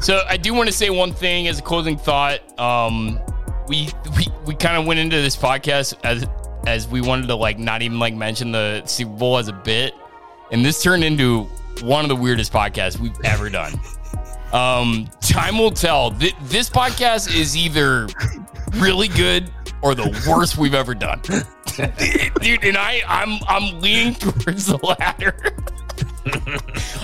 [0.00, 2.40] So I do want to say one thing as a closing thought.
[2.58, 3.20] Um,
[3.68, 6.26] we we, we kind of went into this podcast as
[6.66, 9.92] as we wanted to like not even like mention the Super Bowl as a bit,
[10.50, 11.48] and this turned into
[11.82, 13.78] one of the weirdest podcasts we've ever done.
[14.52, 16.12] Um, time will tell.
[16.12, 18.06] Th- this podcast is either
[18.74, 19.50] really good
[19.82, 22.64] or the worst we've ever done, dude.
[22.64, 25.34] And I I'm I'm leaning towards the latter.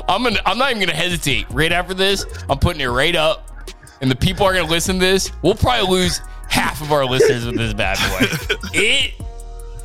[0.08, 1.46] I'm gonna I'm not even gonna hesitate.
[1.50, 3.50] Right after this, I'm putting it right up,
[4.00, 5.30] and the people are gonna listen to this.
[5.42, 8.26] We'll probably lose half of our listeners with this bad boy.
[8.72, 9.14] It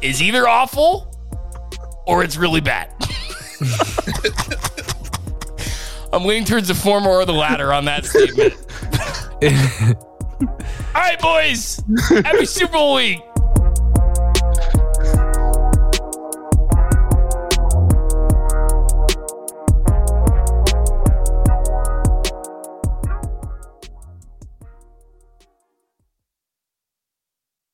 [0.01, 1.11] is either awful
[2.05, 2.91] or it's really bad.
[6.15, 8.53] I'm leaning towards the former or the latter on that statement.
[10.95, 11.83] All right, boys.
[12.23, 13.19] Happy Super Bowl week.